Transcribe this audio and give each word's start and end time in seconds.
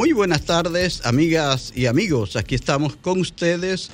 Muy 0.00 0.12
buenas 0.12 0.46
tardes, 0.46 1.04
amigas 1.04 1.74
y 1.76 1.84
amigos. 1.84 2.36
Aquí 2.36 2.54
estamos 2.54 2.96
con 2.96 3.20
ustedes 3.20 3.90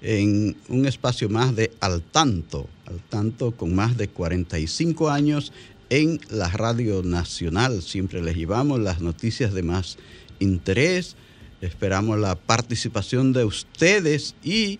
en 0.00 0.56
un 0.70 0.86
espacio 0.86 1.28
más 1.28 1.54
de 1.54 1.70
Al 1.80 2.00
Tanto, 2.00 2.66
Al 2.86 2.98
Tanto 3.10 3.50
con 3.54 3.74
más 3.74 3.98
de 3.98 4.08
45 4.08 5.10
años 5.10 5.52
en 5.90 6.18
la 6.30 6.48
Radio 6.48 7.02
Nacional. 7.02 7.82
Siempre 7.82 8.22
les 8.22 8.36
llevamos 8.36 8.80
las 8.80 9.02
noticias 9.02 9.52
de 9.52 9.62
más 9.62 9.98
interés. 10.38 11.14
Esperamos 11.60 12.18
la 12.18 12.36
participación 12.36 13.34
de 13.34 13.44
ustedes 13.44 14.36
y 14.42 14.78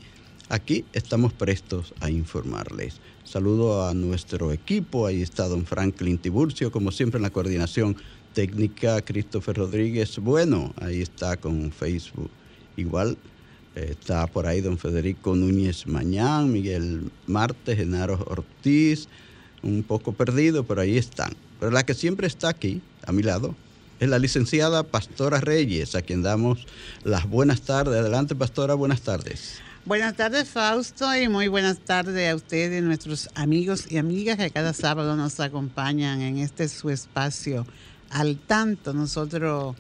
aquí 0.49 0.87
estamos 0.95 1.35
prestos 1.35 1.93
a 2.01 2.09
informarles. 2.09 3.03
Saludo 3.23 3.87
a 3.87 3.93
nuestro 3.93 4.51
equipo. 4.51 5.07
Ahí 5.07 5.21
está 5.21 5.47
don 5.47 5.67
Franklin 5.67 6.17
Tiburcio, 6.17 6.73
como 6.73 6.91
siempre 6.91 7.19
en 7.19 7.23
la 7.25 7.31
coordinación 7.31 7.99
técnica 8.35 9.01
Christopher 9.03 9.57
Rodríguez 9.57 10.19
Bueno, 10.19 10.73
ahí 10.81 11.03
está 11.03 11.37
con 11.37 11.73
Facebook. 11.73 12.31
Igual 12.77 13.17
está 13.75 14.27
por 14.27 14.47
ahí 14.47 14.61
don 14.61 14.79
Federico 14.79 15.35
Núñez 15.35 15.87
Mañán, 15.87 16.53
Miguel 16.53 17.11
Martes, 17.27 17.77
Genaro 17.77 18.25
Ortiz, 18.29 19.09
un 19.63 19.83
poco 19.83 20.13
perdido, 20.13 20.65
pero 20.65 20.81
ahí 20.81 20.97
están. 20.97 21.33
Pero 21.59 21.73
la 21.73 21.85
que 21.85 21.95
siempre 21.95 22.27
está 22.27 22.49
aquí, 22.49 22.81
a 23.07 23.13
mi 23.13 23.23
lado, 23.23 23.55
es 24.01 24.09
la 24.09 24.19
licenciada 24.19 24.83
Pastora 24.83 25.41
Reyes, 25.41 25.95
a 25.95 26.03
quien 26.03 26.23
damos 26.23 26.67
las 27.05 27.29
buenas 27.29 27.63
tardes. 27.63 28.01
Adelante, 28.01 28.35
Pastora, 28.35 28.75
buenas 28.75 29.03
tardes. 29.03 29.61
Buenas 29.85 30.15
tardes, 30.15 30.49
Fausto, 30.49 31.15
y 31.17 31.29
muy 31.29 31.49
buenas 31.49 31.79
tardes 31.79 32.31
a 32.31 32.35
ustedes, 32.35 32.83
nuestros 32.83 33.31
amigos 33.35 33.91
y 33.91 33.97
amigas 33.97 34.37
que 34.37 34.51
cada 34.51 34.75
sábado 34.75 35.17
nos 35.17 35.41
acompañan 35.41 36.21
en 36.21 36.39
este 36.39 36.69
su 36.69 36.91
espacio 36.91 37.67
al 38.11 38.39
tanto. 38.39 38.93
Nosotros 38.93 39.77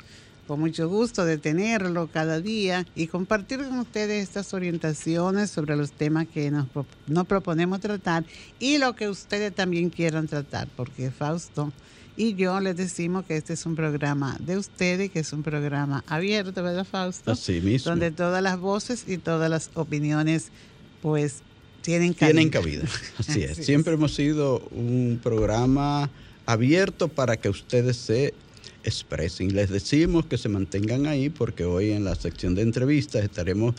con 0.46 0.58
mucho 0.58 0.88
gusto 0.88 1.24
de 1.24 1.38
tenerlo 1.38 2.08
cada 2.12 2.40
día 2.40 2.84
y 2.96 3.06
compartir 3.06 3.58
con 3.58 3.78
ustedes 3.78 4.22
estas 4.24 4.52
orientaciones 4.52 5.50
sobre 5.50 5.76
los 5.76 5.92
temas 5.92 6.26
que 6.26 6.50
nos, 6.50 6.66
nos 7.06 7.26
proponemos 7.26 7.78
tratar 7.78 8.24
y 8.58 8.78
lo 8.78 8.96
que 8.96 9.08
ustedes 9.08 9.54
también 9.54 9.90
quieran 9.90 10.26
tratar, 10.26 10.66
porque 10.76 11.12
Fausto 11.12 11.72
y 12.16 12.34
yo 12.34 12.60
les 12.60 12.76
decimos 12.76 13.24
que 13.24 13.36
este 13.36 13.54
es 13.54 13.64
un 13.64 13.76
programa 13.76 14.36
de 14.40 14.58
ustedes, 14.58 15.10
que 15.10 15.20
es 15.20 15.32
un 15.32 15.42
programa 15.42 16.04
abierto, 16.06 16.62
¿verdad, 16.62 16.84
Fausto? 16.84 17.30
Así 17.30 17.60
mismo. 17.62 17.90
Donde 17.90 18.10
todas 18.10 18.42
las 18.42 18.58
voces 18.60 19.04
y 19.06 19.16
todas 19.16 19.48
las 19.48 19.70
opiniones, 19.74 20.48
pues, 21.00 21.36
tienen 21.80 22.12
cabida. 22.12 22.32
Tienen 22.32 22.50
cabida, 22.50 22.84
así 23.16 23.42
es. 23.42 23.56
Siempre 23.64 23.94
hemos 23.94 24.14
sido 24.14 24.58
un 24.70 25.18
programa 25.22 26.10
abierto 26.52 27.08
para 27.08 27.36
que 27.36 27.48
ustedes 27.48 27.96
se 27.96 28.34
expresen. 28.82 29.54
Les 29.54 29.70
decimos 29.70 30.26
que 30.26 30.38
se 30.38 30.48
mantengan 30.48 31.06
ahí 31.06 31.28
porque 31.30 31.64
hoy 31.64 31.92
en 31.92 32.04
la 32.04 32.14
sección 32.14 32.54
de 32.54 32.62
entrevistas 32.62 33.22
estaremos 33.22 33.74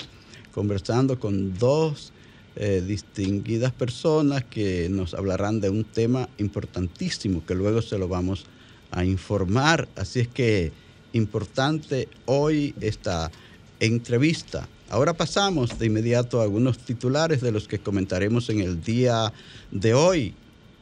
conversando 0.53 1.19
con 1.19 1.57
dos 1.57 2.13
eh, 2.55 2.83
distinguidas 2.85 3.71
personas 3.71 4.43
que 4.43 4.87
nos 4.89 5.13
hablarán 5.13 5.59
de 5.59 5.69
un 5.69 5.83
tema 5.83 6.29
importantísimo 6.37 7.45
que 7.45 7.55
luego 7.55 7.81
se 7.81 7.97
lo 7.97 8.07
vamos 8.07 8.45
a 8.91 9.03
informar. 9.03 9.89
Así 9.95 10.21
es 10.21 10.27
que 10.27 10.71
importante 11.13 12.07
hoy 12.25 12.73
esta 12.79 13.31
entrevista. 13.79 14.67
Ahora 14.89 15.13
pasamos 15.13 15.77
de 15.79 15.87
inmediato 15.87 16.39
a 16.39 16.43
algunos 16.43 16.77
titulares 16.77 17.41
de 17.41 17.51
los 17.51 17.67
que 17.67 17.79
comentaremos 17.79 18.49
en 18.49 18.61
el 18.61 18.81
día 18.81 19.33
de 19.71 19.93
hoy. 19.93 20.33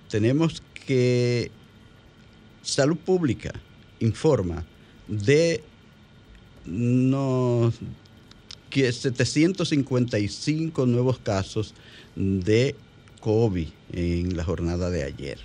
Tenemos 0.10 0.64
que 0.88 1.52
Salud 2.62 2.98
Pública 2.98 3.54
informa 4.00 4.66
de 5.08 5.64
no, 6.66 7.74
que 8.70 8.92
755 8.92 10.86
nuevos 10.86 11.20
casos 11.20 11.74
de 12.16 12.76
COVID 13.22 13.68
en 13.94 14.38
la 14.38 14.44
jornada 14.44 14.90
de 14.90 15.04
ayer. 15.04 15.40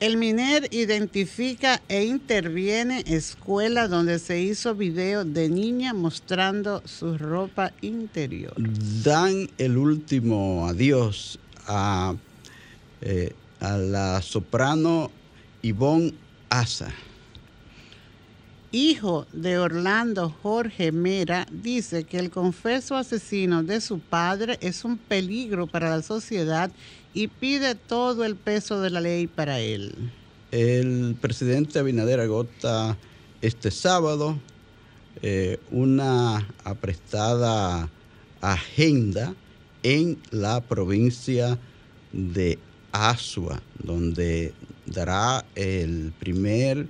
El 0.00 0.16
MINER 0.16 0.68
identifica 0.70 1.82
e 1.88 2.04
interviene 2.04 3.02
escuela 3.08 3.88
donde 3.88 4.20
se 4.20 4.40
hizo 4.40 4.76
video 4.76 5.24
de 5.24 5.48
niña 5.48 5.92
mostrando 5.92 6.82
su 6.84 7.18
ropa 7.18 7.72
interior. 7.80 8.54
Dan 9.02 9.50
el 9.58 9.76
último 9.76 10.68
adiós 10.68 11.40
a, 11.66 12.14
eh, 13.00 13.32
a 13.58 13.76
la 13.76 14.22
soprano 14.22 15.10
Ivonne 15.62 16.14
Asa. 16.50 16.92
Hijo 18.70 19.26
de 19.32 19.58
Orlando 19.58 20.34
Jorge 20.42 20.92
Mera, 20.92 21.46
dice 21.50 22.04
que 22.04 22.18
el 22.18 22.30
confeso 22.30 22.96
asesino 22.96 23.62
de 23.62 23.80
su 23.80 23.98
padre 23.98 24.58
es 24.60 24.84
un 24.84 24.98
peligro 24.98 25.66
para 25.66 25.88
la 25.88 26.02
sociedad 26.02 26.70
y 27.14 27.28
pide 27.28 27.74
todo 27.74 28.24
el 28.24 28.36
peso 28.36 28.80
de 28.82 28.90
la 28.90 29.00
ley 29.00 29.26
para 29.26 29.58
él. 29.58 29.94
El 30.50 31.16
presidente 31.20 31.78
Abinader 31.78 32.20
agota 32.20 32.96
este 33.40 33.70
sábado 33.70 34.38
eh, 35.22 35.58
una 35.70 36.46
aprestada 36.62 37.88
agenda 38.40 39.34
en 39.82 40.18
la 40.30 40.60
provincia 40.60 41.58
de 42.12 42.58
Asua, 42.92 43.60
donde 43.82 44.52
dará 44.92 45.44
el 45.54 46.12
primer 46.18 46.86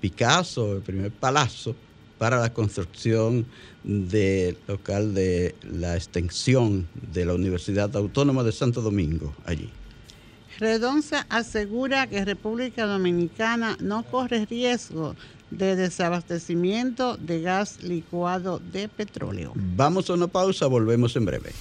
Picasso, 0.00 0.76
el 0.76 0.82
primer 0.82 1.10
palazo 1.10 1.74
para 2.18 2.38
la 2.38 2.52
construcción 2.52 3.46
del 3.82 4.56
local 4.66 5.14
de 5.14 5.54
la 5.62 5.96
extensión 5.96 6.86
de 7.12 7.24
la 7.24 7.34
Universidad 7.34 7.94
Autónoma 7.96 8.42
de 8.42 8.52
Santo 8.52 8.80
Domingo 8.80 9.34
allí. 9.44 9.70
Redonza 10.58 11.26
asegura 11.28 12.06
que 12.06 12.24
República 12.24 12.86
Dominicana 12.86 13.76
no 13.80 14.04
corre 14.04 14.46
riesgo 14.46 15.14
de 15.50 15.76
desabastecimiento 15.76 17.16
de 17.18 17.42
gas 17.42 17.82
licuado 17.82 18.60
de 18.72 18.88
petróleo. 18.88 19.52
Vamos 19.54 20.08
a 20.08 20.14
una 20.14 20.26
pausa, 20.26 20.66
volvemos 20.66 21.14
en 21.16 21.26
breve. 21.26 21.52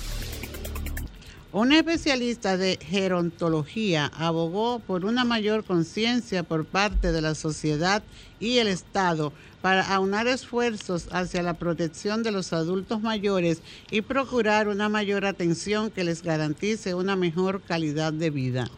Un 1.55 1.71
especialista 1.71 2.57
de 2.57 2.77
gerontología 2.81 4.11
abogó 4.13 4.79
por 4.79 5.05
una 5.05 5.23
mayor 5.23 5.63
conciencia 5.63 6.43
por 6.43 6.65
parte 6.65 7.13
de 7.13 7.21
la 7.21 7.33
sociedad 7.33 8.03
y 8.41 8.57
el 8.57 8.67
Estado 8.67 9.31
para 9.61 9.95
aunar 9.95 10.27
esfuerzos 10.27 11.07
hacia 11.13 11.43
la 11.43 11.53
protección 11.53 12.23
de 12.23 12.31
los 12.31 12.51
adultos 12.51 13.01
mayores 13.01 13.61
y 13.89 14.01
procurar 14.01 14.67
una 14.67 14.89
mayor 14.89 15.23
atención 15.23 15.91
que 15.91 16.03
les 16.03 16.23
garantice 16.23 16.93
una 16.93 17.15
mejor 17.15 17.61
calidad 17.61 18.11
de 18.11 18.31
vida. 18.31 18.69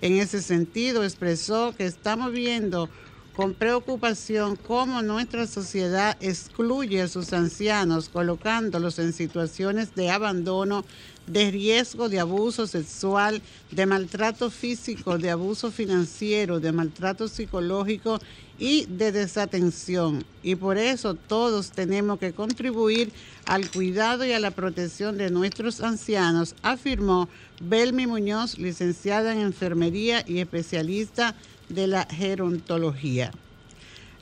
En 0.00 0.12
ese 0.12 0.40
sentido, 0.40 1.02
expresó 1.02 1.74
que 1.76 1.84
estamos 1.84 2.30
viendo 2.30 2.88
con 3.36 3.54
preocupación 3.54 4.56
cómo 4.56 5.02
nuestra 5.02 5.46
sociedad 5.46 6.16
excluye 6.20 7.02
a 7.02 7.08
sus 7.08 7.32
ancianos, 7.32 8.08
colocándolos 8.08 8.98
en 8.98 9.12
situaciones 9.12 9.94
de 9.94 10.10
abandono, 10.10 10.84
de 11.26 11.50
riesgo 11.50 12.08
de 12.08 12.18
abuso 12.18 12.66
sexual, 12.66 13.40
de 13.70 13.86
maltrato 13.86 14.50
físico, 14.50 15.16
de 15.16 15.30
abuso 15.30 15.70
financiero, 15.70 16.58
de 16.58 16.72
maltrato 16.72 17.28
psicológico 17.28 18.18
y 18.58 18.86
de 18.86 19.12
desatención. 19.12 20.24
Y 20.42 20.56
por 20.56 20.76
eso 20.76 21.14
todos 21.14 21.70
tenemos 21.70 22.18
que 22.18 22.32
contribuir 22.32 23.12
al 23.46 23.70
cuidado 23.70 24.24
y 24.24 24.32
a 24.32 24.40
la 24.40 24.50
protección 24.50 25.16
de 25.18 25.30
nuestros 25.30 25.80
ancianos, 25.80 26.56
afirmó 26.62 27.28
Belmi 27.60 28.06
Muñoz, 28.06 28.58
licenciada 28.58 29.32
en 29.32 29.40
enfermería 29.40 30.24
y 30.26 30.40
especialista 30.40 31.36
de 31.74 31.86
la 31.86 32.06
gerontología. 32.10 33.30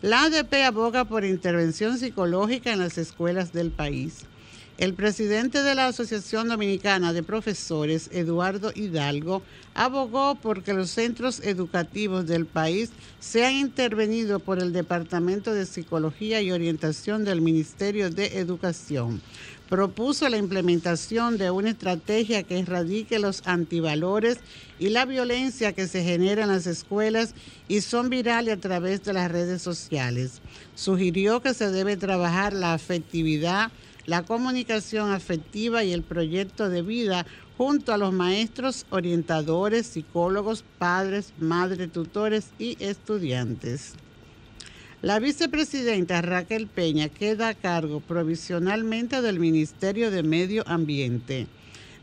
La 0.01 0.23
ADP 0.23 0.65
aboga 0.65 1.05
por 1.05 1.25
intervención 1.25 1.99
psicológica 1.99 2.73
en 2.73 2.79
las 2.79 2.99
escuelas 2.99 3.53
del 3.53 3.71
país. 3.71 4.25
El 4.79 4.95
presidente 4.95 5.65
de 5.65 5.75
la 5.75 5.89
Asociación 5.89 6.47
Dominicana 6.47 7.13
de 7.13 7.25
Profesores, 7.25 8.11
Eduardo 8.13 8.71
Hidalgo, 8.73 9.43
abogó 9.75 10.37
por 10.37 10.63
que 10.63 10.73
los 10.73 10.91
centros 10.91 11.41
educativos 11.41 12.29
del 12.29 12.47
país 12.47 12.91
sean 13.19 13.55
intervenidos 13.55 14.41
por 14.41 14.61
el 14.61 14.73
Departamento 14.73 15.53
de 15.53 15.67
Psicología 15.67 16.41
y 16.43 16.53
Orientación 16.53 17.25
del 17.25 17.41
Ministerio 17.41 18.09
de 18.11 18.39
Educación. 18.39 19.21
Propuso 19.69 20.27
la 20.31 20.39
implementación 20.39 21.37
de 21.37 21.51
una 21.51 21.69
estrategia 21.71 22.43
que 22.43 22.59
erradique 22.59 23.19
los 23.19 23.47
antivalores 23.47 24.39
y 24.79 24.89
la 24.89 25.05
violencia 25.05 25.75
que 25.75 25.87
se 25.87 26.03
genera 26.03 26.45
en 26.45 26.49
las 26.49 26.67
escuelas 26.67 27.35
y 27.69 27.83
son 27.83 28.09
virales 28.09 28.55
a 28.55 28.61
través 28.61 29.05
de 29.05 29.13
las 29.13 29.31
redes 29.31 29.61
sociales. 29.61 30.41
Sugirió 30.75 31.43
que 31.43 31.53
se 31.53 31.71
debe 31.71 31.99
trabajar 31.99 32.55
la 32.55 32.73
afectividad, 32.73 33.71
la 34.07 34.23
comunicación 34.23 35.13
afectiva 35.13 35.85
y 35.85 35.93
el 35.93 36.03
proyecto 36.03 36.71
de 36.71 36.81
vida 36.81 37.27
junto 37.59 37.93
a 37.93 37.99
los 37.99 38.15
maestros, 38.15 38.87
orientadores, 38.89 39.87
psicólogos, 39.87 40.65
padres, 40.79 41.35
madres, 41.39 41.93
tutores 41.93 42.53
y 42.59 42.83
estudiantes. 42.83 43.93
La 45.01 45.21
vicepresidenta 45.21 46.21
Raquel 46.23 46.67
Peña 46.67 47.09
queda 47.09 47.51
a 47.51 47.55
cargo 47.55 48.01
provisionalmente 48.01 49.23
del 49.23 49.39
Ministerio 49.39 50.11
de 50.11 50.25
Medio 50.25 50.65
Ambiente. 50.67 51.47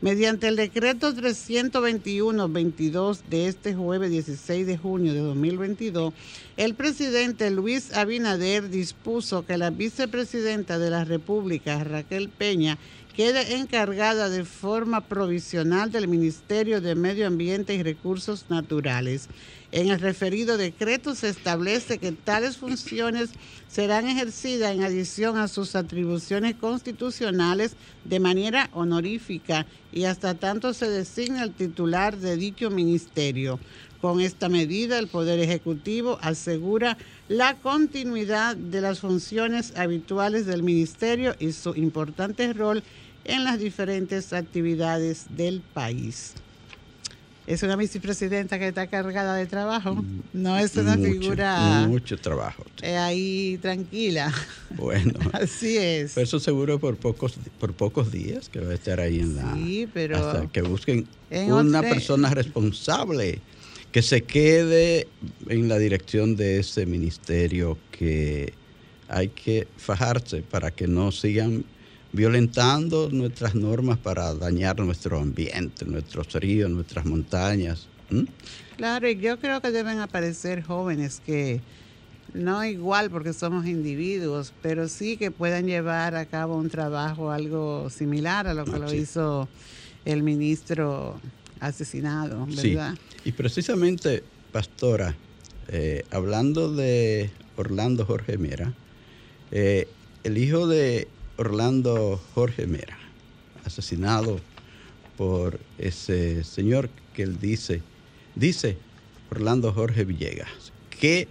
Mediante 0.00 0.48
el 0.48 0.56
decreto 0.56 1.12
321-22 1.12 3.20
de 3.28 3.48
este 3.48 3.74
jueves 3.74 4.10
16 4.10 4.66
de 4.66 4.78
junio 4.78 5.12
de 5.12 5.20
2022, 5.20 6.14
el 6.56 6.74
presidente 6.74 7.50
Luis 7.50 7.94
Abinader 7.94 8.70
dispuso 8.70 9.44
que 9.44 9.58
la 9.58 9.68
vicepresidenta 9.68 10.78
de 10.78 10.88
la 10.88 11.04
República, 11.04 11.84
Raquel 11.84 12.30
Peña, 12.30 12.78
quede 13.16 13.56
encargada 13.56 14.28
de 14.28 14.44
forma 14.44 15.00
provisional 15.00 15.90
del 15.90 16.06
Ministerio 16.06 16.82
de 16.82 16.94
Medio 16.94 17.26
Ambiente 17.26 17.74
y 17.74 17.82
Recursos 17.82 18.44
Naturales. 18.50 19.28
En 19.72 19.88
el 19.88 20.00
referido 20.00 20.58
decreto 20.58 21.14
se 21.14 21.30
establece 21.30 21.96
que 21.96 22.12
tales 22.12 22.58
funciones 22.58 23.30
serán 23.68 24.06
ejercidas 24.06 24.74
en 24.74 24.84
adición 24.84 25.38
a 25.38 25.48
sus 25.48 25.76
atribuciones 25.76 26.56
constitucionales 26.56 27.76
de 28.04 28.20
manera 28.20 28.68
honorífica 28.74 29.66
y 29.92 30.04
hasta 30.04 30.34
tanto 30.34 30.74
se 30.74 30.90
designe 30.90 31.42
el 31.42 31.52
titular 31.52 32.18
de 32.18 32.36
dicho 32.36 32.70
ministerio. 32.70 33.58
Con 34.02 34.20
esta 34.20 34.50
medida, 34.50 34.98
el 34.98 35.08
Poder 35.08 35.40
Ejecutivo 35.40 36.18
asegura 36.20 36.98
la 37.28 37.54
continuidad 37.54 38.54
de 38.54 38.82
las 38.82 39.00
funciones 39.00 39.72
habituales 39.74 40.44
del 40.44 40.62
ministerio 40.62 41.34
y 41.38 41.52
su 41.52 41.74
importante 41.74 42.52
rol 42.52 42.82
en 43.26 43.44
las 43.44 43.58
diferentes 43.58 44.32
actividades 44.32 45.26
del 45.36 45.60
país 45.60 46.34
es 47.46 47.62
una 47.62 47.76
vicepresidenta 47.76 48.58
que 48.58 48.68
está 48.68 48.88
cargada 48.88 49.36
de 49.36 49.46
trabajo, 49.46 49.94
mm, 49.94 50.20
no 50.32 50.58
es 50.58 50.74
una 50.76 50.96
figura... 50.96 51.86
Mucho 51.86 52.16
trabajo. 52.18 52.64
Eh, 52.82 52.96
ahí 52.96 53.58
tranquila. 53.62 54.32
Bueno. 54.70 55.12
Así 55.32 55.76
es. 55.76 56.12
Pero 56.14 56.24
eso 56.24 56.40
seguro 56.40 56.80
por 56.80 56.96
pocos, 56.96 57.38
por 57.60 57.72
pocos 57.72 58.10
días 58.10 58.48
que 58.48 58.60
va 58.60 58.72
a 58.72 58.74
estar 58.74 59.00
ahí 59.00 59.20
en 59.20 59.36
la... 59.36 59.54
Sí, 59.54 59.88
pero... 59.94 60.16
Hasta 60.16 60.46
que 60.48 60.62
busquen 60.62 61.06
una 61.30 61.82
persona 61.82 62.30
responsable 62.30 63.40
que 63.92 64.02
se 64.02 64.22
quede 64.22 65.06
en 65.48 65.68
la 65.68 65.78
dirección 65.78 66.36
de 66.36 66.58
ese 66.58 66.84
ministerio 66.84 67.78
que 67.92 68.54
hay 69.08 69.28
que 69.28 69.68
fajarse 69.76 70.42
para 70.42 70.72
que 70.72 70.88
no 70.88 71.12
sigan 71.12 71.64
violentando 72.12 73.08
nuestras 73.10 73.54
normas 73.54 73.98
para 73.98 74.34
dañar 74.34 74.78
nuestro 74.80 75.20
ambiente, 75.20 75.84
nuestros 75.84 76.32
ríos, 76.34 76.70
nuestras 76.70 77.04
montañas. 77.04 77.88
Claro, 78.76 79.08
y 79.08 79.16
yo 79.16 79.38
creo 79.38 79.60
que 79.60 79.70
deben 79.70 79.98
aparecer 79.98 80.62
jóvenes 80.62 81.20
que 81.24 81.60
no 82.34 82.64
igual 82.64 83.10
porque 83.10 83.32
somos 83.32 83.66
individuos, 83.66 84.52
pero 84.62 84.88
sí 84.88 85.16
que 85.16 85.30
puedan 85.30 85.66
llevar 85.66 86.14
a 86.14 86.26
cabo 86.26 86.56
un 86.56 86.68
trabajo 86.68 87.30
algo 87.30 87.88
similar 87.90 88.46
a 88.46 88.54
lo 88.54 88.64
que 88.64 88.76
ah, 88.76 88.78
lo 88.78 88.92
hizo 88.92 89.48
el 90.04 90.22
ministro 90.22 91.20
asesinado, 91.60 92.46
¿verdad? 92.46 92.94
Sí. 92.94 93.30
Y 93.30 93.32
precisamente, 93.32 94.22
pastora, 94.52 95.16
eh, 95.68 96.04
hablando 96.10 96.72
de 96.72 97.30
Orlando 97.56 98.04
Jorge 98.04 98.38
Mera, 98.38 98.72
eh, 99.50 99.88
el 100.22 100.38
hijo 100.38 100.66
de 100.66 101.08
Orlando 101.38 102.20
Jorge 102.34 102.66
Mera, 102.66 102.96
asesinado 103.64 104.40
por 105.16 105.58
ese 105.78 106.44
señor 106.44 106.88
que 107.14 107.22
él 107.22 107.38
dice, 107.38 107.82
dice 108.34 108.76
Orlando 109.30 109.72
Jorge 109.72 110.04
Villegas, 110.04 110.72
que 110.88 111.28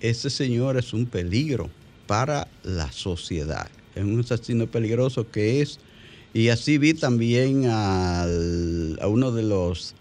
ese 0.00 0.30
señor 0.30 0.76
es 0.76 0.92
un 0.92 1.06
peligro 1.06 1.70
para 2.06 2.48
la 2.62 2.90
sociedad, 2.92 3.68
es 3.94 4.04
un 4.04 4.20
asesino 4.20 4.66
peligroso 4.66 5.30
que 5.30 5.62
es, 5.62 5.78
y 6.34 6.48
así 6.48 6.78
vi 6.78 6.94
también 6.94 7.64
a 7.66 8.26
uno 9.06 9.32
de 9.32 9.42
los, 9.42 9.94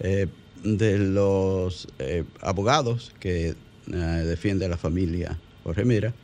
eh, 0.00 0.26
de 0.62 0.98
los 0.98 1.88
eh, 1.98 2.24
abogados 2.40 3.12
que 3.18 3.54
eh, 3.92 3.96
defiende 3.96 4.66
a 4.66 4.68
la 4.68 4.76
familia 4.76 5.38
Jorge 5.64 5.84
Mera, 5.84 6.14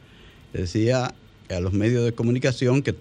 decía 0.52 1.14
a 1.50 1.60
los 1.60 1.72
medios 1.72 2.04
de 2.04 2.12
comunicación 2.12 2.82
que, 2.82 2.94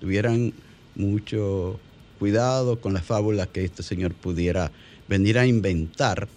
tuvieran 0.00 0.54
mucho 0.94 1.78
cuidado 2.18 2.80
con 2.80 2.94
las 2.94 3.04
fábulas 3.04 3.48
que 3.48 3.62
este 3.62 3.82
señor 3.82 4.14
pudiera 4.14 4.72
venir 5.06 5.38
a 5.38 5.46
inventar 5.46 6.28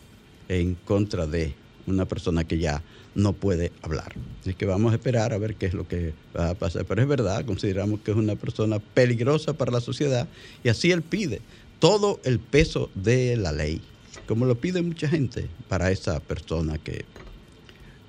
en 0.50 0.76
contra 0.76 1.26
de 1.26 1.54
una 1.88 2.06
persona 2.06 2.44
que 2.44 2.58
ya 2.58 2.82
no 3.16 3.32
puede 3.32 3.72
hablar. 3.82 4.14
Así 4.42 4.54
que 4.56 4.66
vamos 4.66 4.92
a 4.92 4.96
esperar 4.96 5.32
a 5.32 5.38
ver 5.38 5.56
qué 5.56 5.68
es 5.68 5.74
lo 5.74 5.88
que 5.88 6.14
va 6.36 6.50
a 6.50 6.54
pasar. 6.54 6.84
Pero 6.84 7.02
es 7.02 7.08
verdad, 7.08 7.46
consideramos 7.46 8.02
que 8.02 8.12
es 8.12 8.18
una 8.18 8.36
persona 8.36 8.80
peligrosa 8.80 9.54
para 9.54 9.72
la 9.72 9.80
sociedad 9.80 10.28
y 10.64 10.70
así 10.70 10.92
él 10.92 11.02
pide 11.02 11.40
todo 11.80 12.20
el 12.26 12.40
peso 12.40 12.90
de 12.94 13.38
la 13.38 13.54
ley, 13.54 13.82
como 14.28 14.46
lo 14.46 14.56
pide 14.56 14.82
mucha 14.82 15.08
gente 15.08 15.48
para 15.70 15.92
esa 15.92 16.20
persona 16.20 16.78
que 16.78 17.06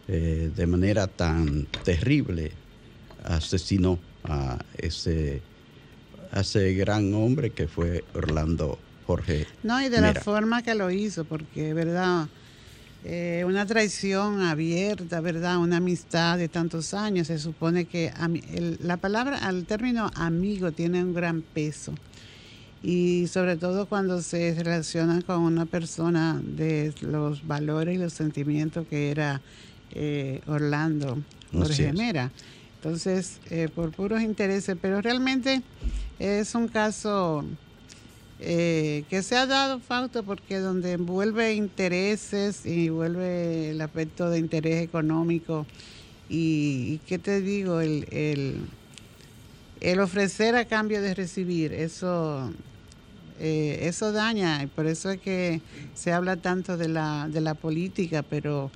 eh, 0.08 0.50
de 0.54 0.66
manera 0.66 1.06
tan 1.06 1.66
terrible 1.84 2.52
asesinó 3.24 3.98
a 4.24 4.58
ese, 4.78 5.42
ese 6.34 6.74
gran 6.74 7.12
hombre 7.14 7.50
que 7.50 7.66
fue 7.68 8.04
Orlando 8.14 8.78
Jorge. 9.06 9.46
No, 9.62 9.80
y 9.82 9.88
de 9.88 10.00
la 10.00 10.14
forma 10.14 10.62
que 10.62 10.74
lo 10.74 10.90
hizo, 10.90 11.24
porque, 11.24 11.74
¿verdad? 11.74 12.28
Eh, 13.06 13.44
una 13.46 13.66
traición 13.66 14.40
abierta, 14.40 15.20
¿verdad? 15.20 15.58
Una 15.58 15.76
amistad 15.76 16.38
de 16.38 16.48
tantos 16.48 16.94
años. 16.94 17.26
Se 17.26 17.38
supone 17.38 17.84
que 17.84 18.10
la 18.80 18.96
palabra, 18.96 19.38
al 19.38 19.66
término 19.66 20.10
amigo, 20.14 20.72
tiene 20.72 21.04
un 21.04 21.12
gran 21.12 21.42
peso. 21.42 21.92
Y 22.82 23.26
sobre 23.28 23.56
todo 23.56 23.86
cuando 23.86 24.20
se 24.22 24.54
relaciona 24.54 25.20
con 25.22 25.40
una 25.40 25.66
persona 25.66 26.40
de 26.42 26.94
los 27.00 27.46
valores 27.46 27.94
y 27.94 27.98
los 27.98 28.12
sentimientos 28.12 28.86
que 28.88 29.10
era 29.10 29.40
eh, 29.92 30.40
Orlando 30.46 31.18
Jorge 31.52 31.92
Mera. 31.92 32.30
Entonces, 32.84 33.38
eh, 33.48 33.70
por 33.74 33.92
puros 33.92 34.20
intereses, 34.20 34.76
pero 34.78 35.00
realmente 35.00 35.62
es 36.18 36.54
un 36.54 36.68
caso 36.68 37.42
eh, 38.40 39.04
que 39.08 39.22
se 39.22 39.38
ha 39.38 39.46
dado, 39.46 39.80
Fausto, 39.80 40.22
porque 40.22 40.58
donde 40.58 40.92
envuelve 40.92 41.54
intereses 41.54 42.66
y 42.66 42.90
vuelve 42.90 43.70
el 43.70 43.80
aspecto 43.80 44.28
de 44.28 44.38
interés 44.38 44.84
económico 44.84 45.64
y, 46.28 46.98
¿qué 47.06 47.18
te 47.18 47.40
digo? 47.40 47.80
El, 47.80 48.06
el, 49.80 49.98
ofrecer 49.98 50.54
a 50.54 50.66
cambio 50.66 51.00
de 51.00 51.14
recibir, 51.14 51.72
eso, 51.72 52.52
eh, 53.40 53.78
eso 53.80 54.12
daña 54.12 54.62
y 54.62 54.66
por 54.66 54.84
eso 54.84 55.10
es 55.10 55.22
que 55.22 55.62
se 55.94 56.12
habla 56.12 56.36
tanto 56.36 56.76
de 56.76 56.88
la, 56.88 57.28
de 57.30 57.40
la 57.40 57.54
política, 57.54 58.22
pero 58.22 58.70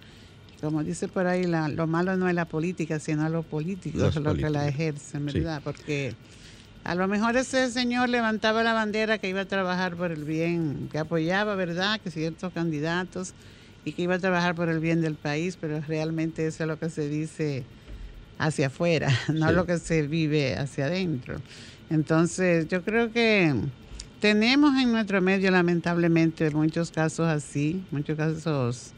como 0.60 0.82
dice 0.82 1.08
por 1.08 1.26
ahí, 1.26 1.44
lo 1.46 1.86
malo 1.86 2.16
no 2.16 2.28
es 2.28 2.34
la 2.34 2.44
política, 2.44 2.98
sino 2.98 3.28
los 3.28 3.44
políticos 3.46 4.16
los, 4.16 4.36
que 4.36 4.50
la 4.50 4.66
ejercen, 4.66 5.26
¿verdad? 5.26 5.60
Porque 5.62 6.14
a 6.84 6.94
lo 6.94 7.06
mejor 7.06 7.36
ese 7.36 7.70
señor 7.70 8.08
levantaba 8.08 8.62
la 8.62 8.72
bandera 8.72 9.18
que 9.18 9.28
iba 9.28 9.42
a 9.42 9.44
trabajar 9.44 9.94
por 9.94 10.10
el 10.10 10.24
bien, 10.24 10.88
que 10.90 10.98
apoyaba, 10.98 11.54
¿verdad?, 11.54 12.00
que 12.00 12.10
ciertos 12.10 12.52
candidatos 12.52 13.34
y 13.84 13.92
que 13.92 14.02
iba 14.02 14.16
a 14.16 14.18
trabajar 14.18 14.54
por 14.54 14.68
el 14.68 14.80
bien 14.80 15.00
del 15.00 15.14
país, 15.14 15.56
pero 15.60 15.80
realmente 15.80 16.46
eso 16.46 16.64
es 16.64 16.68
lo 16.68 16.78
que 16.78 16.90
se 16.90 17.08
dice 17.08 17.64
hacia 18.38 18.66
afuera, 18.66 19.10
no 19.32 19.52
lo 19.52 19.64
que 19.64 19.78
se 19.78 20.06
vive 20.06 20.56
hacia 20.56 20.86
adentro. 20.86 21.40
Entonces, 21.90 22.66
yo 22.68 22.82
creo 22.82 23.12
que 23.12 23.54
tenemos 24.20 24.76
en 24.76 24.90
nuestro 24.90 25.20
medio, 25.20 25.50
lamentablemente, 25.50 26.50
muchos 26.50 26.90
casos 26.90 27.28
así, 27.28 27.84
muchos 27.90 28.16
casos 28.16 28.92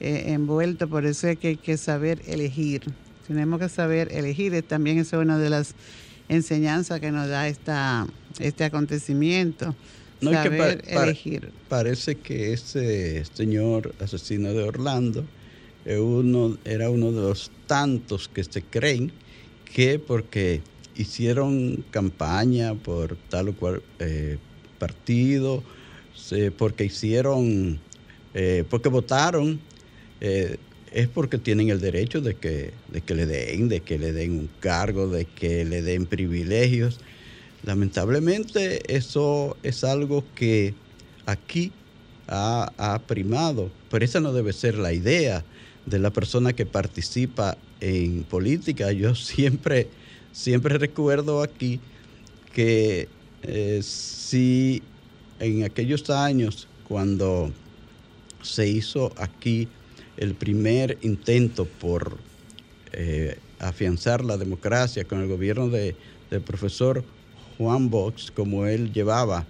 eh, 0.00 0.24
envueltos, 0.28 0.88
por 0.88 1.06
eso 1.06 1.28
es 1.28 1.38
que 1.38 1.48
hay 1.48 1.56
que 1.56 1.76
saber 1.76 2.22
elegir. 2.26 2.82
Tenemos 3.26 3.60
que 3.60 3.68
saber 3.68 4.12
elegir, 4.12 4.62
también 4.62 4.98
es 4.98 5.12
una 5.12 5.38
de 5.38 5.50
las 5.50 5.74
enseñanzas 6.28 7.00
que 7.00 7.10
nos 7.10 7.28
da 7.28 7.48
esta, 7.48 8.06
este 8.38 8.64
acontecimiento. 8.64 9.74
saber 10.20 10.82
elegir. 10.86 11.52
Parece 11.68 12.16
que 12.16 12.52
ese 12.52 13.24
señor 13.34 13.94
asesino 14.00 14.52
de 14.52 14.62
Orlando 14.62 15.24
uno, 15.96 16.58
era 16.64 16.90
uno 16.90 17.12
de 17.12 17.22
los 17.22 17.50
tantos 17.66 18.28
que 18.28 18.44
se 18.44 18.62
creen 18.62 19.10
que 19.64 19.98
porque 19.98 20.60
hicieron 20.96 21.84
campaña 21.90 22.74
por 22.74 23.16
tal 23.28 23.50
o 23.50 23.54
cual 23.54 23.82
eh, 23.98 24.38
partido, 24.78 25.62
porque 26.58 26.84
hicieron, 26.84 27.78
eh, 28.34 28.64
porque 28.68 28.88
votaron, 28.88 29.60
eh, 30.20 30.56
es 30.92 31.08
porque 31.08 31.38
tienen 31.38 31.68
el 31.68 31.80
derecho 31.80 32.20
de 32.20 32.34
que, 32.34 32.72
de 32.90 33.00
que 33.00 33.14
le 33.14 33.26
den, 33.26 33.68
de 33.68 33.80
que 33.80 33.98
le 33.98 34.12
den 34.12 34.32
un 34.32 34.50
cargo, 34.60 35.08
de 35.08 35.24
que 35.26 35.64
le 35.64 35.82
den 35.82 36.06
privilegios. 36.06 36.98
Lamentablemente 37.64 38.80
eso 38.94 39.56
es 39.62 39.84
algo 39.84 40.24
que 40.34 40.74
aquí 41.26 41.72
ha, 42.26 42.72
ha 42.78 42.98
primado, 43.00 43.70
pero 43.90 44.04
esa 44.04 44.20
no 44.20 44.32
debe 44.32 44.52
ser 44.52 44.78
la 44.78 44.92
idea 44.92 45.44
de 45.86 45.98
la 45.98 46.10
persona 46.10 46.52
que 46.52 46.66
participa 46.66 47.56
en 47.80 48.24
política. 48.24 48.92
Yo 48.92 49.14
siempre, 49.14 49.88
siempre 50.32 50.78
recuerdo 50.78 51.42
aquí 51.42 51.80
que 52.52 53.08
eh, 53.42 53.80
si 53.82 54.82
en 55.38 55.64
aquellos 55.64 56.10
años, 56.10 56.66
cuando 56.88 57.52
se 58.42 58.68
hizo 58.68 59.12
aquí 59.16 59.68
el 60.18 60.34
primer 60.34 60.98
intento 61.02 61.64
por 61.64 62.18
eh, 62.92 63.38
afianzar 63.58 64.24
la 64.24 64.36
democracia 64.36 65.04
con 65.04 65.20
el 65.20 65.28
gobierno 65.28 65.68
de, 65.68 65.96
del 66.30 66.42
profesor 66.42 67.04
Juan 67.56 67.88
Box, 67.88 68.30
como 68.30 68.66
él 68.66 68.92
llevaba 68.92 69.46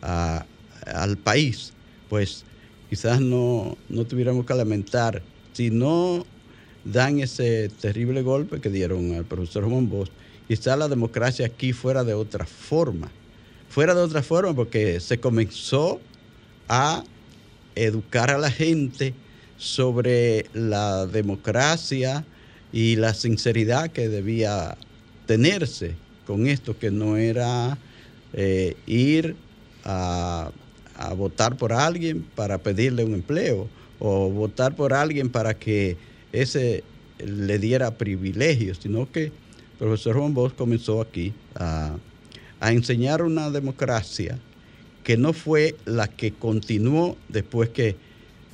al 0.00 1.16
país, 1.16 1.72
pues 2.08 2.44
quizás 2.90 3.20
no, 3.20 3.76
no 3.88 4.04
tuviéramos 4.04 4.44
que 4.44 4.54
lamentar 4.54 5.22
si 5.52 5.70
no 5.70 6.26
dan 6.84 7.20
ese 7.20 7.70
terrible 7.80 8.22
golpe 8.22 8.60
que 8.60 8.68
dieron 8.68 9.14
al 9.14 9.24
profesor 9.24 9.64
Juan 9.64 9.88
Bosch, 9.88 10.10
quizá 10.46 10.76
la 10.76 10.88
democracia 10.88 11.46
aquí 11.46 11.72
fuera 11.72 12.04
de 12.04 12.14
otra 12.14 12.44
forma. 12.44 13.10
Fuera 13.70 13.94
de 13.94 14.02
otra 14.02 14.22
forma 14.22 14.54
porque 14.54 15.00
se 15.00 15.18
comenzó 15.18 16.00
a 16.68 17.02
educar 17.74 18.30
a 18.30 18.38
la 18.38 18.50
gente 18.50 19.14
sobre 19.64 20.46
la 20.52 21.06
democracia 21.06 22.24
y 22.72 22.96
la 22.96 23.14
sinceridad 23.14 23.90
que 23.90 24.08
debía 24.08 24.76
tenerse 25.26 25.94
con 26.26 26.46
esto, 26.46 26.78
que 26.78 26.90
no 26.90 27.16
era 27.16 27.78
eh, 28.32 28.76
ir 28.86 29.36
a 29.84 30.50
votar 31.16 31.56
por 31.56 31.72
alguien 31.72 32.22
para 32.34 32.58
pedirle 32.58 33.04
un 33.04 33.14
empleo 33.14 33.68
o 33.98 34.30
votar 34.30 34.74
por 34.74 34.92
alguien 34.92 35.30
para 35.30 35.54
que 35.54 35.96
ese 36.32 36.84
le 37.18 37.58
diera 37.58 37.92
privilegios, 37.92 38.78
sino 38.82 39.10
que 39.10 39.24
el 39.24 39.32
profesor 39.78 40.16
Juan 40.16 40.34
Bosch 40.34 40.54
comenzó 40.54 41.00
aquí 41.00 41.32
a, 41.54 41.96
enseñar 42.60 43.20
una 43.20 43.50
democracia 43.50 44.38
que 45.02 45.18
no 45.18 45.34
fue 45.34 45.76
la 45.84 46.08
que 46.08 46.32
continuó 46.32 47.14
después 47.28 47.68
que 47.68 47.94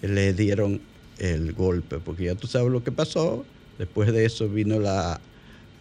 le 0.02 0.32
dieron 0.32 0.80
el 1.20 1.52
golpe, 1.52 1.98
porque 1.98 2.24
ya 2.24 2.34
tú 2.34 2.46
sabes 2.46 2.72
lo 2.72 2.82
que 2.82 2.90
pasó, 2.90 3.44
después 3.78 4.12
de 4.12 4.24
eso 4.24 4.48
vino 4.48 4.80
la, 4.80 5.20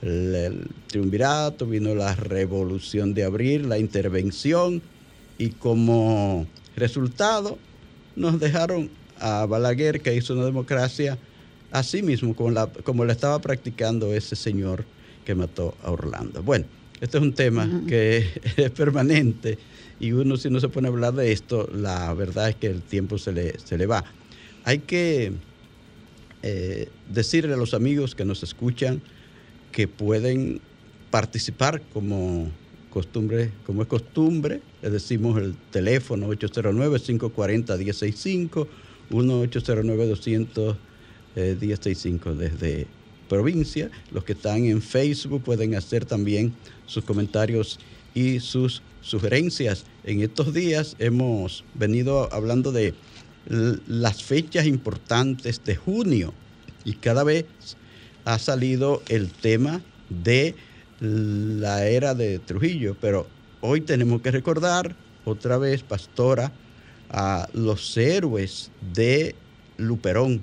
el 0.01 0.67
triunvirato, 0.88 1.65
vino 1.65 1.96
la 1.96 2.13
revolución 2.13 3.13
de 3.13 3.24
abril, 3.24 3.69
la 3.69 3.79
intervención, 3.79 4.81
y 5.38 5.50
como 5.51 6.46
resultado 6.75 7.58
nos 8.15 8.39
dejaron 8.39 8.89
a 9.19 9.46
Balaguer, 9.46 10.01
que 10.01 10.13
hizo 10.13 10.34
una 10.34 10.46
democracia 10.46 11.17
así 11.72 12.01
mismo, 12.01 12.36
como 12.36 12.51
la, 12.51 12.67
como 12.67 13.05
la 13.05 13.13
estaba 13.13 13.39
practicando 13.39 14.13
ese 14.13 14.36
señor 14.36 14.84
que 15.25 15.36
mató 15.36 15.75
a 15.84 15.91
Orlando. 15.91 16.43
Bueno, 16.43 16.65
este 17.00 17.17
es 17.17 17.24
un 17.24 17.34
tema 17.34 17.84
que 17.88 18.25
es 18.58 18.72
permanente 18.72 19.58
y 20.00 20.12
uno 20.12 20.38
si 20.38 20.50
no 20.50 20.60
se 20.60 20.69
pone 20.69 20.88
a 20.88 20.91
hablar 20.91 21.13
de 21.13 21.31
esto, 21.31 21.69
la 21.74 22.13
verdad 22.13 22.50
es 22.50 22.55
que 22.55 22.67
el 22.67 22.81
tiempo 22.81 23.17
se 23.17 23.31
le, 23.31 23.58
se 23.60 23.77
le 23.77 23.86
va. 23.86 24.03
Hay 24.63 24.80
que 24.80 25.34
eh, 26.44 26.89
decirle 27.10 27.54
a 27.54 27.58
los 27.58 27.74
amigos 27.74 28.16
que 28.16 28.24
nos 28.25 28.44
escuchan 28.44 29.01
que 29.72 29.88
pueden 29.88 30.60
participar 31.12 31.82
como 31.94 32.50
costumbre, 32.89 33.51
como 33.66 33.84
es 33.84 33.88
costumbre, 33.88 34.62
le 34.82 34.89
decimos 34.89 35.42
el 35.42 35.56
teléfono 35.72 36.28
809-540-165 36.30 38.68
1-809-200-1065 39.10 40.75
eh, 41.36 42.36
desde 42.36 42.88
provincia. 43.28 43.92
Los 44.12 44.24
que 44.24 44.34
están 44.34 44.66
en 44.66 44.82
Facebook 44.82 45.44
pueden 45.44 45.75
hacer 45.75 46.06
también 46.06 46.54
sus 46.86 47.04
comentarios 47.04 47.80
y 48.13 48.39
sus 48.39 48.84
sugerencias. 49.01 49.86
En 50.04 50.22
estos 50.22 50.54
días 50.54 50.96
hemos 51.00 51.63
venido 51.75 52.32
hablando 52.34 52.72
de 52.72 52.94
las 53.48 54.24
fechas 54.24 54.65
importantes 54.65 55.63
de 55.63 55.75
junio 55.75 56.34
y 56.86 56.93
cada 56.93 57.24
vez 57.24 57.46
ha 58.25 58.39
salido 58.39 59.03
el 59.08 59.29
tema 59.29 59.81
de 60.10 60.55
la 61.00 61.88
era 61.88 62.13
de 62.13 62.39
Trujillo, 62.39 62.98
pero 63.00 63.27
hoy 63.62 63.79
tenemos 63.81 64.22
que 64.22 64.31
recordar 64.31 64.96
otra 65.25 65.58
vez, 65.58 65.84
pastora, 65.84 66.53
a 67.10 67.50
los 67.53 67.98
héroes 67.98 68.72
de 68.93 69.36
Luperón 69.77 70.41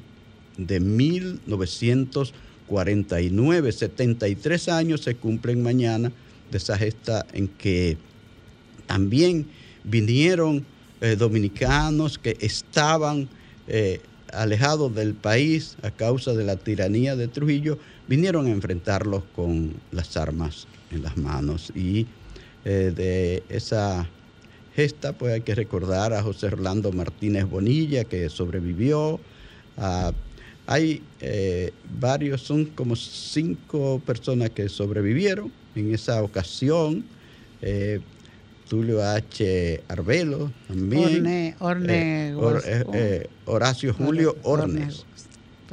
de 0.57 0.81
1949. 0.81 3.73
73 3.73 4.69
años 4.69 5.03
se 5.03 5.15
cumplen 5.15 5.63
mañana 5.63 6.11
de 6.51 6.59
esa 6.59 6.77
gesta 6.77 7.25
en 7.33 7.47
que 7.49 7.97
también 8.87 9.47
vinieron 9.85 10.67
eh, 11.03 11.15
dominicanos 11.15 12.19
que 12.19 12.39
estaban 12.41 13.29
eh, 13.69 14.01
alejados 14.33 14.95
del 14.95 15.13
país 15.13 15.77
a 15.83 15.91
causa 15.91 16.33
de 16.33 16.43
la 16.43 16.57
tiranía 16.57 17.17
de 17.17 17.29
Trujillo, 17.29 17.79
vinieron 18.09 18.47
a 18.47 18.51
enfrentarlos 18.51 19.23
con 19.35 19.75
las 19.93 20.17
armas 20.17 20.67
en 20.91 21.03
las 21.03 21.19
manos 21.19 21.71
y 21.75 22.07
eh, 22.65 22.93
de 22.97 23.43
esa 23.51 24.09
esta, 24.75 25.13
pues 25.13 25.35
hay 25.35 25.41
que 25.43 25.55
recordar 25.55 26.15
a 26.15 26.23
José 26.23 26.47
Orlando 26.47 26.93
Martínez 26.93 27.45
Bonilla, 27.47 28.05
que 28.05 28.29
sobrevivió. 28.29 29.21
Ah, 29.79 30.13
hay 30.67 31.03
varios, 31.99 32.43
son 32.43 32.67
como 32.67 32.95
cinco 32.95 34.03
personas 34.05 34.51
que 34.51 34.69
sobrevivieron 34.69 35.51
en 35.75 35.95
esa 35.95 36.23
ocasión. 36.23 37.05
Eh, 38.67 38.69
Tulio 38.69 39.03
H. 39.03 39.83
Arbelo 39.89 40.53
también. 40.67 41.55
Orne, 41.61 42.35
eh, 42.95 43.29
Horacio 43.47 43.95
Julio 43.95 44.37
Ornes. 44.43 45.07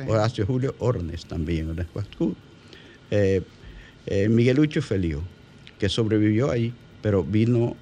Horacio 0.07 0.45
Julio 0.45 0.75
Ornes 0.79 1.25
también. 1.25 1.75
Miguelucho 4.29 4.81
Felío, 4.81 5.21
que 5.79 5.89
sobrevivió 5.89 6.51
ahí, 6.51 6.73
pero 7.01 7.23
vino 7.23 7.75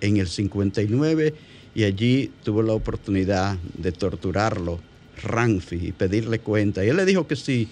en 0.00 0.18
el 0.18 0.28
59 0.28 1.34
y 1.74 1.84
allí 1.84 2.30
tuvo 2.42 2.62
la 2.62 2.72
oportunidad 2.72 3.58
de 3.76 3.92
torturarlo 3.92 4.80
Ranfi 5.22 5.76
y 5.76 5.92
pedirle 5.92 6.38
cuenta. 6.38 6.84
Y 6.84 6.88
él 6.88 6.96
le 6.96 7.04
dijo 7.04 7.26
que 7.26 7.36
si 7.36 7.68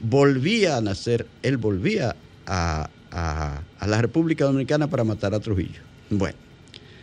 volvía 0.00 0.76
a 0.76 0.80
nacer, 0.80 1.26
él 1.42 1.56
volvía 1.56 2.14
a, 2.46 2.90
la 3.86 4.02
República 4.02 4.44
Dominicana 4.44 4.88
para 4.88 5.04
matar 5.04 5.34
a 5.34 5.40
Trujillo. 5.40 5.85
Bueno. 6.10 6.36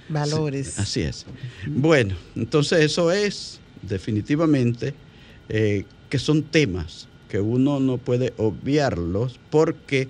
Valores. 0.10 0.80
Así 0.80 1.02
es. 1.02 1.26
Bueno, 1.68 2.16
entonces 2.36 2.80
eso 2.80 3.12
es 3.12 3.60
definitivamente 3.82 4.94
eh, 5.50 5.86
que 6.10 6.20
son 6.20 6.44
temas 6.44 7.08
que 7.30 7.40
uno 7.40 7.80
no 7.80 7.98
puede 7.98 8.34
obviarlos 8.38 9.40
porque 9.50 10.08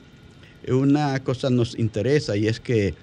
una 0.68 1.24
cosa 1.24 1.50
nos 1.50 1.78
interesa 1.78 2.36
y 2.36 2.48
es 2.48 2.60
que 2.60 2.96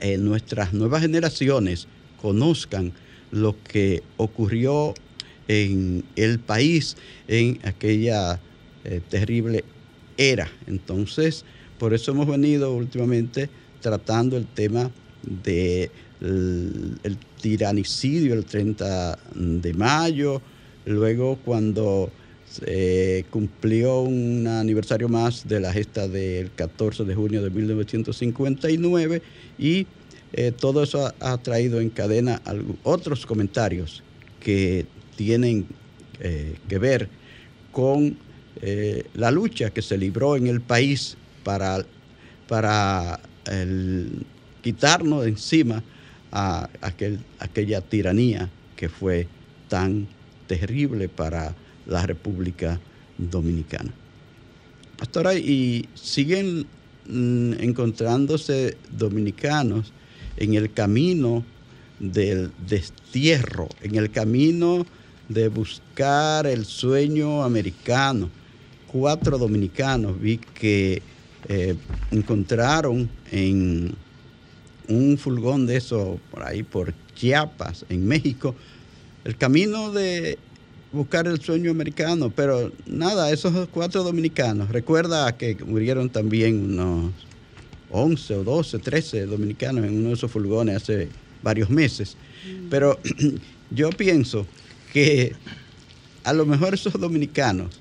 eh, 0.00 0.18
nuestras 0.18 0.72
nuevas 0.72 1.02
generaciones 1.02 1.88
conozcan 2.20 2.92
lo 3.30 3.56
que 3.62 4.02
ocurrió 4.16 4.94
en 5.48 6.04
el 6.16 6.38
país 6.38 6.96
en 7.26 7.58
aquella 7.64 8.40
eh, 8.84 9.00
terrible 9.08 9.64
era. 10.16 10.48
Entonces, 10.66 11.44
por 11.78 11.94
eso 11.94 12.12
hemos 12.12 12.26
venido 12.26 12.74
últimamente 12.74 13.48
tratando 13.80 14.36
el 14.36 14.46
tema 14.46 14.90
del 15.22 15.90
de 16.20 17.16
tiranicidio 17.40 18.34
el 18.34 18.44
30 18.44 19.18
de 19.34 19.74
mayo, 19.74 20.42
luego 20.84 21.38
cuando 21.44 22.10
se 22.50 23.24
cumplió 23.30 24.00
un 24.00 24.46
aniversario 24.46 25.08
más 25.08 25.46
de 25.46 25.60
la 25.60 25.72
gesta 25.72 26.08
del 26.08 26.50
14 26.52 27.04
de 27.04 27.14
junio 27.14 27.42
de 27.42 27.50
1959 27.50 29.22
y 29.58 29.86
eh, 30.32 30.52
todo 30.52 30.82
eso 30.82 31.12
ha, 31.20 31.38
traído 31.38 31.80
en 31.80 31.90
cadena 31.90 32.40
otros 32.82 33.26
comentarios 33.26 34.02
que 34.40 34.86
tienen 35.16 35.66
eh, 36.20 36.56
que 36.68 36.78
ver 36.78 37.08
con 37.72 38.16
eh, 38.60 39.04
la 39.14 39.30
lucha 39.30 39.70
que 39.70 39.82
se 39.82 39.96
libró 39.96 40.36
en 40.36 40.46
el 40.48 40.60
país 40.60 41.16
para, 41.44 41.84
para 42.46 43.20
quitarnos 44.62 45.24
de 45.24 45.30
encima 45.30 45.82
a 46.32 46.68
aquel, 46.80 47.20
aquella 47.38 47.80
tiranía 47.80 48.48
que 48.76 48.88
fue 48.88 49.26
tan 49.68 50.06
terrible 50.46 51.08
para 51.08 51.54
la 51.86 52.04
República 52.06 52.80
Dominicana. 53.16 53.92
Pastora, 54.98 55.34
y 55.34 55.88
siguen 55.94 56.66
mm, 57.06 57.54
encontrándose 57.60 58.76
dominicanos 58.90 59.92
en 60.36 60.54
el 60.54 60.72
camino 60.72 61.44
del 61.98 62.50
destierro, 62.66 63.68
en 63.82 63.96
el 63.96 64.10
camino 64.10 64.86
de 65.28 65.48
buscar 65.48 66.46
el 66.46 66.64
sueño 66.64 67.42
americano. 67.42 68.30
Cuatro 68.90 69.38
dominicanos 69.38 70.20
vi 70.20 70.38
que 70.38 71.02
eh, 71.48 71.74
encontraron 72.10 73.08
en 73.30 73.94
un 74.88 75.18
fulgón 75.18 75.66
de 75.66 75.76
eso 75.76 76.18
por 76.30 76.42
ahí, 76.42 76.62
por 76.62 76.94
Chiapas, 77.14 77.84
en 77.88 78.06
México, 78.06 78.54
el 79.24 79.36
camino 79.36 79.90
de 79.92 80.38
buscar 80.92 81.26
el 81.26 81.40
sueño 81.40 81.70
americano, 81.70 82.30
pero 82.34 82.72
nada, 82.86 83.30
esos 83.30 83.68
cuatro 83.68 84.02
dominicanos, 84.02 84.70
recuerda 84.70 85.36
que 85.36 85.56
murieron 85.66 86.08
también 86.08 86.72
unos 86.72 87.12
11 87.90 88.34
o 88.36 88.44
12, 88.44 88.78
13 88.78 89.26
dominicanos 89.26 89.84
en 89.84 89.98
uno 89.98 90.08
de 90.08 90.14
esos 90.14 90.30
fulgones 90.30 90.76
hace 90.76 91.08
varios 91.42 91.68
meses, 91.70 92.16
mm. 92.46 92.68
pero 92.68 92.98
yo 93.70 93.90
pienso 93.90 94.46
que 94.92 95.34
a 96.24 96.32
lo 96.32 96.46
mejor 96.46 96.74
esos 96.74 96.94
dominicanos 96.94 97.78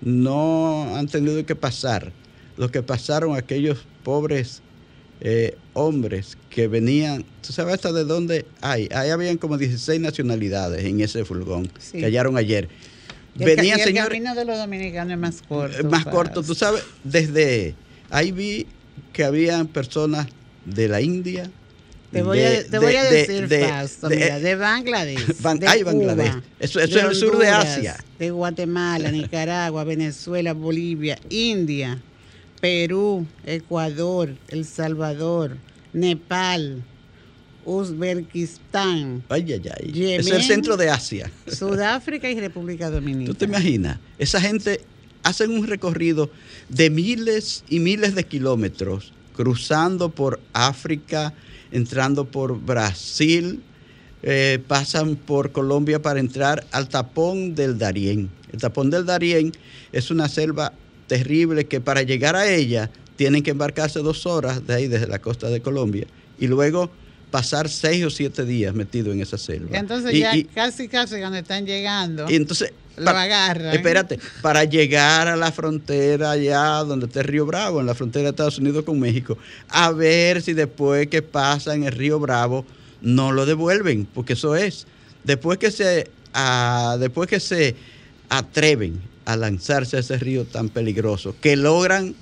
no 0.00 0.96
han 0.96 1.06
tenido 1.06 1.44
que 1.44 1.56
pasar 1.56 2.12
lo 2.56 2.70
que 2.70 2.82
pasaron 2.82 3.36
aquellos 3.36 3.78
pobres 4.02 4.62
eh, 5.20 5.56
hombres 5.72 6.36
que 6.50 6.68
venían, 6.68 7.24
¿tú 7.40 7.52
sabes 7.52 7.74
hasta 7.74 7.92
de 7.92 8.04
dónde 8.04 8.46
hay? 8.60 8.88
Ahí 8.92 9.10
habían 9.10 9.38
como 9.38 9.56
16 9.56 10.00
nacionalidades 10.00 10.84
en 10.84 11.00
ese 11.00 11.24
fulgón 11.24 11.70
que 11.92 12.04
hallaron 12.04 12.36
ayer. 12.36 12.68
Venían, 13.34 13.80
el, 13.80 13.94
camino 13.94 14.34
de 14.34 14.44
los 14.44 14.58
dominicanos 14.58 15.12
es 15.12 15.18
más 15.18 15.42
corto. 15.42 15.84
Más 15.88 16.04
corto, 16.04 16.42
tú 16.42 16.54
sabes, 16.54 16.84
desde 17.02 17.74
ahí 18.10 18.30
vi 18.32 18.66
que 19.12 19.24
habían 19.24 19.66
personas 19.66 20.28
de 20.64 20.88
la 20.88 21.00
India. 21.00 21.50
Te 22.12 22.22
voy, 22.22 22.38
a, 22.38 22.50
decir, 23.10 23.48
de, 23.48 23.66
mira, 24.08 24.38
de 24.38 24.54
Bangladesh. 24.54 25.34
hay 25.66 25.82
Bangladesh. 25.82 26.42
Eso, 26.60 26.78
es 26.78 26.94
el 26.94 27.14
sur 27.14 27.38
de 27.38 27.48
Asia. 27.48 27.96
De 28.20 28.30
Guatemala, 28.30 29.10
Nicaragua, 29.12 29.82
Venezuela, 29.82 30.52
Bolivia, 30.52 31.18
India. 31.28 32.00
Perú, 32.60 33.26
Ecuador, 33.44 34.34
El 34.48 34.64
Salvador, 34.64 35.56
Nepal, 35.92 36.82
Uzbekistán. 37.64 39.22
Ay, 39.28 39.52
ay, 39.52 39.62
ay. 39.80 40.14
es 40.14 40.26
el 40.28 40.42
centro 40.42 40.76
de 40.76 40.90
Asia. 40.90 41.30
Sudáfrica 41.46 42.30
y 42.30 42.38
República 42.38 42.90
Dominicana. 42.90 43.26
¿Tú 43.26 43.34
te 43.34 43.44
imaginas? 43.46 43.98
Esa 44.18 44.40
gente 44.40 44.80
hacen 45.22 45.50
un 45.50 45.66
recorrido 45.66 46.30
de 46.68 46.90
miles 46.90 47.64
y 47.68 47.80
miles 47.80 48.14
de 48.14 48.24
kilómetros, 48.24 49.12
cruzando 49.34 50.10
por 50.10 50.40
África, 50.52 51.32
entrando 51.72 52.26
por 52.26 52.60
Brasil, 52.60 53.62
eh, 54.22 54.58
pasan 54.66 55.16
por 55.16 55.52
Colombia 55.52 56.00
para 56.00 56.20
entrar 56.20 56.64
al 56.70 56.88
tapón 56.88 57.54
del 57.54 57.78
Darién. 57.78 58.30
El 58.52 58.60
tapón 58.60 58.90
del 58.90 59.06
Darién 59.06 59.52
es 59.92 60.10
una 60.10 60.28
selva 60.28 60.72
terrible 61.06 61.66
que 61.66 61.80
para 61.80 62.02
llegar 62.02 62.36
a 62.36 62.48
ella 62.48 62.90
tienen 63.16 63.42
que 63.42 63.50
embarcarse 63.50 64.00
dos 64.00 64.26
horas 64.26 64.66
de 64.66 64.74
ahí 64.74 64.88
desde 64.88 65.06
la 65.06 65.18
costa 65.20 65.48
de 65.48 65.60
Colombia 65.60 66.06
y 66.38 66.46
luego 66.46 66.90
pasar 67.30 67.68
seis 67.68 68.04
o 68.04 68.10
siete 68.10 68.44
días 68.44 68.74
metido 68.74 69.12
en 69.12 69.20
esa 69.20 69.38
selva. 69.38 69.76
Entonces 69.76 70.16
ya 70.16 70.32
casi 70.54 70.88
casi 70.88 71.18
cuando 71.18 71.38
están 71.38 71.66
llegando. 71.66 72.30
Y 72.30 72.36
entonces 72.36 72.72
lo 72.96 73.10
agarran. 73.10 73.74
Espérate, 73.74 74.20
para 74.40 74.64
llegar 74.64 75.26
a 75.28 75.36
la 75.36 75.50
frontera 75.50 76.32
allá 76.32 76.84
donde 76.84 77.06
está 77.06 77.20
el 77.20 77.26
Río 77.26 77.44
Bravo, 77.44 77.80
en 77.80 77.86
la 77.86 77.94
frontera 77.94 78.24
de 78.24 78.30
Estados 78.30 78.58
Unidos 78.58 78.84
con 78.84 79.00
México, 79.00 79.36
a 79.68 79.90
ver 79.90 80.42
si 80.42 80.52
después 80.52 81.08
que 81.08 81.22
pasa 81.22 81.74
en 81.74 81.84
el 81.84 81.92
Río 81.92 82.20
Bravo 82.20 82.64
no 83.02 83.32
lo 83.32 83.46
devuelven, 83.46 84.06
porque 84.06 84.34
eso 84.34 84.54
es. 84.54 84.86
Después 85.24 85.58
que 85.58 85.70
se, 85.70 86.10
ah, 86.34 86.96
después 87.00 87.28
que 87.28 87.40
se 87.40 87.74
atreven 88.28 89.00
a 89.24 89.36
lanzarse 89.36 89.96
a 89.96 90.00
ese 90.00 90.18
río 90.18 90.44
tan 90.44 90.68
peligroso, 90.68 91.34
que 91.40 91.56
logran 91.56 92.14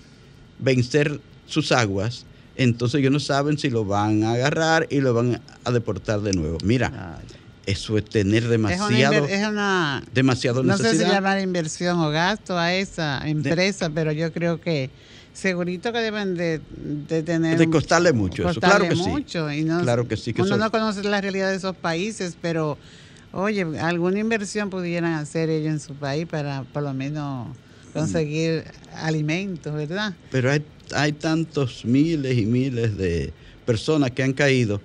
vencer 0.58 1.20
sus 1.46 1.72
aguas, 1.72 2.24
entonces 2.56 3.00
ellos 3.00 3.12
no 3.12 3.20
saben 3.20 3.58
si 3.58 3.70
lo 3.70 3.84
van 3.84 4.24
a 4.24 4.32
agarrar 4.32 4.86
y 4.90 5.00
lo 5.00 5.14
van 5.14 5.40
a 5.64 5.70
deportar 5.70 6.20
de 6.20 6.32
nuevo. 6.32 6.58
Mira, 6.64 7.18
eso 7.66 7.96
es 7.96 8.04
tener 8.04 8.48
demasiado, 8.48 9.26
es 9.26 9.46
una, 9.46 10.02
demasiado 10.12 10.62
no 10.62 10.76
sé 10.76 10.96
si 10.96 11.04
llamar 11.04 11.40
inversión 11.40 11.98
o 11.98 12.10
gasto 12.10 12.58
a 12.58 12.74
esa 12.74 13.26
empresa, 13.26 13.90
pero 13.90 14.12
yo 14.12 14.32
creo 14.32 14.60
que 14.60 14.90
segurito 15.32 15.92
que 15.92 15.98
deben 15.98 16.36
de, 16.36 16.60
tener... 17.22 17.58
De 17.58 17.70
costarle 17.70 18.12
mucho, 18.12 18.48
eso, 18.48 18.60
claro 18.60 18.88
que 18.88 18.94
mucho, 18.94 19.48
sí. 19.48 19.64
claro 19.64 20.06
que 20.06 20.16
sí. 20.16 20.32
Que 20.32 20.42
uno 20.42 20.56
no 20.56 20.70
conoce 20.70 21.02
la 21.04 21.20
realidad 21.20 21.50
de 21.50 21.56
esos 21.56 21.76
países, 21.76 22.36
pero 22.40 22.76
Oye, 23.32 23.62
alguna 23.80 24.18
inversión 24.18 24.68
pudieran 24.68 25.14
hacer 25.14 25.48
ellos 25.48 25.72
en 25.72 25.80
su 25.80 25.94
país 25.94 26.26
para 26.26 26.64
por 26.64 26.82
lo 26.82 26.92
menos 26.92 27.48
conseguir 27.94 28.64
alimentos, 28.94 29.72
¿verdad? 29.74 30.14
Pero 30.30 30.50
hay, 30.50 30.62
hay 30.94 31.12
tantos 31.12 31.84
miles 31.84 32.36
y 32.36 32.44
miles 32.44 32.96
de 32.96 33.32
personas 33.64 34.10
que 34.10 34.22
han 34.22 34.34
caído 34.34 34.80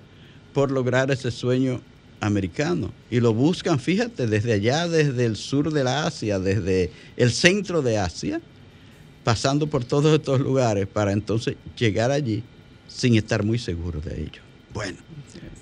por 0.54 0.70
lograr 0.70 1.10
ese 1.10 1.30
sueño 1.30 1.80
americano 2.20 2.90
y 3.10 3.20
lo 3.20 3.34
buscan, 3.34 3.78
fíjate, 3.78 4.26
desde 4.26 4.54
allá, 4.54 4.88
desde 4.88 5.26
el 5.26 5.36
sur 5.36 5.72
de 5.72 5.84
la 5.84 6.06
Asia, 6.06 6.38
desde 6.38 6.90
el 7.16 7.30
centro 7.30 7.82
de 7.82 7.98
Asia, 7.98 8.40
pasando 9.24 9.66
por 9.66 9.84
todos 9.84 10.14
estos 10.14 10.40
lugares 10.40 10.86
para 10.86 11.12
entonces 11.12 11.56
llegar 11.76 12.10
allí 12.10 12.42
sin 12.86 13.14
estar 13.16 13.44
muy 13.44 13.58
seguros 13.58 14.04
de 14.04 14.22
ello. 14.22 14.40
Bueno, 14.72 14.98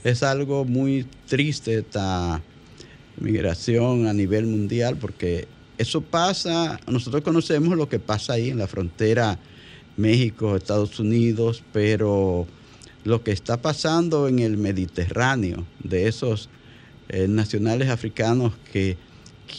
es 0.05 0.23
algo 0.23 0.65
muy 0.65 1.07
triste 1.27 1.79
esta 1.79 2.41
migración 3.19 4.07
a 4.07 4.13
nivel 4.13 4.47
mundial, 4.47 4.97
porque 4.97 5.49
eso 5.79 6.01
pasa, 6.01 6.81
nosotros 6.87 7.23
conocemos 7.23 7.77
lo 7.77 7.89
que 7.89 7.99
pasa 7.99 8.35
ahí 8.35 8.51
en 8.51 8.59
la 8.59 8.67
frontera 8.67 9.39
México, 9.97 10.57
Estados 10.57 10.99
Unidos, 10.99 11.63
pero 11.73 12.47
lo 13.05 13.23
que 13.23 13.33
está 13.33 13.61
pasando 13.61 14.29
en 14.29 14.39
el 14.41 14.57
Mediterráneo, 14.57 15.65
de 15.83 16.09
esos 16.09 16.49
eh, 17.09 17.29
nacionales 17.29 17.89
africanos 17.89 18.53
que 18.73 18.97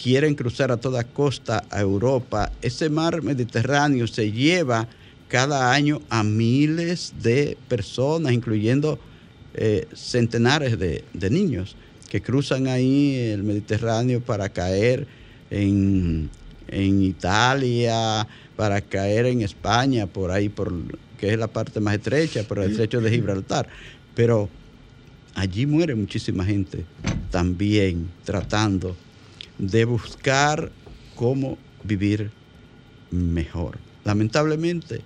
quieren 0.03 0.35
cruzar 0.35 0.71
a 0.71 0.77
toda 0.77 1.03
costa 1.03 1.63
a 1.69 1.79
Europa, 1.79 2.51
ese 2.61 2.89
mar 2.89 3.21
Mediterráneo 3.23 4.05
se 4.07 4.31
lleva 4.31 4.87
cada 5.27 5.71
año 5.71 6.01
a 6.09 6.23
miles 6.23 7.13
de 7.21 7.57
personas, 7.67 8.33
incluyendo 8.33 8.99
eh, 9.53 9.87
centenares 9.93 10.77
de 10.77 11.29
niños 11.29 11.75
que 12.09 12.21
cruzan 12.21 12.67
ahí 12.67 13.15
el 13.15 13.43
Mediterráneo 13.43 14.21
para 14.21 14.49
caer 14.49 15.07
en, 15.49 16.29
Italia, 16.69 18.27
para 18.55 18.81
caer 18.81 19.25
en 19.27 19.41
España, 19.41 20.07
por 20.07 20.31
ahí, 20.31 20.49
por 20.49 20.73
que 21.17 21.33
es 21.33 21.39
la 21.39 21.47
parte 21.47 21.79
más 21.79 21.95
estrecha, 21.95 22.43
por 22.43 22.59
el 22.59 22.71
estrecho 22.71 23.01
de 23.01 23.09
Gibraltar. 23.09 23.67
Pero 24.15 24.49
allí 25.35 25.65
muere 25.65 25.95
muchísima 25.95 26.45
gente 26.45 26.85
también 27.31 28.09
tratando 28.23 28.95
de 29.57 29.85
buscar 29.85 30.71
cómo 31.15 31.57
vivir 31.83 32.31
mejor. 33.11 33.77
Lamentablemente, 34.05 35.01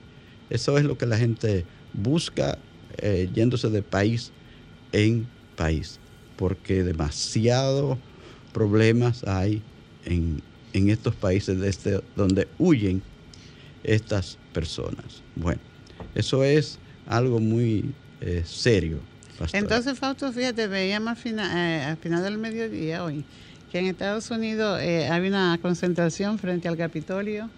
eso 0.50 0.78
es 0.78 0.84
lo 0.84 0.98
que 0.98 1.06
la 1.06 1.18
gente 1.18 1.66
busca 1.94 2.58
eh, 2.98 3.30
yéndose 3.34 3.70
de 3.70 3.82
país 3.82 4.32
en 4.92 5.28
país, 5.56 6.00
porque 6.42 6.82
demasiados 6.82 8.00
problemas 8.52 9.24
hay 9.26 9.62
en, 10.06 10.42
estos 10.74 11.14
países 11.14 11.60
desde 11.60 12.02
donde 12.16 12.48
huyen 12.58 13.04
estas 13.84 14.40
personas. 14.52 15.22
Bueno, 15.36 15.62
eso 16.16 16.44
es 16.44 16.80
algo 17.06 17.40
muy 17.40 17.94
eh, 18.22 18.42
serio. 18.44 18.98
Entonces, 19.54 20.00
Fausto, 20.00 20.34
fíjate, 20.34 20.66
veíamos 20.66 21.10
al 21.12 21.18
final, 21.18 21.56
eh, 21.56 21.84
al 21.84 21.98
final 21.98 22.24
del 22.24 22.40
mediodía 22.40 23.04
hoy 23.04 23.24
que 23.72 23.78
en 23.78 23.86
Estados 23.86 24.32
Unidos 24.32 24.82
eh, 24.82 25.10
hay 25.10 25.28
una 25.28 25.60
concentración 25.62 26.40
frente 26.40 26.68
al 26.68 26.76
Capitolio 26.76 27.52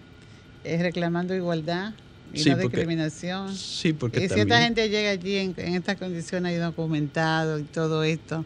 reclamando 0.62 1.34
igualdad 1.34 1.94
y 2.34 2.50
no 2.50 2.58
discriminación. 2.58 3.56
Sí, 3.56 3.94
porque 3.94 4.24
y 4.24 4.28
si 4.28 4.40
esta 4.40 4.60
gente 4.60 4.90
llega 4.90 5.10
allí 5.10 5.36
en, 5.36 5.54
estas 5.56 5.96
condiciones 5.96 6.54
y 6.54 6.56
documentado 6.56 7.58
y 7.58 7.62
todo 7.62 8.04
esto, 8.04 8.44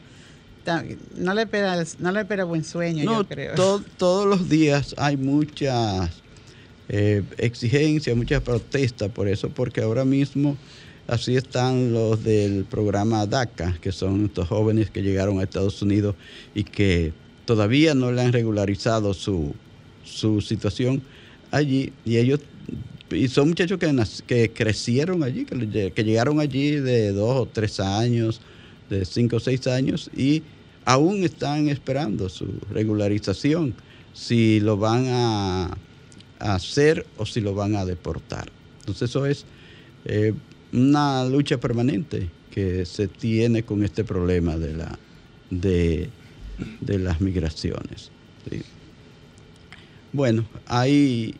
no 1.17 1.35
le 1.35 1.43
espera, 1.43 1.85
no 1.99 2.13
le 2.13 2.21
espera 2.21 2.45
buen 2.45 2.65
sueño, 2.65 3.05
yo 3.05 3.27
creo. 3.27 3.55
todos 3.97 4.27
los 4.27 4.49
días 4.49 4.95
hay 4.99 5.17
muchas 5.17 6.11
eh, 6.89 7.23
exigencias, 7.37 8.17
muchas 8.17 8.43
protestas 8.43 9.11
por 9.11 9.29
eso, 9.29 9.51
porque 9.51 9.83
ahora 9.83 10.05
mismo 10.05 10.57
así 11.07 11.37
están 11.37 11.93
los 11.93 12.23
del 12.23 12.65
programa 12.65 13.27
DACA, 13.27 13.79
que 13.81 13.93
son 13.93 14.27
estos 14.27 14.49
jóvenes 14.49 14.91
que 14.91 15.03
llegaron 15.03 15.41
a 15.41 15.43
Estados 15.43 15.81
Unidos 15.83 16.15
y 16.55 16.65
que 16.65 17.13
todavía 17.45 17.95
no 17.95 18.13
le 18.13 18.23
han 18.23 18.33
regularizado 18.33 19.15
su, 19.15 19.55
su 20.05 20.41
situación 20.41 21.03
allí 21.51 21.93
y 22.05 22.19
ellos 22.19 22.41
y 23.11 23.29
son 23.29 23.49
muchachos 23.49 23.79
que, 23.79 23.95
que 24.27 24.51
crecieron 24.51 25.23
allí, 25.23 25.47
que, 25.47 25.93
que, 25.95 26.05
llegaron 26.05 26.41
allí 26.41 26.73
de 26.73 27.13
dos 27.13 27.37
o 27.41 27.47
tres 27.47 27.81
años, 27.81 28.43
de 28.91 29.07
cinco 29.07 29.37
o 29.37 29.41
seis 29.41 29.67
años 29.67 30.11
y 30.15 30.43
aún 30.89 31.23
están 31.23 31.69
esperando 31.69 32.31
su 32.31 32.47
regularización, 32.71 33.75
si 34.15 34.59
lo 34.59 34.79
van 34.79 35.05
a, 35.09 35.77
hacer 36.39 37.05
o 37.19 37.27
si 37.27 37.43
lo 37.43 37.53
van 37.53 37.77
a 37.77 37.85
deportar. 37.85 38.51
Entonces 38.81 39.11
eso 39.11 39.27
es 39.27 39.45
eh, 40.07 40.33
una 40.73 41.27
lucha 41.27 41.59
permanente 41.59 42.31
que 42.51 42.87
se 42.87 43.07
tiene 43.07 43.65
con 43.65 43.85
este 43.85 44.03
problema 44.03 44.57
de, 44.57 44.73
la, 44.73 44.99
de, 45.51 46.09
las 46.99 47.21
migraciones. 47.21 48.11
Bueno, 50.11 50.47
hay 50.65 51.35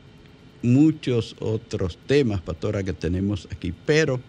muchos 0.63 1.37
otros 1.39 1.97
temas, 2.07 2.43
Pastora, 2.43 2.83
que 2.83 2.93
tenemos 2.93 3.49
aquí, 3.51 3.73
pero 3.87 4.21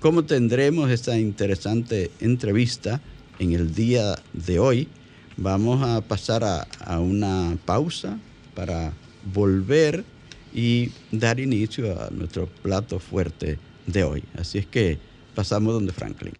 como 0.00 0.24
tendremos 0.24 0.90
esta 0.90 1.16
interesante 1.16 2.10
entrevista 2.20 3.00
en 3.38 3.52
el 3.52 3.74
día 3.74 4.16
de 4.32 4.58
hoy, 4.58 4.88
vamos 5.36 5.82
a 5.82 6.00
pasar 6.00 6.44
a, 6.44 6.66
a 6.84 7.00
una 7.00 7.56
pausa 7.64 8.18
para 8.54 8.92
volver 9.32 10.04
y 10.52 10.92
dar 11.10 11.40
inicio 11.40 12.00
a 12.00 12.10
nuestro 12.10 12.46
plato 12.46 12.98
fuerte 12.98 13.58
de 13.86 14.04
hoy. 14.04 14.24
Así 14.38 14.58
es 14.58 14.66
que 14.66 14.98
pasamos 15.34 15.74
donde 15.74 15.92
Franklin. 15.92 16.34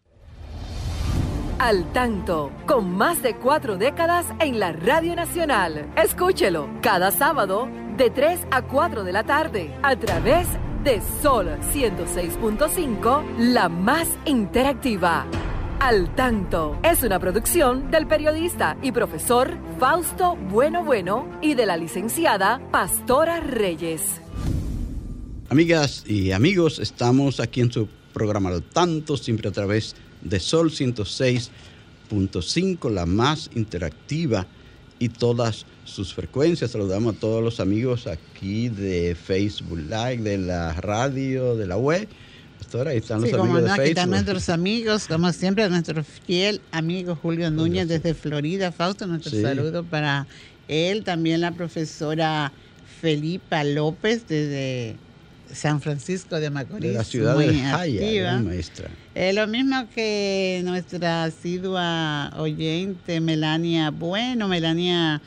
Al 1.59 1.92
tanto, 1.92 2.50
con 2.66 2.90
más 2.90 3.22
de 3.22 3.37
cuatro 3.37 3.76
décadas 3.76 4.26
en 4.40 4.59
la 4.59 4.72
Radio 4.72 5.14
Nacional. 5.16 5.90
Escúchelo 5.96 6.68
cada 6.83 7.11
sábado 7.11 7.68
de 7.96 8.11
3 8.11 8.40
a 8.50 8.62
4 8.62 9.04
de 9.04 9.12
la 9.12 9.24
tarde 9.24 9.74
a 9.83 9.96
través 9.96 10.48
de 10.83 11.00
Sol 11.22 11.48
106.5, 11.72 13.38
la 13.38 13.68
más 13.68 14.09
interactiva. 14.26 15.26
Al 15.85 16.14
tanto 16.14 16.79
es 16.83 17.03
una 17.03 17.20
producción 17.20 17.90
del 17.90 18.07
periodista 18.07 18.79
y 18.81 18.90
profesor 18.90 19.59
Fausto 19.79 20.35
Bueno 20.35 20.83
Bueno 20.83 21.31
y 21.42 21.53
de 21.53 21.66
la 21.66 21.77
licenciada 21.77 22.59
Pastora 22.73 23.40
Reyes. 23.40 24.01
Amigas 25.51 26.03
y 26.07 26.33
amigos, 26.33 26.79
estamos 26.79 27.38
aquí 27.38 27.61
en 27.61 27.70
su 27.70 27.87
programa 28.14 28.49
Al 28.49 28.62
tanto, 28.62 29.18
siempre 29.18 29.51
a 29.51 29.53
través 29.53 29.94
de 30.23 30.40
Sol 30.40 30.70
106.5, 30.70 32.90
la 32.90 33.05
más 33.05 33.51
interactiva 33.55 34.47
y 34.99 35.11
todas 35.11 35.66
sus 35.85 36.14
frecuencias. 36.14 36.70
Saludamos 36.70 37.16
a 37.16 37.18
todos 37.18 37.44
los 37.44 37.61
amigos 37.61 38.07
aquí 38.07 38.70
de 38.70 39.14
Facebook 39.14 39.81
Live, 39.81 40.23
de 40.23 40.38
la 40.38 40.73
radio, 40.73 41.55
de 41.57 41.66
la 41.66 41.77
web. 41.77 42.09
Pastora, 42.64 42.92
ahí 42.92 42.98
están 42.98 43.20
los 43.20 43.33
amigos 43.33 43.62
de 43.62 43.68
Facebook. 43.68 43.88
están 43.88 44.11
nuestros 44.11 44.48
amigos, 44.48 45.07
como 45.07 45.33
siempre, 45.33 45.68
nuestro 45.68 46.03
fiel 46.03 46.62
amigo 46.72 47.14
Julio 47.14 47.50
Núñez 47.50 47.88
desde 47.88 48.14
Florida. 48.14 48.72
Fausto, 48.72 49.07
nuestro 49.07 49.38
saludo 49.38 49.85
para 49.85 50.27
él. 50.68 51.05
También 51.05 51.42
la 51.42 51.53
profesora 51.53 52.53
Felipa 53.03 53.64
López 53.64 54.27
desde 54.27 54.96
San 55.53 55.83
Francisco 55.83 56.40
de 56.40 56.48
Macorís. 56.48 56.92
De 56.92 56.96
la 56.96 57.05
ciudad 57.05 57.37
de 57.37 57.55
Jaya, 57.55 58.38
maestra. 58.38 58.88
Eh, 59.14 59.35
lo 59.35 59.46
mismo 59.46 59.87
que 59.94 60.62
nuestra 60.64 61.24
asidua 61.24 62.33
oyente 62.38 63.20
Melania 63.20 63.90
Bueno. 63.90 64.48
Melania, 64.48 65.20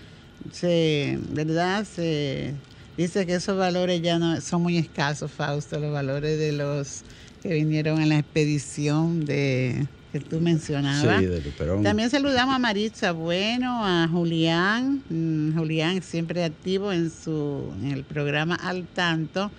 se, 0.52 1.20
¿verdad? 1.30 1.86
Se 1.86 2.56
dice 2.98 3.28
que 3.28 3.36
esos 3.36 3.56
valores 3.60 4.02
ya 4.02 4.18
no 4.18 4.42
son 4.42 4.64
muy 4.64 4.78
escasos, 4.78 5.30
Fausto, 5.30 5.80
los 5.80 5.94
valores 5.94 6.40
de 6.40 6.52
los 6.52 7.04
que 7.42 7.54
vinieron 7.54 8.02
en 8.02 8.10
la 8.10 8.20
expedición 8.20 9.26
de 9.26 9.88
que 10.12 10.20
tú 10.20 10.40
mencionabas. 10.40 11.22
Sí, 11.22 11.54
También 11.84 12.10
saludamos 12.10 12.56
a 12.56 12.60
Maritza 12.60 13.12
Bueno, 13.12 13.86
a 13.86 14.08
Julián, 14.08 15.04
mm, 15.10 15.58
Julián 15.58 16.02
siempre 16.02 16.44
activo 16.44 16.92
en 16.92 17.12
su 17.12 17.72
en 17.82 17.92
el 17.92 18.04
programa 18.04 18.56
Al 18.56 18.88
Tanto. 18.88 19.52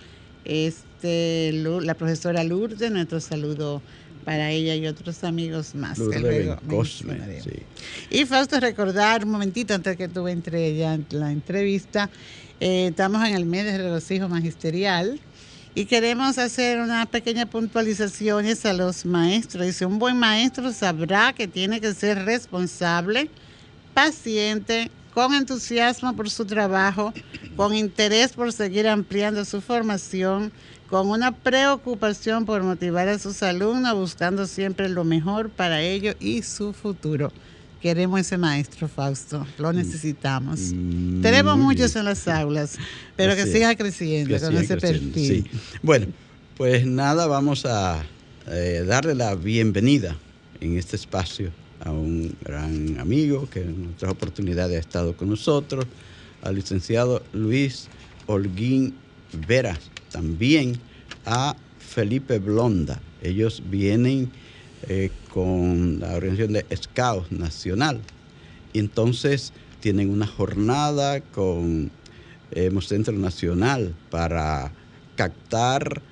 Este, 0.45 1.53
la 1.53 1.95
profesora 1.95 2.43
Lourdes, 2.45 2.91
nuestro 2.91 3.21
saludo 3.21 3.83
para 4.25 4.51
ella 4.51 4.75
y 4.75 4.87
otros 4.87 5.25
amigos 5.25 5.75
más. 5.75 5.99
Y 8.11 8.25
Fausto, 8.25 8.61
recordar 8.61 9.25
un 9.25 9.31
momentito 9.31 9.75
antes 9.75 9.97
que 9.97 10.09
tuve 10.09 10.33
entre 10.33 10.77
ya 10.77 10.99
la 11.11 11.33
entrevista, 11.33 12.11
eh, 12.61 12.89
estamos 12.89 13.27
en 13.27 13.35
el 13.35 13.47
mes 13.47 13.65
de 13.65 13.79
regocijo 13.79 14.29
magisterial 14.29 15.21
y 15.79 15.85
queremos 15.85 16.39
hacer 16.39 16.81
unas 16.81 17.07
pequeñas 17.07 17.47
puntualizaciones 17.47 18.67
a 18.67 18.73
los 18.73 19.07
maestros. 19.07 19.65
Dice, 19.65 19.87
un 19.87 20.01
buen 20.01 20.17
maestro 20.17 20.73
sabrá 20.73 21.33
que 21.33 21.47
tiene 21.47 21.81
que 21.81 21.95
ser 21.95 22.25
responsable, 22.25 23.31
paciente, 23.95 24.91
con 25.15 25.35
entusiasmo 25.35 26.17
por 26.17 26.31
su 26.31 26.45
trabajo, 26.47 27.15
con 27.55 27.77
interés 27.77 28.33
por 28.33 28.53
seguir 28.53 28.89
ampliando 28.89 29.45
su 29.45 29.61
formación, 29.61 30.51
con 30.91 31.11
una 31.11 31.31
preocupación 31.31 32.45
por 32.45 32.65
motivar 32.65 33.09
a 33.09 33.21
sus 33.21 33.41
alumnos, 33.45 33.95
buscando 33.95 34.49
siempre 34.49 34.89
lo 34.89 35.05
mejor 35.05 35.49
para 35.49 35.81
ellos 35.81 36.17
y 36.19 36.43
su 36.43 36.73
futuro. 36.73 37.33
Queremos 37.81 38.21
ese 38.21 38.37
maestro, 38.37 38.89
Fausto, 38.89 39.47
lo 39.57 39.73
mm. 39.73 39.77
necesitamos. 39.77 40.73
Mm, 40.75 41.23
Tenemos 41.23 41.57
muchos 41.59 41.95
en 41.95 42.05
las 42.07 42.27
aulas, 42.27 42.77
pero 43.17 43.37
que 43.37 43.47
siga 43.47 43.75
creciendo 43.77 44.39
con 44.41 44.57
ese 44.57 44.77
perfil. 44.77 45.49
Bueno, 45.83 46.07
pues 46.57 46.85
nada, 46.85 47.27
vamos 47.29 47.65
a 47.67 48.03
eh, 48.49 48.85
darle 48.85 49.15
la 49.15 49.37
bienvenida 49.37 50.17
en 50.61 50.77
este 50.77 50.97
espacio 50.97 51.53
a 51.85 51.93
un 51.93 52.35
gran 52.45 52.99
amigo 52.99 53.49
que 53.49 53.61
en 53.61 53.93
otras 53.95 54.11
oportunidades 54.11 54.77
ha 54.77 54.81
estado 54.81 55.17
con 55.17 55.29
nosotros, 55.29 55.87
al 56.43 56.57
licenciado 56.57 57.23
Luis 57.33 57.89
Holguín 58.27 58.95
Vera, 59.47 59.79
también 60.11 60.79
a 61.27 61.55
Felipe 61.79 62.39
Blonda. 62.39 63.01
Ellos 63.23 63.63
vienen 63.71 64.31
eh, 64.89 65.11
con 65.33 66.01
la 66.01 66.15
organización 66.15 66.53
de 66.53 66.67
Scouts 66.77 67.33
Nacional. 67.33 68.01
Y 68.73 68.81
entonces 68.81 69.53
tienen 69.81 70.11
una 70.11 70.27
jornada 70.27 71.21
con 71.21 71.91
eh, 72.51 72.71
Centro 72.81 73.15
Nacional 73.15 73.95
para 74.11 74.73
captar 75.17 76.03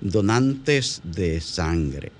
donantes 0.00 1.02
de 1.04 1.40
sangre. 1.40 2.12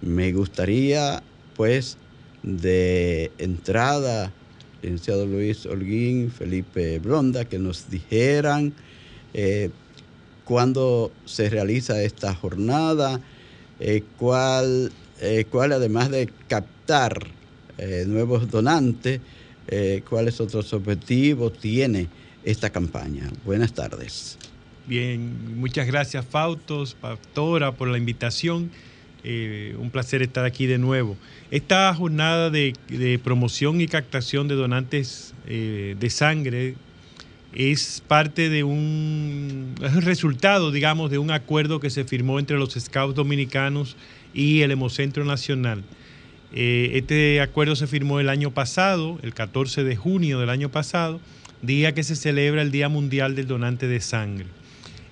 Me 0.00 0.32
gustaría 0.32 1.22
pues 1.56 1.98
de 2.42 3.30
entrada, 3.38 4.32
licenciado 4.82 5.26
Luis 5.26 5.66
Holguín, 5.66 6.30
Felipe 6.30 6.98
Blonda, 6.98 7.44
que 7.44 7.58
nos 7.58 7.90
dijeran 7.90 8.72
eh, 9.34 9.70
cuándo 10.44 11.12
se 11.26 11.50
realiza 11.50 12.02
esta 12.02 12.34
jornada, 12.34 13.20
eh, 13.78 14.02
cuál, 14.18 14.90
eh, 15.20 15.44
cuál, 15.50 15.72
además 15.72 16.10
de 16.10 16.30
captar 16.48 17.26
nuevos 18.06 18.50
donantes, 18.50 19.22
cuáles 20.06 20.38
otros 20.38 20.70
objetivos 20.74 21.58
tiene 21.58 22.08
esta 22.44 22.68
campaña. 22.68 23.30
Buenas 23.46 23.72
tardes. 23.72 24.36
Bien, 24.86 25.56
muchas 25.56 25.86
gracias 25.86 26.26
Fautos, 26.26 26.94
Pastora, 26.94 27.72
por 27.72 27.88
la 27.88 27.96
invitación. 27.96 28.70
Eh, 29.22 29.76
un 29.78 29.90
placer 29.90 30.22
estar 30.22 30.44
aquí 30.44 30.66
de 30.66 30.78
nuevo. 30.78 31.16
Esta 31.50 31.94
jornada 31.94 32.48
de, 32.48 33.20
promoción 33.22 33.80
y 33.80 33.86
captación 33.86 34.48
de 34.48 34.54
donantes 34.54 35.34
eh, 35.46 35.94
de 36.00 36.10
sangre 36.10 36.74
es 37.52 38.02
parte 38.08 38.48
de 38.48 38.64
un 38.64 39.74
es 39.82 40.04
resultado, 40.04 40.70
digamos, 40.70 41.10
de 41.10 41.18
un 41.18 41.30
acuerdo 41.30 41.80
que 41.80 41.90
se 41.90 42.04
firmó 42.04 42.38
entre 42.38 42.56
los 42.56 42.72
Scouts 42.72 43.14
dominicanos 43.14 43.96
y 44.34 44.62
el 44.62 44.70
Hemocentro 44.70 45.24
Nacional. 45.24 45.82
Eh, 46.52 46.92
este 46.94 47.40
acuerdo 47.40 47.76
se 47.76 47.86
firmó 47.86 48.20
el 48.20 48.28
año 48.28 48.50
pasado, 48.50 49.18
el 49.22 49.34
14 49.34 49.84
de 49.84 49.96
junio 49.96 50.40
del 50.40 50.50
año 50.50 50.70
pasado, 50.70 51.20
día 51.62 51.94
que 51.94 52.02
se 52.02 52.16
celebra 52.16 52.62
el 52.62 52.70
Día 52.70 52.88
Mundial 52.88 53.34
del 53.34 53.46
Donante 53.46 53.86
de 53.86 54.00
Sangre. 54.00 54.46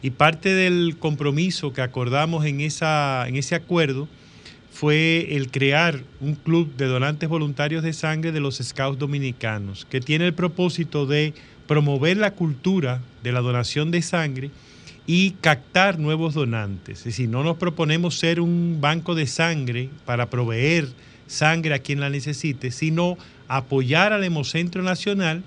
Y 0.03 0.11
parte 0.11 0.55
del 0.55 0.97
compromiso 0.99 1.73
que 1.73 1.83
acordamos 1.83 2.45
en, 2.45 2.61
en 2.61 3.37
ese 3.37 3.55
acuerdo 3.55 4.09
fue 4.73 5.35
el 5.35 5.51
crear 5.51 6.03
un 6.21 6.37
club 6.37 6.77
de 6.77 6.87
donantes 6.87 7.29
voluntarios 7.29 7.83
de 7.83 7.93
sangre 7.93 8.31
de 8.31 8.39
los 8.39 8.59
Scouts 8.59 8.99
dominicanos, 8.99 9.87
que 9.91 10.01
tiene 10.01 10.27
el 10.27 10.35
propósito 10.35 11.05
de 11.05 11.35
promover 11.67 12.17
la 12.17 12.33
cultura 12.33 13.01
de 13.25 13.33
la 13.33 13.41
donación 13.41 13.91
de 13.91 14.03
sangre 14.03 14.51
y 15.11 15.31
captar 15.41 15.99
nuevos 15.99 16.35
donantes. 16.35 16.99
Es 16.99 17.05
decir, 17.05 17.31
no 17.31 17.43
nos 17.43 17.57
proponemos 17.57 18.19
ser 18.19 18.43
un 18.43 18.77
banco 18.83 19.15
de 19.15 19.27
sangre 19.27 19.89
para 20.05 20.29
proveer 20.29 20.87
sangre 21.27 21.75
a 21.75 21.79
quien 21.79 21.99
la 21.99 22.11
necesite, 22.11 22.71
sino 22.71 23.17
apoyar 23.49 24.13
al 24.13 24.23
Hemocentro 24.23 24.83
Nacional, 24.83 25.45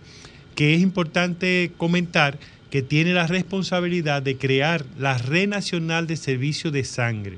que 0.55 0.73
es 0.73 0.81
importante 0.81 1.71
comentar 1.77 2.39
que 2.71 2.81
tiene 2.81 3.13
la 3.13 3.27
responsabilidad 3.27 4.23
de 4.23 4.35
crear 4.35 4.83
la 4.97 5.19
Red 5.19 5.49
Nacional 5.49 6.07
de 6.07 6.17
Servicio 6.17 6.71
de 6.71 6.83
Sangre. 6.83 7.37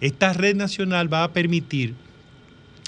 Esta 0.00 0.32
red 0.32 0.56
nacional 0.56 1.12
va 1.12 1.22
a 1.22 1.32
permitir 1.34 1.94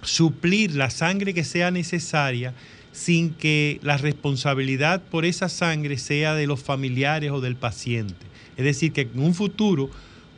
suplir 0.02 0.74
la 0.74 0.88
sangre 0.88 1.34
que 1.34 1.44
sea 1.44 1.70
necesaria 1.70 2.54
sin 2.92 3.34
que 3.34 3.78
la 3.82 3.98
responsabilidad 3.98 5.02
por 5.02 5.26
esa 5.26 5.50
sangre 5.50 5.98
sea 5.98 6.34
de 6.34 6.46
los 6.46 6.62
familiares 6.62 7.30
o 7.30 7.42
del 7.42 7.56
paciente. 7.56 8.29
Es 8.60 8.64
decir, 8.64 8.92
que 8.92 9.00
en 9.00 9.20
un 9.20 9.32
futuro, 9.32 9.88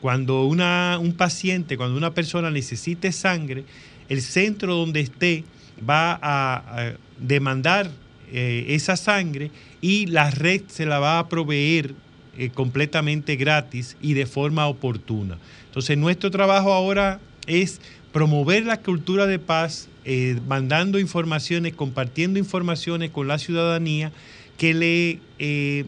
cuando 0.01 0.45
una, 0.45 0.97
un 1.01 1.13
paciente, 1.13 1.77
cuando 1.77 1.99
una 1.99 2.15
persona 2.15 2.53
necesite 2.53 3.11
sangre, 3.11 3.65
el 4.09 4.23
centro 4.23 4.77
donde 4.77 5.01
esté 5.01 5.43
va 5.89 6.21
a, 6.23 6.93
demandar 7.19 7.91
eh, 8.33 8.67
esa 8.69 8.97
sangre 8.97 9.51
y 9.81 10.07
la 10.07 10.31
red 10.31 10.63
se 10.69 10.87
la 10.87 11.01
va 11.01 11.19
a 11.19 11.29
proveer 11.29 11.95
eh, 12.39 12.51
completamente 12.51 13.35
gratis 13.35 13.97
y 14.01 14.15
de 14.15 14.27
forma 14.27 14.69
oportuna. 14.69 15.39
Entonces 15.67 15.99
nuestro 15.99 16.31
trabajo 16.31 16.73
ahora 16.73 17.19
es 17.49 17.81
promover 18.13 18.67
la 18.67 18.81
cultura 18.81 19.27
de 19.27 19.41
paz, 19.41 19.89
eh, 20.05 20.39
mandando 20.47 21.01
informaciones, 21.01 21.75
compartiendo 21.75 22.39
informaciones 22.39 23.11
con 23.11 23.27
la 23.27 23.39
ciudadanía 23.39 24.13
que 24.59 24.75
le 24.75 25.87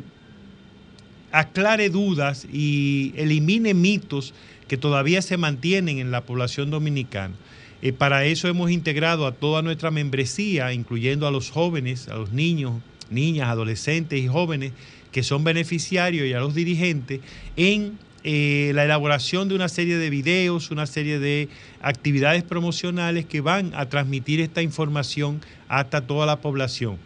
aclare 1.35 1.91
dudas 1.91 2.47
y 2.51 3.13
elimine 3.17 3.75
mitos 3.75 4.33
que 4.69 4.77
todavía 4.77 5.21
se 5.21 5.37
mantienen 5.37 5.99
en 5.99 6.13
la 6.13 6.23
población 6.23 6.71
dominicana. 6.71 7.35
Eh, 7.83 7.93
para 7.93 8.25
eso 8.25 8.49
hemos 8.49 8.71
integrado 8.71 9.27
a 9.27 9.33
toda 9.33 9.61
nuestra 9.61 9.91
membresía, 9.91 10.73
incluyendo 10.73 11.27
a 11.27 11.33
los 11.33 11.51
jóvenes, 11.51 12.09
a 12.09 12.15
los 12.15 12.33
niños, 12.33 12.81
niñas, 13.11 13.49
adolescentes 13.49 14.19
y 14.21 14.29
jóvenes 14.29 14.73
que 15.11 15.23
son 15.23 15.43
beneficiarios 15.45 16.27
y 16.27 16.33
a 16.33 16.41
los 16.41 16.55
dirigentes 16.55 17.21
en 17.57 17.99
eh, 18.23 18.71
la 18.75 18.85
elaboración 18.85 19.49
de 19.49 19.57
una 19.57 19.69
serie 19.69 19.99
de 19.99 20.11
videos, 20.11 20.71
una 20.71 20.87
serie 20.87 21.19
de 21.19 21.49
actividades 21.83 22.45
promocionales 22.45 23.27
que 23.27 23.41
van 23.41 23.73
a 23.75 23.89
transmitir 23.89 24.41
esta 24.41 24.63
información 24.63 25.41
hasta 25.69 26.01
toda 26.01 26.27
la 26.27 26.41
población. 26.41 26.97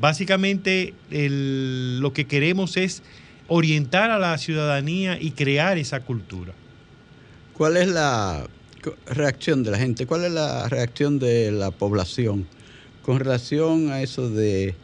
Básicamente 0.00 0.94
lo 1.10 2.12
que 2.12 2.24
queremos 2.24 2.76
es 2.76 3.02
orientar 3.48 4.10
a 4.10 4.18
la 4.18 4.36
ciudadanía 4.38 5.18
y 5.20 5.32
crear 5.32 5.78
esa 5.78 6.00
cultura. 6.00 6.52
¿Cuál 7.54 7.76
es 7.76 7.88
la 7.88 8.46
reacción 9.06 9.62
de 9.62 9.70
la 9.70 9.78
gente? 9.78 10.06
¿Cuál 10.06 10.24
es 10.24 10.32
la 10.32 10.68
reacción 10.68 11.18
de 11.18 11.52
la 11.52 11.70
población 11.70 12.46
con 13.02 13.18
relación 13.18 13.90
a 13.90 14.02
eso 14.02 14.28
de 14.28 14.74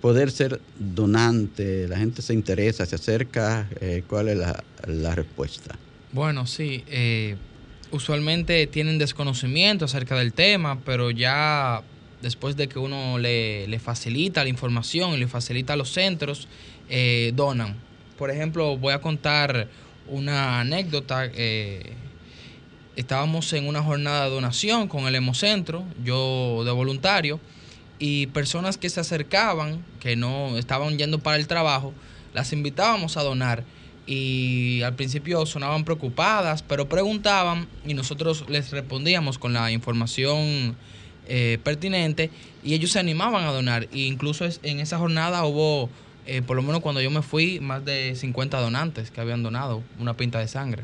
poder 0.00 0.30
ser 0.30 0.60
donante? 0.78 1.88
La 1.88 1.96
gente 1.96 2.22
se 2.22 2.34
interesa, 2.34 2.86
se 2.86 2.96
acerca. 2.96 3.68
Eh, 3.80 4.02
¿Cuál 4.06 4.28
es 4.28 4.38
la, 4.38 5.14
respuesta? 5.14 5.78
Bueno, 6.12 6.46
sí. 6.46 6.84
Eh, 6.88 7.36
usualmente 7.90 8.66
tienen 8.66 8.98
desconocimiento 8.98 9.86
acerca 9.86 10.16
del 10.16 10.32
tema, 10.32 10.78
pero 10.84 11.10
ya 11.10 11.82
después 12.20 12.56
de 12.56 12.68
que 12.68 12.78
uno 12.78 13.18
le, 13.18 13.78
facilita 13.78 14.42
la 14.42 14.50
información 14.50 15.14
y 15.14 15.16
le 15.18 15.28
facilita 15.28 15.76
los 15.76 15.92
centros, 15.92 16.48
eh, 16.90 17.32
donan. 17.34 17.87
Por 18.18 18.30
ejemplo, 18.30 18.76
voy 18.76 18.92
a 18.92 19.00
contar 19.00 19.68
una 20.08 20.60
anécdota 20.60 21.30
estábamos 22.98 23.52
en 23.52 23.68
una 23.68 23.80
jornada 23.80 24.24
de 24.24 24.30
donación 24.30 24.88
con 24.88 25.06
el 25.06 25.14
Hemocentro, 25.14 25.84
yo 26.04 26.62
de 26.64 26.72
voluntario, 26.72 27.38
y 28.00 28.26
personas 28.26 28.76
que 28.76 28.90
se 28.90 28.98
acercaban, 28.98 29.84
que 30.00 30.16
no 30.16 30.58
estaban 30.58 30.98
yendo 30.98 31.20
para 31.20 31.36
el 31.36 31.46
trabajo, 31.46 31.94
las 32.34 32.52
invitábamos 32.52 33.16
a 33.16 33.22
donar. 33.22 33.62
Y 34.04 34.82
al 34.82 34.96
principio 34.96 35.46
sonaban 35.46 35.84
preocupadas, 35.84 36.64
pero 36.64 36.88
preguntaban 36.88 37.68
y 37.86 37.94
nosotros 37.94 38.44
les 38.48 38.72
respondíamos 38.72 39.38
con 39.38 39.52
la 39.52 39.70
información 39.70 40.76
eh, 41.28 41.58
pertinente 41.62 42.30
y 42.64 42.74
ellos 42.74 42.90
se 42.90 42.98
animaban 42.98 43.44
a 43.44 43.52
donar. 43.52 43.84
E 43.92 44.00
incluso 44.00 44.44
en 44.64 44.80
esa 44.80 44.98
jornada 44.98 45.44
hubo, 45.44 45.88
eh, 46.30 46.42
por 46.42 46.56
lo 46.56 46.62
menos 46.62 46.82
cuando 46.82 47.00
yo 47.00 47.10
me 47.10 47.22
fui, 47.22 47.58
más 47.58 47.82
de 47.86 48.14
50 48.14 48.60
donantes 48.60 49.10
que 49.10 49.18
habían 49.18 49.42
donado 49.42 49.82
una 49.98 50.14
pinta 50.14 50.38
de 50.38 50.46
sangre. 50.46 50.82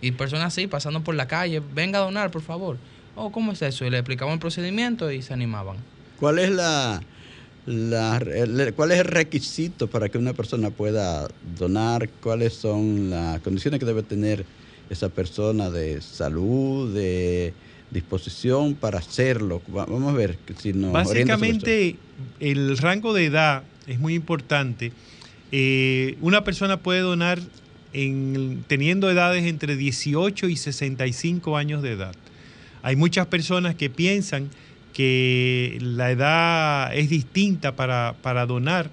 Y 0.00 0.10
personas 0.10 0.48
así, 0.48 0.66
pasando 0.66 1.04
por 1.04 1.14
la 1.14 1.28
calle, 1.28 1.62
venga 1.72 2.00
a 2.00 2.02
donar, 2.02 2.32
por 2.32 2.42
favor. 2.42 2.76
Oh, 3.14 3.30
¿cómo 3.30 3.52
es 3.52 3.62
eso? 3.62 3.84
Y 3.84 3.90
le 3.90 3.98
explicamos 3.98 4.34
el 4.34 4.40
procedimiento 4.40 5.12
y 5.12 5.22
se 5.22 5.32
animaban. 5.32 5.76
¿Cuál 6.18 6.40
es 6.40 6.50
la, 6.50 7.00
cuál 8.74 8.90
es 8.90 8.98
el 8.98 9.04
requisito 9.04 9.86
para 9.86 10.08
que 10.08 10.18
una 10.18 10.32
persona 10.32 10.70
pueda 10.70 11.28
donar? 11.56 12.08
¿Cuáles 12.20 12.54
son 12.54 13.10
las 13.10 13.40
condiciones 13.42 13.78
que 13.78 13.86
debe 13.86 14.02
tener 14.02 14.44
esa 14.90 15.08
persona 15.08 15.70
de 15.70 16.00
salud, 16.00 16.92
de 16.92 17.54
disposición 17.92 18.74
para 18.74 18.98
hacerlo? 18.98 19.62
Vamos 19.68 20.12
a 20.12 20.16
ver 20.16 20.36
si 20.58 20.72
nos 20.72 20.90
Básicamente, 20.90 21.94
el 22.40 22.76
rango 22.76 23.14
de 23.14 23.26
edad 23.26 23.62
es 23.90 23.98
muy 23.98 24.14
importante. 24.14 24.92
Eh, 25.52 26.16
una 26.20 26.44
persona 26.44 26.78
puede 26.78 27.00
donar 27.00 27.40
teniendo 28.68 29.10
edades 29.10 29.44
entre 29.46 29.74
18 29.74 30.48
y 30.48 30.56
65 30.56 31.56
años 31.56 31.82
de 31.82 31.92
edad. 31.92 32.14
Hay 32.82 32.94
muchas 32.94 33.26
personas 33.26 33.74
que 33.74 33.90
piensan 33.90 34.48
que 34.92 35.76
la 35.80 36.12
edad 36.12 36.94
es 36.96 37.10
distinta 37.10 37.74
para, 37.74 38.46
donar. 38.46 38.90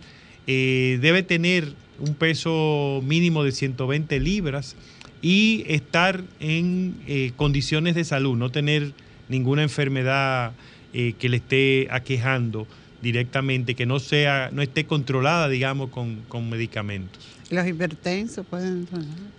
Eh, 0.48 0.98
debe 1.00 1.22
tener 1.22 1.74
un 2.00 2.16
peso 2.16 3.04
mínimo 3.06 3.44
de 3.44 3.52
120 3.52 4.20
libras 4.20 4.76
y 5.22 5.64
estar 5.68 6.24
en 6.40 6.96
eh, 7.06 7.34
condiciones 7.36 7.94
de 7.94 8.04
salud, 8.04 8.36
no 8.36 8.50
tener 8.50 8.94
ninguna 9.30 9.62
enfermedad 9.62 10.54
que 10.94 11.30
le 11.30 11.38
esté 11.38 11.88
aquejando 11.92 12.66
directamente, 13.08 13.74
que 13.74 13.86
no 13.86 14.00
sea, 14.00 14.50
no 14.52 14.62
esté 14.62 14.86
controlada, 14.86 15.48
digamos, 15.48 15.92
con, 15.92 16.18
con 16.28 16.50
medicamentos. 16.50 17.24
¿Los 17.50 17.66
hipertensos 17.66 18.46
pueden 18.46 18.86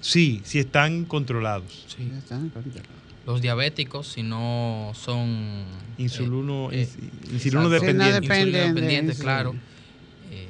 Sí, 0.00 0.40
si 0.44 0.58
están 0.58 1.04
controlados. 1.04 1.84
Sí. 1.94 2.10
Están 2.16 2.48
controlados. 2.48 2.88
Los 3.26 3.42
diabéticos, 3.42 4.08
si 4.08 4.22
no 4.22 4.92
son... 4.94 5.64
Insulino, 5.98 6.70
eh, 6.72 6.88
eh 7.30 7.50
dependientes. 7.68 9.18
claro. 9.18 9.54
Eh, 10.32 10.46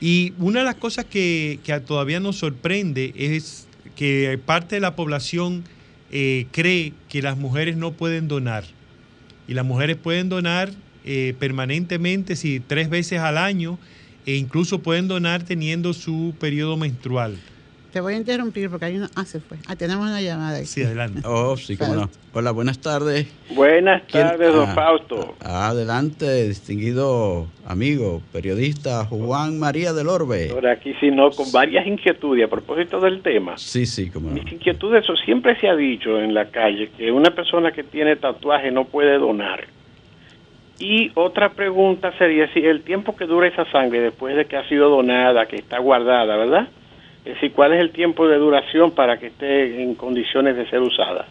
y 0.00 0.32
una 0.38 0.60
de 0.60 0.64
las 0.64 0.76
cosas 0.76 1.04
que, 1.04 1.60
todavía 1.86 2.20
nos 2.20 2.36
sorprende 2.38 3.12
es 3.16 3.66
que 3.96 4.40
parte 4.46 4.76
de 4.76 4.80
la 4.80 4.96
población 4.96 5.64
eh, 6.10 6.46
cree 6.52 6.94
que 7.10 7.20
las 7.20 7.36
mujeres 7.36 7.76
no 7.76 7.92
pueden 7.92 8.28
donar. 8.28 8.64
Y 9.46 9.52
las 9.52 9.66
mujeres 9.66 9.98
pueden 9.98 10.30
donar 10.30 10.70
permanentemente, 11.38 12.36
si 12.36 12.60
tres 12.60 12.90
veces 12.90 13.20
al 13.20 13.38
año, 13.38 13.78
e 14.26 14.34
incluso 14.36 14.80
pueden 14.80 15.08
donar 15.08 15.42
teniendo 15.42 15.92
su 15.94 16.34
periodo 16.38 16.76
menstrual. 16.76 17.36
te 17.92 18.00
voy 18.02 18.12
a 18.14 18.16
interrumpir 18.18 18.68
porque 18.68 18.84
hay 18.84 18.96
una. 18.98 19.08
Ah, 19.16 19.24
se 19.24 19.40
fue. 19.40 19.56
Ah, 19.66 19.74
tenemos 19.74 20.06
una 20.06 20.20
llamada. 20.20 20.58
Aquí. 20.58 20.66
Sí, 20.66 20.82
adelante. 20.82 21.22
Oh, 21.24 21.56
sí, 21.56 21.76
cómo 21.78 21.94
no. 21.94 22.10
Hola, 22.34 22.50
buenas 22.50 22.78
tardes. 22.78 23.26
Buenas 23.54 24.06
tardes, 24.06 24.52
don 24.52 24.68
Ah, 24.68 24.74
Fausto. 24.74 25.34
ah, 25.40 25.68
Adelante, 25.68 26.46
distinguido 26.46 27.46
amigo, 27.66 28.20
periodista 28.30 29.04
Juan 29.06 29.58
María 29.58 29.94
del 29.94 30.08
Orbe. 30.08 30.50
Por 30.52 30.66
aquí, 30.68 30.92
si 31.00 31.10
no, 31.10 31.30
con 31.30 31.50
varias 31.50 31.86
inquietudes 31.86 32.44
a 32.44 32.48
propósito 32.48 33.00
del 33.00 33.22
tema. 33.22 33.56
Sí, 33.56 33.86
sí, 33.86 34.10
cómo 34.10 34.28
no. 34.28 34.34
Mis 34.34 34.52
inquietudes, 34.52 35.02
eso 35.04 35.16
siempre 35.24 35.58
se 35.58 35.68
ha 35.68 35.74
dicho 35.74 36.20
en 36.20 36.34
la 36.34 36.50
calle 36.50 36.90
que 36.96 37.10
una 37.10 37.30
persona 37.34 37.72
que 37.72 37.82
tiene 37.82 38.14
tatuaje 38.16 38.70
no 38.70 38.84
puede 38.84 39.18
donar. 39.18 39.66
Y 40.78 41.10
otra 41.14 41.50
pregunta 41.50 42.16
sería 42.18 42.52
si 42.52 42.60
el 42.60 42.82
tiempo 42.82 43.16
que 43.16 43.26
dura 43.26 43.48
esa 43.48 43.68
sangre 43.70 44.00
después 44.00 44.36
de 44.36 44.46
que 44.46 44.56
ha 44.56 44.68
sido 44.68 44.88
donada, 44.88 45.46
que 45.46 45.56
está 45.56 45.78
guardada, 45.78 46.36
¿verdad? 46.36 46.68
Es 47.24 47.34
decir, 47.34 47.52
¿cuál 47.52 47.72
es 47.72 47.80
el 47.80 47.90
tiempo 47.90 48.28
de 48.28 48.36
duración 48.36 48.92
para 48.92 49.18
que 49.18 49.26
esté 49.26 49.82
en 49.82 49.94
condiciones 49.96 50.56
de 50.56 50.68
ser 50.70 50.80
usada? 50.80 51.26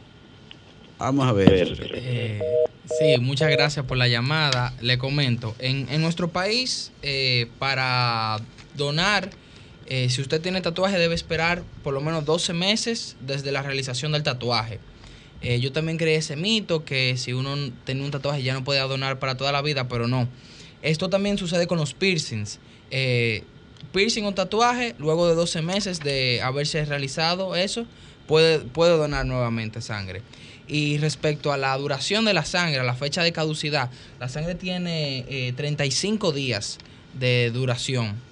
Vamos 0.99 1.27
a 1.27 1.31
ver. 1.31 1.77
Eh, 1.93 2.41
sí, 2.85 3.15
muchas 3.21 3.49
gracias 3.51 3.85
por 3.85 3.97
la 3.97 4.07
llamada. 4.07 4.73
Le 4.81 4.97
comento, 4.97 5.55
en, 5.59 5.87
en 5.89 6.01
nuestro 6.01 6.27
país, 6.27 6.91
eh, 7.01 7.47
para 7.57 8.37
donar, 8.75 9.29
eh, 9.85 10.09
si 10.09 10.21
usted 10.21 10.41
tiene 10.41 10.61
tatuaje, 10.61 10.97
debe 10.97 11.15
esperar 11.15 11.61
por 11.83 11.93
lo 11.93 12.01
menos 12.01 12.25
12 12.25 12.53
meses 12.53 13.15
desde 13.21 13.51
la 13.51 13.61
realización 13.61 14.11
del 14.11 14.23
tatuaje. 14.23 14.79
Eh, 15.41 15.59
yo 15.59 15.71
también 15.71 15.97
creí 15.97 16.15
ese 16.15 16.35
mito 16.35 16.83
que 16.83 17.15
si 17.17 17.33
uno 17.33 17.55
tenía 17.85 18.03
un 18.03 18.11
tatuaje 18.11 18.41
ya 18.41 18.53
no 18.53 18.63
podía 18.63 18.83
donar 18.83 19.19
para 19.19 19.37
toda 19.37 19.51
la 19.51 19.61
vida, 19.61 19.87
pero 19.87 20.07
no. 20.07 20.27
Esto 20.81 21.09
también 21.09 21.37
sucede 21.37 21.67
con 21.67 21.77
los 21.77 21.93
piercings. 21.93 22.59
Eh, 22.91 23.43
piercing 23.91 24.23
o 24.23 24.33
tatuaje, 24.33 24.95
luego 24.97 25.27
de 25.27 25.35
12 25.35 25.61
meses 25.61 25.99
de 25.99 26.41
haberse 26.41 26.83
realizado 26.85 27.55
eso, 27.55 27.85
puede, 28.27 28.59
puede 28.59 28.97
donar 28.97 29.25
nuevamente 29.25 29.81
sangre. 29.81 30.21
Y 30.67 30.97
respecto 30.97 31.53
a 31.53 31.57
la 31.57 31.77
duración 31.77 32.25
de 32.25 32.33
la 32.33 32.43
sangre, 32.43 32.79
a 32.79 32.83
la 32.83 32.95
fecha 32.95 33.23
de 33.23 33.31
caducidad, 33.31 33.89
la 34.19 34.27
sangre 34.27 34.55
tiene 34.55 35.25
eh, 35.29 35.53
35 35.55 36.31
días 36.31 36.77
de 37.17 37.51
duración. 37.51 38.26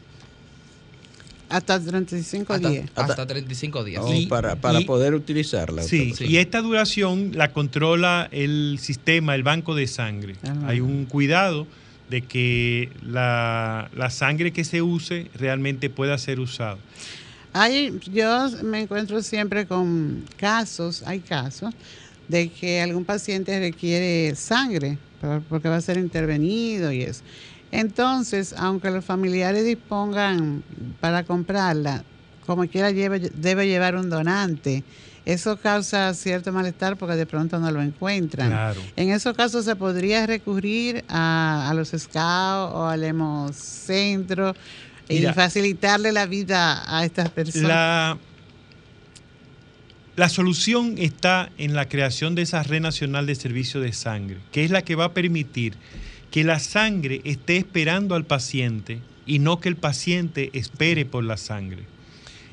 Hasta 1.49 1.79
35 1.79 2.53
Hasta, 2.53 2.69
días. 2.69 2.89
hasta 2.95 3.27
35 3.27 3.83
días. 3.83 4.01
Oh, 4.03 4.13
Y- 4.13 4.25
para 4.27 4.55
para 4.55 4.81
y- 4.81 4.85
poder 4.85 5.13
utilizarla. 5.13 5.83
Sí, 5.83 6.13
Sí. 6.15 6.25
y 6.25 6.37
esta 6.37 6.61
duración 6.61 7.31
la 7.35 7.51
controla 7.53 8.27
el 8.31 8.77
sistema, 8.81 9.35
el 9.35 9.43
banco 9.43 9.75
de 9.75 9.87
sangre. 9.87 10.35
Ajá. 10.43 10.67
Hay 10.67 10.79
un 10.81 11.05
cuidado 11.05 11.67
de 12.09 12.21
que 12.21 12.89
la, 13.03 13.89
la 13.95 14.09
sangre 14.09 14.51
que 14.53 14.63
se 14.63 14.81
use 14.81 15.27
realmente 15.35 15.89
pueda 15.89 16.17
ser 16.17 16.39
usada. 16.39 16.77
Hay, 17.53 17.99
yo 18.11 18.49
me 18.63 18.81
encuentro 18.81 19.21
siempre 19.23 19.65
con 19.65 20.25
casos, 20.37 21.03
hay 21.05 21.19
casos, 21.19 21.73
de 22.27 22.49
que 22.49 22.81
algún 22.81 23.05
paciente 23.05 23.59
requiere 23.59 24.35
sangre 24.35 24.97
por- 25.21 25.41
porque 25.43 25.69
va 25.69 25.77
a 25.77 25.81
ser 25.81 25.97
intervenido 25.97 26.91
y 26.91 27.01
eso. 27.03 27.21
Entonces, 27.71 28.53
aunque 28.57 28.89
los 28.91 29.03
familiares 29.03 29.65
dispongan 29.65 30.63
para 31.01 31.23
comprarla, 31.23 32.03
como 32.45 32.67
quiera 32.67 32.91
lleve- 32.91 33.31
debe 33.35 33.67
llevar 33.67 33.95
un 33.95 34.09
donante. 34.09 34.83
Eso 35.25 35.57
causa 35.57 36.13
cierto 36.13 36.51
malestar 36.53 36.97
porque 36.97 37.15
de 37.15 37.25
pronto 37.25 37.57
no 37.59 37.71
lo 37.71 37.81
encuentran. 37.81 38.49
Claro. 38.49 38.79
En 38.95 39.09
esos 39.09 39.35
casos 39.35 39.65
se 39.65 39.75
podría 39.75 40.27
recurrir 40.27 41.03
a, 41.09 41.67
a 41.67 41.73
los 41.73 41.89
scouts 41.89 42.73
o 42.75 42.85
al 42.85 43.03
hemocentro 43.03 44.55
y 45.09 45.15
Mira. 45.15 45.33
facilitarle 45.33 46.11
la 46.11 46.27
vida 46.27 46.83
a 46.87 47.03
estas 47.03 47.29
personas. 47.29 47.67
La, 47.67 48.17
la 50.15 50.29
solución 50.29 50.95
está 50.99 51.49
en 51.57 51.73
la 51.73 51.89
creación 51.89 52.35
de 52.35 52.43
esa 52.43 52.61
red 52.63 52.81
nacional 52.81 53.25
de 53.25 53.33
servicio 53.35 53.81
de 53.81 53.93
sangre, 53.93 54.37
que 54.51 54.63
es 54.63 54.69
la 54.71 54.83
que 54.83 54.93
va 54.95 55.05
a 55.05 55.13
permitir 55.13 55.73
que 56.35 56.43
la 56.43 56.59
sangre 56.59 57.21
esté 57.23 57.55
esperando 57.55 58.13
al 58.13 58.25
paciente 58.25 58.99
y 59.25 59.39
no 59.39 59.61
que 59.61 59.69
el 59.69 59.77
paciente 59.77 60.49
espere 60.51 61.05
por 61.05 61.23
la 61.23 61.37
sangre. 61.37 61.83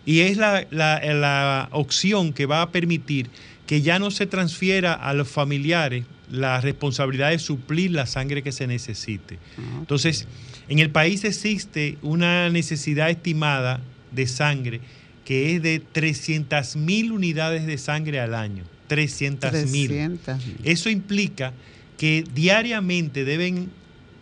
Y 0.07 0.21
es 0.21 0.37
la, 0.37 0.65
la- 0.71 1.01
la 1.15 1.69
opción 1.73 2.33
que 2.33 2.47
va 2.47 2.63
a 2.63 2.71
permitir 2.71 3.29
que 3.67 3.83
ya 3.83 3.99
no 3.99 4.13
se 4.13 4.27
transfiera 4.27 4.93
a 4.93 5.13
los 5.15 5.27
familiares 5.27 6.05
la 6.31 6.61
responsabilidad 6.61 7.31
de 7.31 7.41
suplir 7.41 7.91
la 7.91 8.07
sangre 8.07 8.45
que 8.45 8.53
se 8.53 8.69
necesite. 8.69 9.39
Entonces, 9.81 10.29
en 10.69 10.79
el 10.79 10.91
país 10.91 11.25
existe 11.25 11.99
una 12.03 12.51
necesidad 12.51 13.11
estimada 13.11 13.81
de 14.13 14.29
sangre 14.29 14.81
que 15.25 15.57
es 15.57 15.63
de 15.63 15.81
300 15.81 16.77
mil 16.77 17.11
unidades 17.11 17.67
de 17.67 17.79
sangre 17.79 18.21
al 18.21 18.35
año. 18.37 18.63
300 18.87 19.51
mil. 19.73 19.89
300,000. 19.89 20.57
Eso 20.63 20.89
implica 20.89 21.53
que 22.03 22.25
diariamente 22.35 23.25
deben 23.25 23.71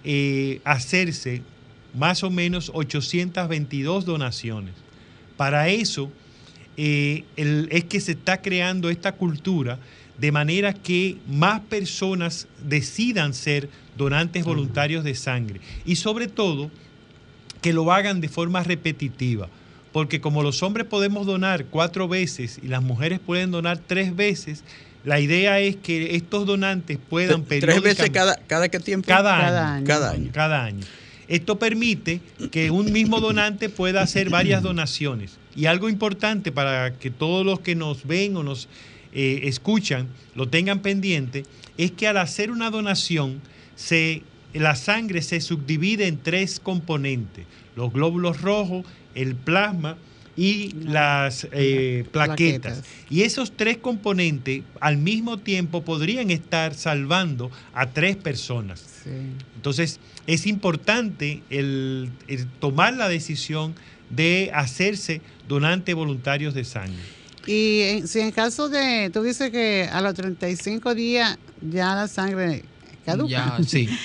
eh, 0.04 0.60
hacerse 0.64 1.40
más 1.94 2.22
o 2.22 2.28
menos 2.30 2.70
822 2.74 4.04
donaciones. 4.04 4.74
Para 5.38 5.66
eso 5.70 6.12
eh, 6.76 7.24
el- 7.36 7.68
es 7.72 7.84
que 7.84 7.98
se 8.02 8.12
está 8.12 8.42
creando 8.42 8.90
esta 8.90 9.12
cultura 9.12 9.78
de 10.18 10.30
manera 10.30 10.74
que 10.74 11.16
más 11.26 11.60
personas 11.60 12.48
decidan 12.68 13.32
ser 13.32 13.70
donantes 13.96 14.44
voluntarios 14.44 15.02
de 15.02 15.14
sangre. 15.14 15.62
Y 15.86 15.96
sobre 15.96 16.28
todo, 16.28 16.70
que 17.62 17.72
lo 17.72 17.90
hagan 17.94 18.20
de 18.20 18.28
forma 18.28 18.62
repetitiva. 18.62 19.48
Porque 19.92 20.20
como 20.20 20.42
los 20.42 20.62
hombres 20.62 20.86
podemos 20.86 21.26
donar 21.26 21.64
cuatro 21.66 22.06
veces 22.08 22.60
y 22.62 22.68
las 22.68 22.82
mujeres 22.82 23.18
pueden 23.18 23.50
donar 23.50 23.78
tres 23.78 24.14
veces, 24.14 24.62
la 25.04 25.18
idea 25.18 25.60
es 25.60 25.76
que 25.76 26.14
estos 26.14 26.46
donantes 26.46 26.98
puedan 27.08 27.44
Tres 27.44 27.82
veces 27.82 28.10
cada, 28.10 28.36
cada 28.46 28.68
qué 28.68 28.78
tiempo. 28.78 29.06
cada 29.08 29.36
año, 29.36 29.46
Cada 29.46 29.72
año. 29.74 29.86
Cada 29.86 30.10
año. 30.12 30.30
cada 30.32 30.64
año. 30.64 30.86
Esto 31.26 31.58
permite 31.58 32.20
que 32.50 32.72
un 32.72 32.92
mismo 32.92 33.20
donante 33.20 33.68
pueda 33.68 34.02
hacer 34.02 34.30
varias 34.30 34.62
donaciones. 34.62 35.38
Y 35.54 35.66
algo 35.66 35.88
importante 35.88 36.50
para 36.50 36.94
que 36.94 37.10
todos 37.10 37.46
los 37.46 37.60
que 37.60 37.76
nos 37.76 38.04
ven 38.04 38.36
o 38.36 38.42
nos 38.42 38.68
eh, 39.12 39.42
escuchan 39.44 40.08
lo 40.34 40.48
tengan 40.48 40.80
pendiente, 40.80 41.44
es 41.78 41.92
que 41.92 42.08
al 42.08 42.16
hacer 42.16 42.50
una 42.50 42.70
donación, 42.70 43.40
se, 43.76 44.22
la 44.52 44.74
sangre 44.74 45.22
se 45.22 45.40
subdivide 45.40 46.08
en 46.08 46.18
tres 46.18 46.60
componentes. 46.60 47.46
Los 47.76 47.92
glóbulos 47.92 48.40
rojos, 48.40 48.84
el 49.14 49.34
plasma 49.34 49.96
y 50.36 50.72
las 50.84 51.46
eh, 51.52 52.04
plaquetas. 52.12 52.78
Plaquetas. 52.78 52.84
Y 53.10 53.22
esos 53.22 53.52
tres 53.56 53.76
componentes 53.78 54.62
al 54.80 54.96
mismo 54.96 55.38
tiempo 55.38 55.82
podrían 55.84 56.30
estar 56.30 56.74
salvando 56.74 57.50
a 57.74 57.86
tres 57.90 58.16
personas. 58.16 58.80
Sí. 59.04 59.10
Entonces, 59.56 59.98
es 60.26 60.46
importante 60.46 61.42
el, 61.50 62.10
el 62.28 62.46
tomar 62.46 62.94
la 62.94 63.08
decisión 63.08 63.74
de 64.08 64.50
hacerse 64.54 65.20
donantes 65.48 65.94
voluntarios 65.94 66.54
de 66.54 66.64
sangre. 66.64 67.02
Y 67.46 67.80
en- 67.82 68.08
si 68.08 68.20
en 68.20 68.30
caso 68.30 68.68
de, 68.68 69.10
tú 69.12 69.22
dices 69.22 69.50
que 69.50 69.88
a 69.92 70.00
los 70.00 70.14
35 70.14 70.94
días 70.94 71.38
ya 71.60 71.94
la 71.94 72.06
sangre 72.08 72.64
caduca. 73.04 73.28
Ya, 73.58 73.58
sí. 73.66 73.88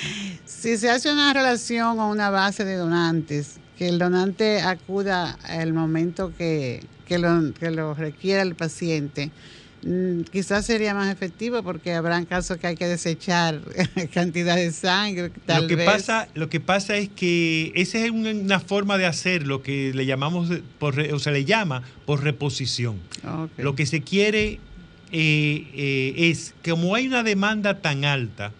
Si 0.46 0.78
se 0.78 0.90
hace 0.90 1.12
una 1.12 1.32
relación 1.34 2.00
o 2.00 2.10
una 2.10 2.30
base 2.32 2.66
de 2.66 2.76
donantes, 2.76 3.58
que 3.78 3.88
el 3.90 4.00
donante 4.00 4.62
acuda 4.62 5.38
al 5.44 5.74
momento 5.74 6.34
que, 6.38 6.82
que, 7.08 7.20
lo, 7.20 7.54
que 7.54 7.72
lo 7.72 7.94
requiera 7.94 8.42
el 8.42 8.56
paciente, 8.56 9.32
mm, 9.84 10.22
quizás 10.32 10.66
sería 10.66 10.94
más 10.94 11.12
efectivo 11.12 11.62
porque 11.64 11.94
habrán 11.94 12.26
casos 12.26 12.58
que 12.58 12.68
hay 12.68 12.76
que 12.76 12.88
desechar 12.88 13.62
cantidad 14.14 14.56
de 14.56 14.72
sangre. 14.72 15.32
Tal 15.46 15.64
lo, 15.64 15.68
que 15.68 15.76
vez. 15.76 15.86
pasa, 15.86 16.28
lo 16.34 16.50
que 16.50 16.60
pasa 16.60 16.96
es 16.98 17.10
que 17.10 17.72
esa 17.76 18.00
es 18.00 18.12
una, 18.12 18.60
forma 18.60 18.98
de 18.98 19.06
hacer 19.06 19.46
lo 19.46 19.62
que 19.62 19.94
le 19.94 20.06
llamamos, 20.06 20.50
por, 20.80 21.00
o 21.00 21.20
se 21.20 21.32
le 21.32 21.46
llama 21.46 21.84
por 22.06 22.24
reposición. 22.24 23.00
Lo 23.58 23.76
que 23.76 23.86
se 23.86 24.02
quiere 24.02 24.60
eh, 25.12 25.68
eh, 25.74 26.14
es, 26.18 26.54
como 26.64 26.96
hay 26.96 27.08
una 27.08 27.24
demanda 27.24 27.82
tan 27.82 28.06
alta 28.06 28.52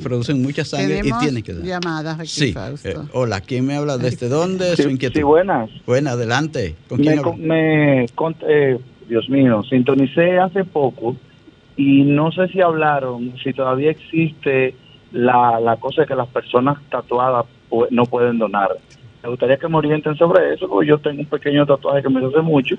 producen 0.02 0.42
mucha 0.42 0.64
sangre 0.64 1.02
y 1.04 1.12
tienen 1.20 1.42
que 1.42 1.52
dar. 1.52 1.62
llamadas 1.62 2.18
aquí, 2.18 2.28
sí. 2.28 2.54
Eh, 2.84 2.96
hola, 3.12 3.40
¿quién 3.42 3.66
me 3.66 3.76
habla? 3.76 3.98
¿Desde 3.98 4.28
dónde? 4.28 4.74
Sí, 4.76 4.96
sí 5.12 5.22
buenas. 5.22 5.70
Buenas, 5.86 6.14
adelante. 6.14 6.74
¿Con 6.88 7.00
quién 7.00 7.20
me, 7.38 8.04
eh, 8.04 8.80
Dios 9.08 9.28
mío, 9.28 9.62
sintonicé 9.68 10.38
hace 10.38 10.64
poco 10.64 11.16
y 11.76 12.02
no 12.02 12.30
sé 12.32 12.48
si 12.48 12.60
hablaron, 12.60 13.34
si 13.42 13.52
todavía 13.52 13.90
existe 13.90 14.74
la, 15.12 15.60
la 15.60 15.76
cosa 15.76 16.02
de 16.02 16.08
que 16.08 16.14
las 16.14 16.28
personas 16.28 16.78
tatuadas 16.90 17.46
no 17.90 18.04
pueden 18.04 18.38
donar. 18.38 18.70
Me 19.22 19.30
gustaría 19.30 19.56
que 19.56 19.68
me 19.68 19.76
orienten 19.78 20.16
sobre 20.16 20.54
eso, 20.54 20.68
porque 20.68 20.88
yo 20.88 20.98
tengo 20.98 21.20
un 21.20 21.26
pequeño 21.26 21.64
tatuaje 21.66 22.02
que 22.02 22.08
me 22.10 22.24
hace 22.24 22.40
mucho 22.40 22.76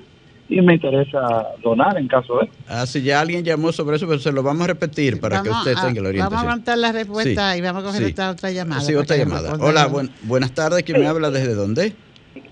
y 0.48 0.60
me 0.60 0.74
interesa 0.74 1.20
donar 1.62 1.98
en 1.98 2.06
caso 2.06 2.38
de. 2.38 2.48
Ah, 2.68 2.86
si 2.86 3.02
ya 3.02 3.20
alguien 3.20 3.44
llamó 3.44 3.72
sobre 3.72 3.96
eso, 3.96 4.06
pero 4.06 4.20
se 4.20 4.30
lo 4.30 4.42
vamos 4.42 4.62
a 4.62 4.68
repetir 4.68 5.20
para 5.20 5.42
que 5.42 5.50
usted 5.50 5.74
tenga 5.74 6.02
la 6.02 6.08
orientación. 6.08 6.18
Vamos 6.18 6.38
a 6.38 6.40
aguantar 6.42 6.78
la 6.78 6.92
respuesta 6.92 7.56
y 7.56 7.60
vamos 7.60 7.82
a 7.82 7.86
coger 7.86 8.14
otra 8.30 8.50
llamada. 8.50 8.80
Sí, 8.80 8.94
otra 8.94 9.16
llamada. 9.16 9.56
Hola, 9.60 9.90
buenas 10.22 10.52
tardes. 10.52 10.84
¿Quién 10.84 11.00
me 11.00 11.06
habla 11.06 11.30
desde 11.30 11.54
dónde? 11.54 11.92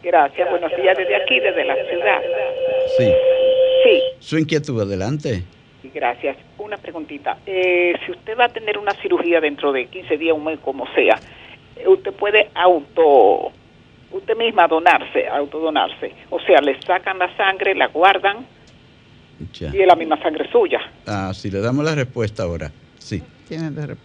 Gracias, 0.03 0.51
buenos 0.51 0.71
días 0.77 0.97
desde 0.99 1.17
aquí, 1.17 1.41
desde 1.41 1.65
la 1.65 1.75
ciudad. 1.75 2.21
Sí. 2.99 3.13
Sí. 3.85 4.03
Su 4.19 4.39
inquietud, 4.39 4.81
adelante. 4.81 5.45
Gracias. 5.95 6.37
Una 6.59 6.79
preguntita. 6.79 7.39
Eh, 7.47 7.95
si 8.05 8.13
usted 8.13 8.37
va 8.37 8.47
a 8.47 8.49
tener 8.49 8.79
una 8.79 8.93
cirugía 9.03 9.41
dentro 9.41 9.71
de 9.71 9.87
15 9.87 10.17
días, 10.17 10.35
un 10.35 10.45
mes, 10.45 10.59
como 10.61 10.87
sea, 10.95 11.21
usted 11.87 12.13
puede 12.15 12.51
auto 12.55 13.53
usted 14.11 14.37
misma 14.37 14.67
donarse, 14.67 15.27
autodonarse. 15.29 16.13
O 16.31 16.41
sea, 16.41 16.61
le 16.61 16.81
sacan 16.83 17.19
la 17.19 17.37
sangre, 17.37 17.75
la 17.75 17.89
guardan 17.89 18.47
y 19.61 19.65
es 19.65 19.87
la 19.87 19.97
misma 19.97 20.21
sangre 20.23 20.49
suya. 20.51 20.81
Ah, 21.07 21.33
sí, 21.35 21.51
le 21.51 21.61
damos 21.61 21.85
la 21.85 21.95
respuesta 21.95 22.45
ahora. 22.45 22.71
Sí. 22.99 23.23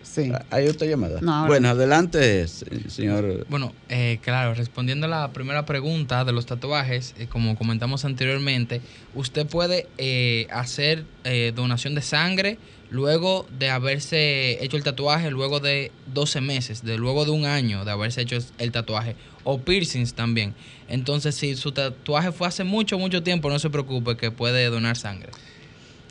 Sí. 0.03 0.31
Ah, 0.33 0.45
¿Hay 0.51 0.67
otra 0.67 0.87
llamada? 0.87 1.19
bueno, 1.47 1.69
adelante, 1.69 2.47
señor. 2.47 3.45
Bueno, 3.49 3.73
eh, 3.87 4.19
claro, 4.21 4.53
respondiendo 4.53 5.05
a 5.05 5.09
la 5.09 5.31
primera 5.31 5.65
pregunta 5.65 6.25
de 6.25 6.31
los 6.31 6.45
tatuajes, 6.45 7.15
eh, 7.17 7.27
como 7.27 7.55
comentamos 7.55 8.05
anteriormente, 8.05 8.81
usted 9.15 9.47
puede 9.47 9.87
eh, 9.97 10.47
hacer 10.51 11.05
donación 11.53 11.93
de 11.95 12.01
sangre 12.01 12.57
luego 12.89 13.45
de 13.57 13.69
haberse 13.69 14.63
hecho 14.63 14.77
el 14.77 14.83
tatuaje, 14.83 15.29
luego 15.29 15.59
de 15.59 15.91
12 16.13 16.41
meses, 16.41 16.83
de 16.83 16.97
luego 16.97 17.25
de 17.25 17.31
un 17.31 17.45
año 17.45 17.85
de 17.85 17.91
haberse 17.91 18.21
hecho 18.21 18.37
el 18.57 18.71
tatuaje, 18.71 19.15
o 19.43 19.59
piercings 19.59 20.13
también. 20.13 20.55
Entonces, 20.87 21.35
si 21.35 21.55
su 21.55 21.71
tatuaje 21.71 22.31
fue 22.31 22.47
hace 22.47 22.63
mucho, 22.63 22.97
mucho 22.97 23.21
tiempo, 23.21 23.49
no 23.49 23.59
se 23.59 23.69
preocupe 23.69 24.17
que 24.17 24.31
puede 24.31 24.65
donar 24.65 24.97
sangre. 24.97 25.29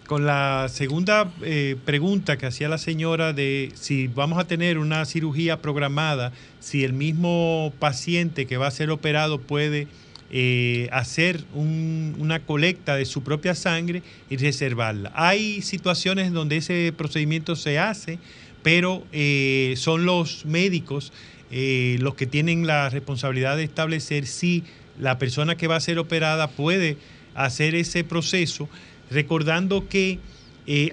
Con 0.09 0.25
la 0.25 0.69
segunda 0.71 1.31
eh, 1.43 1.77
pregunta 1.85 2.39
que 2.39 2.47
hacía 2.47 2.71
la 2.71 2.79
señora 2.79 3.35
de 3.35 3.71
si 3.75 4.07
vamos 4.07 4.39
a 4.39 4.47
tener 4.47 4.79
una 4.79 5.05
cirugía 5.05 5.61
programada, 5.61 6.33
si 6.61 6.83
el 6.83 6.95
mismo 6.95 7.75
paciente 7.79 8.47
que 8.47 8.57
va 8.57 8.69
a 8.69 8.71
ser 8.71 8.89
operado 8.89 9.39
puede 9.39 9.87
eh, 10.31 10.89
hacer 10.93 11.45
una 11.55 12.41
colecta 12.41 12.97
de 12.97 13.05
su 13.05 13.23
propia 13.23 13.55
sangre 13.55 14.03
y 14.31 14.39
reservarla. 14.39 15.13
Hay 15.15 15.61
situaciones 15.61 16.33
donde 16.33 16.57
ese 16.57 16.95
procedimiento 16.97 17.55
se 17.55 17.79
hace, 17.79 18.19
pero 18.63 19.05
eh, 19.13 19.75
son 19.77 20.07
los 20.07 20.47
médicos 20.47 21.13
los 21.51 22.15
que 22.15 22.27
tienen 22.27 22.67
la 22.67 22.89
responsabilidad 22.89 23.59
de 23.59 23.65
establecer 23.65 24.27
si 24.27 24.65
la 24.99 25.19
persona 25.19 25.57
que 25.57 25.67
va 25.67 25.77
a 25.77 25.81
ser 25.81 25.99
operada 25.99 26.49
puede 26.49 26.97
hacer 27.35 27.75
ese 27.75 28.05
proceso, 28.05 28.69
recordando 29.11 29.89
que 29.89 30.19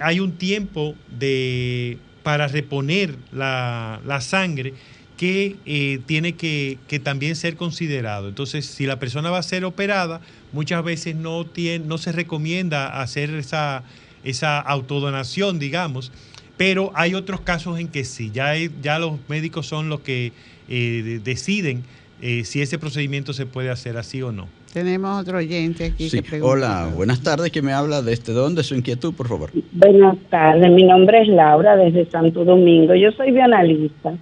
hay 0.00 0.20
un 0.20 0.32
tiempo 0.32 0.94
de, 1.18 1.98
para 2.22 2.48
reponer 2.48 3.14
la, 3.30 4.00
la 4.06 4.20
sangre 4.20 4.72
que 5.16 5.56
eh, 5.64 6.00
tiene 6.06 6.34
que, 6.34 6.78
también 7.02 7.36
ser 7.36 7.56
considerado. 7.56 8.28
Entonces, 8.28 8.66
si 8.66 8.86
la 8.86 8.98
persona 8.98 9.30
va 9.30 9.38
a 9.38 9.42
ser 9.42 9.64
operada, 9.64 10.20
muchas 10.52 10.84
veces 10.84 11.16
no, 11.16 11.46
tiene, 11.46 11.84
no 11.84 11.98
se 11.98 12.12
recomienda 12.12 13.00
hacer 13.00 13.30
esa, 13.30 13.82
esa 14.24 14.60
autodonación, 14.60 15.58
digamos, 15.58 16.12
pero 16.56 16.92
hay 16.94 17.14
otros 17.14 17.40
casos 17.40 17.78
en 17.78 17.88
que 17.88 18.04
sí, 18.04 18.30
ya, 18.32 18.54
ya 18.82 18.98
los 18.98 19.18
médicos 19.28 19.66
son 19.66 19.88
los 19.88 20.00
que 20.00 20.32
eh, 20.68 21.20
deciden 21.22 21.84
eh, 22.20 22.44
si 22.44 22.62
ese 22.62 22.78
procedimiento 22.78 23.32
se 23.32 23.46
puede 23.46 23.70
hacer 23.70 23.96
así 23.96 24.22
o 24.22 24.32
no. 24.32 24.48
Tenemos 24.72 25.22
otro 25.22 25.38
oyente 25.38 25.86
aquí 25.86 26.10
que 26.10 26.22
pregunta. 26.22 26.52
Hola, 26.52 26.90
buenas 26.94 27.22
tardes, 27.22 27.50
¿quién 27.50 27.64
me 27.64 27.72
habla? 27.72 28.02
¿Desde 28.02 28.32
dónde? 28.32 28.62
Su 28.62 28.74
inquietud, 28.74 29.14
por 29.14 29.28
favor. 29.28 29.50
Buenas 29.72 30.16
tardes, 30.28 30.70
mi 30.70 30.84
nombre 30.84 31.22
es 31.22 31.28
Laura, 31.28 31.76
desde 31.76 32.04
Santo 32.10 32.44
Domingo. 32.44 32.94
Yo 32.94 33.10
soy 33.12 33.32
bioanalista 33.32 34.14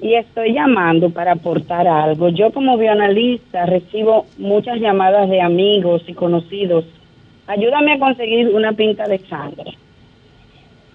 y 0.00 0.14
estoy 0.14 0.52
llamando 0.54 1.10
para 1.10 1.32
aportar 1.32 1.86
algo. 1.86 2.28
Yo 2.30 2.52
como 2.52 2.76
bioanalista 2.76 3.66
recibo 3.66 4.26
muchas 4.38 4.80
llamadas 4.80 5.28
de 5.30 5.40
amigos 5.40 6.02
y 6.06 6.14
conocidos. 6.14 6.84
Ayúdame 7.46 7.94
a 7.94 7.98
conseguir 7.98 8.48
una 8.48 8.72
pinta 8.72 9.04
de 9.04 9.18
sangre. 9.20 9.76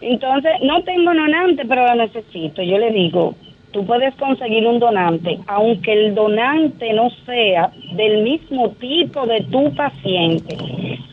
Entonces, 0.02 0.52
no 0.62 0.84
tengo 0.84 1.14
donante, 1.14 1.66
pero 1.66 1.86
la 1.86 1.96
necesito. 1.96 2.62
Yo 2.62 2.78
le 2.78 2.92
digo, 2.92 3.36
tú 3.76 3.86
puedes 3.86 4.16
conseguir 4.16 4.66
un 4.66 4.80
donante, 4.80 5.38
aunque 5.48 5.92
el 5.92 6.16
donante 6.16 6.94
no 6.94 7.10
sea 7.26 7.72
del 7.92 8.24
mismo 8.24 8.70
tipo 8.80 9.28
de 9.28 9.42
tu 9.52 9.76
paciente. 9.76 10.56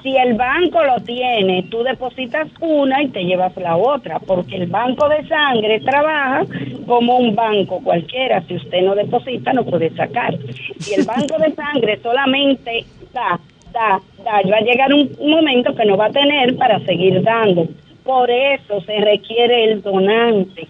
Si 0.00 0.16
el 0.16 0.34
banco 0.34 0.80
lo 0.84 1.00
tiene, 1.00 1.64
tú 1.64 1.82
depositas 1.82 2.46
una 2.60 3.02
y 3.02 3.08
te 3.08 3.24
llevas 3.24 3.56
la 3.56 3.76
otra, 3.76 4.20
porque 4.20 4.58
el 4.58 4.68
banco 4.68 5.08
de 5.08 5.26
sangre 5.26 5.80
trabaja 5.80 6.44
como 6.86 7.16
un 7.16 7.34
banco 7.34 7.80
cualquiera. 7.82 8.40
Si 8.42 8.54
usted 8.54 8.82
no 8.82 8.94
deposita, 8.94 9.52
no 9.52 9.64
puede 9.64 9.90
sacar. 9.96 10.32
Si 10.78 10.94
el 10.94 11.04
banco 11.04 11.36
de 11.38 11.52
sangre 11.56 11.98
solamente 12.00 12.84
da, 13.12 13.40
da, 13.72 14.00
da, 14.24 14.40
va 14.48 14.56
a 14.58 14.60
llegar 14.60 14.94
un 14.94 15.10
momento 15.18 15.74
que 15.74 15.84
no 15.84 15.96
va 15.96 16.06
a 16.06 16.10
tener 16.10 16.56
para 16.56 16.78
seguir 16.84 17.24
dando. 17.24 17.66
Por 18.04 18.30
eso 18.30 18.80
se 18.82 19.00
requiere 19.00 19.64
el 19.64 19.82
donante 19.82 20.68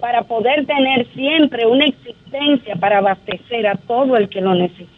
para 0.00 0.22
poder 0.22 0.66
tener 0.66 1.06
siempre 1.14 1.66
una 1.66 1.86
existencia 1.86 2.76
para 2.76 2.98
abastecer 2.98 3.66
a 3.66 3.76
todo 3.76 4.16
el 4.16 4.28
que 4.28 4.40
lo 4.40 4.54
necesite. 4.54 4.90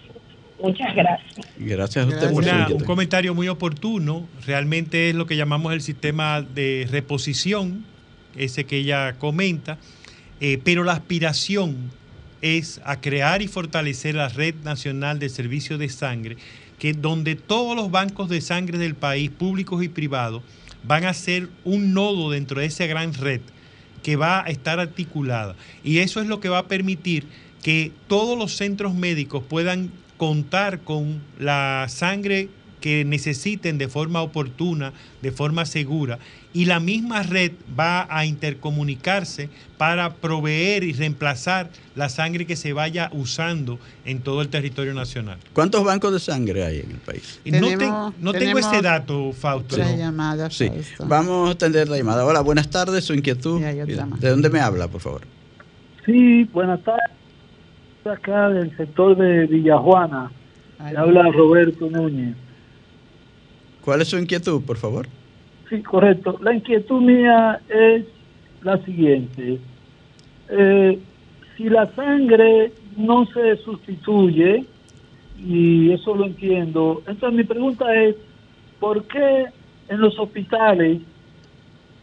Muchas 0.60 0.94
gracias. 0.94 1.46
Gracias 1.56 2.04
a 2.04 2.08
usted. 2.08 2.32
por 2.32 2.44
un 2.44 2.84
comentario 2.84 3.34
muy 3.34 3.48
oportuno. 3.48 4.26
Realmente 4.44 5.10
es 5.10 5.14
lo 5.14 5.26
que 5.26 5.36
llamamos 5.36 5.72
el 5.72 5.80
sistema 5.80 6.42
de 6.42 6.86
reposición, 6.90 7.84
ese 8.36 8.64
que 8.64 8.78
ella 8.78 9.14
comenta. 9.18 9.78
Eh, 10.40 10.60
pero 10.62 10.82
la 10.82 10.92
aspiración 10.92 11.90
es 12.42 12.80
a 12.84 13.00
crear 13.00 13.42
y 13.42 13.48
fortalecer 13.48 14.14
la 14.16 14.28
red 14.28 14.54
nacional 14.64 15.18
de 15.18 15.28
servicios 15.28 15.78
de 15.78 15.88
sangre, 15.88 16.36
que 16.78 16.92
donde 16.92 17.34
todos 17.36 17.76
los 17.76 17.90
bancos 17.90 18.28
de 18.28 18.40
sangre 18.40 18.78
del 18.78 18.94
país, 18.94 19.30
públicos 19.30 19.82
y 19.82 19.88
privados, 19.88 20.42
van 20.84 21.04
a 21.04 21.14
ser 21.14 21.48
un 21.64 21.92
nodo 21.92 22.30
dentro 22.30 22.60
de 22.60 22.66
esa 22.66 22.86
gran 22.86 23.14
red 23.14 23.40
que 24.02 24.16
va 24.16 24.44
a 24.44 24.48
estar 24.48 24.80
articulada. 24.80 25.54
Y 25.84 25.98
eso 25.98 26.20
es 26.20 26.26
lo 26.26 26.40
que 26.40 26.48
va 26.48 26.58
a 26.58 26.68
permitir 26.68 27.26
que 27.62 27.92
todos 28.06 28.38
los 28.38 28.56
centros 28.56 28.94
médicos 28.94 29.42
puedan 29.48 29.90
contar 30.16 30.80
con 30.80 31.20
la 31.38 31.86
sangre 31.88 32.48
que 32.80 33.04
necesiten 33.04 33.78
de 33.78 33.88
forma 33.88 34.22
oportuna, 34.22 34.92
de 35.22 35.32
forma 35.32 35.66
segura, 35.66 36.18
y 36.52 36.64
la 36.64 36.80
misma 36.80 37.22
red 37.22 37.52
va 37.78 38.06
a 38.10 38.24
intercomunicarse 38.24 39.50
para 39.76 40.14
proveer 40.14 40.82
y 40.82 40.92
reemplazar 40.92 41.70
la 41.94 42.08
sangre 42.08 42.46
que 42.46 42.56
se 42.56 42.72
vaya 42.72 43.10
usando 43.12 43.78
en 44.04 44.20
todo 44.20 44.42
el 44.42 44.48
territorio 44.48 44.94
nacional. 44.94 45.38
¿Cuántos 45.52 45.84
bancos 45.84 46.12
de 46.12 46.20
sangre 46.20 46.64
hay 46.64 46.80
en 46.80 46.90
el 46.92 46.96
país? 46.98 47.40
no, 47.44 47.68
tengo, 47.68 48.14
no 48.20 48.32
tengo 48.32 48.58
ese 48.58 48.82
dato, 48.82 49.32
Fausto. 49.32 49.76
llamada, 49.76 50.50
sí. 50.50 50.70
Vamos 51.06 51.48
a 51.48 51.52
atender 51.52 51.88
la 51.88 51.98
llamada. 51.98 52.24
Hola, 52.24 52.40
buenas 52.40 52.70
tardes, 52.70 53.04
su 53.04 53.14
inquietud. 53.14 53.60
¿De 53.60 54.30
dónde 54.30 54.50
me 54.50 54.60
habla, 54.60 54.88
por 54.88 55.00
favor? 55.00 55.22
Sí, 56.06 56.44
buenas 56.52 56.82
tardes. 56.82 57.10
Acá 58.04 58.48
del 58.48 58.74
sector 58.76 59.16
de 59.18 59.46
Villajuana. 59.46 60.30
habla 60.78 61.30
Roberto 61.30 61.90
Núñez. 61.90 62.34
¿Cuál 63.88 64.02
es 64.02 64.08
su 64.08 64.18
inquietud, 64.18 64.60
por 64.66 64.76
favor? 64.76 65.06
Sí, 65.70 65.80
correcto. 65.80 66.38
La 66.42 66.52
inquietud 66.52 67.00
mía 67.00 67.58
es 67.70 68.04
la 68.60 68.76
siguiente. 68.84 69.58
Eh, 70.50 70.98
si 71.56 71.70
la 71.70 71.90
sangre 71.94 72.70
no 72.98 73.24
se 73.24 73.56
sustituye, 73.56 74.66
y 75.42 75.90
eso 75.90 76.14
lo 76.14 76.26
entiendo, 76.26 77.02
entonces 77.06 77.32
mi 77.32 77.44
pregunta 77.44 77.86
es, 77.94 78.14
¿por 78.78 79.04
qué 79.04 79.46
en 79.88 80.00
los 80.02 80.18
hospitales 80.18 81.00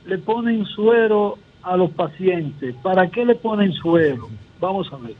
le 0.07 0.17
ponen 0.17 0.65
suero 0.65 1.37
a 1.61 1.77
los 1.77 1.91
pacientes? 1.91 2.73
¿Para 2.81 3.11
qué 3.11 3.23
le 3.23 3.35
ponen 3.35 3.71
suero? 3.73 4.27
Vamos 4.59 4.91
a 4.91 4.97
ver. 4.97 5.13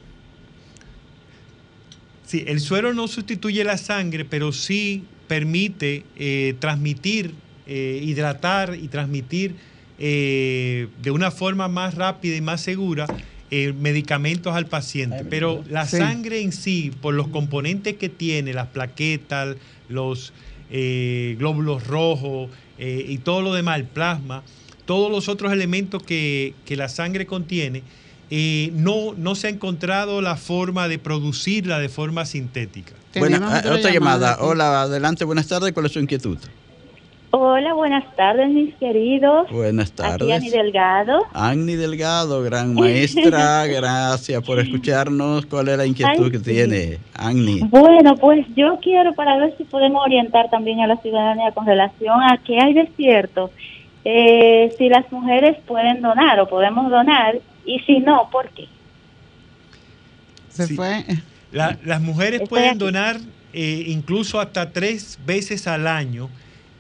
Sí, 2.26 2.44
el 2.48 2.60
suero 2.60 2.94
no 2.94 3.08
sustituye 3.08 3.64
la 3.64 3.78
sangre, 3.78 4.26
pero 4.26 4.52
sí 4.52 5.04
permite 5.28 6.04
eh, 6.16 6.56
transmitir, 6.60 7.34
eh, 7.68 8.02
hidratar 8.04 8.76
y 8.76 8.88
transmitir 8.88 9.56
eh, 10.00 10.88
de 11.02 11.12
una 11.12 11.32
forma 11.32 11.68
más 11.68 11.96
rápida 11.96 12.36
y 12.36 12.42
más 12.42 12.62
segura 12.62 13.08
medicamentos 13.80 14.54
al 14.54 14.66
paciente. 14.66 15.24
Pero 15.24 15.64
la 15.70 15.86
sangre 15.86 16.42
en 16.42 16.52
sí, 16.52 16.92
por 17.02 17.14
los 17.14 17.30
componentes 17.30 17.96
que 17.96 18.10
tiene, 18.10 18.54
las 18.54 18.68
plaquetas, 18.68 19.56
los 19.88 20.34
glóbulos 20.70 21.88
rojos 21.88 22.50
y 22.78 23.18
todo 23.20 23.42
lo 23.42 23.54
demás, 23.54 23.80
el 23.80 23.86
plasma, 23.86 24.44
todos 24.86 25.10
los 25.10 25.30
otros 25.30 25.54
elementos 25.54 26.04
que, 26.04 26.54
que 26.66 26.76
la 26.76 26.90
sangre 26.90 27.26
contiene, 27.26 27.82
no, 28.30 29.14
no 29.18 29.36
se 29.36 29.48
ha 29.48 29.50
encontrado 29.50 30.22
la 30.22 30.36
forma 30.36 30.88
de 30.88 31.00
producirla 31.00 31.80
de 31.80 31.90
forma 31.90 32.26
sintética. 32.26 32.94
Bueno, 33.20 33.40
ah, 33.42 33.62
otra, 33.72 33.92
llamada. 33.92 34.38
Hola, 34.42 34.84
adelante, 34.84 35.24
buenas 35.26 35.48
tardes. 35.48 35.72
¿Cuál 35.74 35.86
es 35.86 35.94
su 35.94 36.00
inquietud? 36.00 36.38
Hola, 37.38 37.74
buenas 37.74 38.16
tardes, 38.16 38.48
mis 38.48 38.74
queridos. 38.76 39.52
Buenas 39.52 39.92
tardes. 39.92 40.32
Aquí 40.32 40.50
Delgado. 40.50 41.26
Ani 41.34 41.76
Delgado, 41.76 42.42
gran 42.42 42.74
maestra, 42.76 43.66
gracias 43.68 44.42
por 44.42 44.58
escucharnos. 44.60 45.46
¿Cuál 45.46 45.68
es 45.68 45.78
la 45.78 45.86
inquietud 45.86 46.32
que 46.32 46.40
tiene, 46.40 47.00
Ani? 47.14 47.60
Bueno, 47.70 48.16
pues 48.16 48.46
yo 48.56 48.80
quiero 48.82 49.14
para 49.16 49.38
ver 49.38 49.54
si 49.58 49.66
podemos 49.66 50.02
orientar 50.06 50.50
también 50.50 50.80
a 50.80 50.88
la 50.88 50.96
ciudadanía 50.98 51.52
con 51.52 51.66
relación 51.66 52.22
a 52.22 52.38
qué 52.38 52.58
hay 52.58 52.74
de 52.74 52.90
cierto, 52.96 53.52
eh, 54.06 54.74
si 54.78 54.88
las 54.88 55.12
mujeres 55.12 55.58
pueden 55.68 56.02
donar 56.02 56.40
o 56.40 56.48
podemos 56.48 56.90
donar, 56.90 57.40
y 57.66 57.80
si 57.80 58.00
no, 58.00 58.30
¿por 58.32 58.50
qué? 58.52 58.68
Se 60.50 60.68
fue 60.68 61.04
las 61.56 62.02
mujeres 62.02 62.42
pueden 62.48 62.78
donar 62.78 63.20
eh, 63.54 63.86
incluso 63.88 64.40
hasta 64.40 64.72
tres 64.72 65.18
veces 65.26 65.68
al 65.68 65.88
año. 65.88 66.30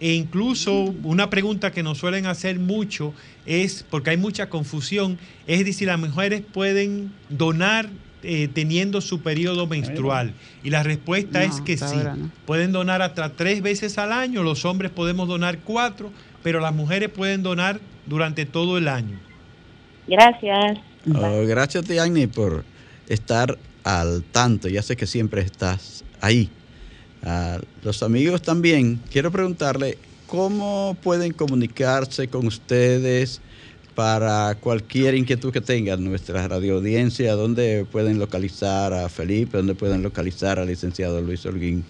E 0.01 0.13
incluso 0.13 0.93
una 1.03 1.29
pregunta 1.29 1.71
que 1.71 1.81
nos 1.81 1.99
suelen 1.99 2.25
hacer 2.25 2.59
mucho 2.59 3.13
es, 3.45 3.86
porque 3.89 4.09
hay 4.09 4.17
mucha 4.17 4.49
confusión, 4.49 5.17
es 5.47 5.63
decir, 5.63 5.88
las 5.88 5.99
mujeres 5.99 6.41
pueden 6.41 7.13
donar 7.29 7.88
eh, 8.21 8.49
teniendo 8.53 8.99
su 8.99 9.21
periodo 9.21 9.67
menstrual. 9.67 10.33
Y 10.63 10.69
la 10.69 10.83
respuesta 10.83 11.45
es 11.45 11.61
que 11.61 11.77
sí. 11.77 11.95
Pueden 12.45 12.73
donar 12.73 13.01
hasta 13.01 13.29
tres 13.29 13.61
veces 13.61 13.97
al 13.97 14.11
año, 14.11 14.43
los 14.43 14.65
hombres 14.65 14.91
podemos 14.91 15.29
donar 15.29 15.59
cuatro, 15.59 16.11
pero 16.43 16.59
las 16.59 16.73
mujeres 16.73 17.09
pueden 17.09 17.41
donar 17.41 17.79
durante 18.05 18.45
todo 18.45 18.77
el 18.77 18.89
año. 18.89 19.17
Gracias. 20.08 20.80
Oh, 21.14 21.45
gracias, 21.45 21.86
Tiani, 21.86 22.28
por 22.28 22.64
estar 23.08 23.58
al 23.84 24.24
tanto. 24.24 24.68
Ya 24.68 24.82
sé 24.82 24.95
que 24.95 25.08
siempre 25.08 25.41
estás 25.41 26.03
ahí. 26.22 26.49
A 27.24 27.60
los 27.84 28.03
amigos 28.03 28.41
también, 28.41 28.99
quiero 29.12 29.32
preguntarle 29.32 29.97
cómo 30.28 30.95
pueden 31.01 31.34
comunicarse 31.34 32.28
con 32.28 32.47
ustedes 32.47 33.41
para 33.95 34.56
cualquier 34.60 35.16
inquietud 35.16 35.53
que 35.53 35.62
tengan 35.62 36.03
nuestra 36.03 36.47
radio 36.47 36.76
audiencia, 36.76 37.34
dónde 37.34 37.86
pueden 37.89 38.20
localizar 38.20 38.93
a 38.93 39.08
Felipe, 39.08 39.58
dónde 39.58 39.74
pueden 39.74 40.03
localizar 40.03 40.60
al 40.60 40.68
licenciado 40.68 41.22
Luis 41.22 41.45
Holguín 41.45 41.86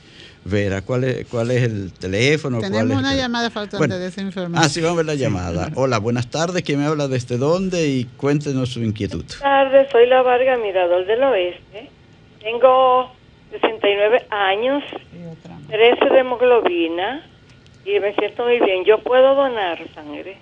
Vera, 0.47 0.83
¿cuál 0.83 1.03
es, 1.05 1.25
cuál 1.25 1.49
es 1.49 1.63
el 1.63 1.91
teléfono? 1.91 2.59
Tenemos 2.59 2.95
una 2.99 3.15
llamada 3.15 3.49
faltante 3.49 3.97
de 3.97 4.07
esa 4.07 4.21
información. 4.21 4.63
Ah, 4.63 4.69
sí, 4.69 4.79
vamos 4.79 4.93
a 4.93 4.97
ver 4.97 5.05
la 5.07 5.15
llamada. 5.15 5.71
Hola, 5.73 5.97
buenas 5.97 6.29
tardes. 6.29 6.61
¿Quién 6.61 6.79
me 6.79 6.85
habla 6.85 7.07
desde 7.07 7.37
dónde? 7.39 7.87
Y 7.87 8.03
cuéntenos 8.03 8.69
su 8.69 8.83
inquietud. 8.83 9.25
Buenas 9.25 9.39
tardes, 9.39 9.91
soy 9.91 10.05
la 10.05 10.21
Varga 10.21 10.55
Mirador 10.57 11.07
del 11.07 11.23
Oeste. 11.23 11.89
Tengo 12.43 13.11
69 13.59 14.27
años, 14.29 14.83
13 15.67 16.13
de 16.13 16.19
hemoglobina 16.19 17.25
y 17.83 17.99
me 17.99 18.13
siento 18.13 18.43
muy 18.45 18.59
bien. 18.59 18.85
¿Yo 18.85 18.99
puedo 18.99 19.33
donar 19.33 19.79
sangre? 19.95 20.37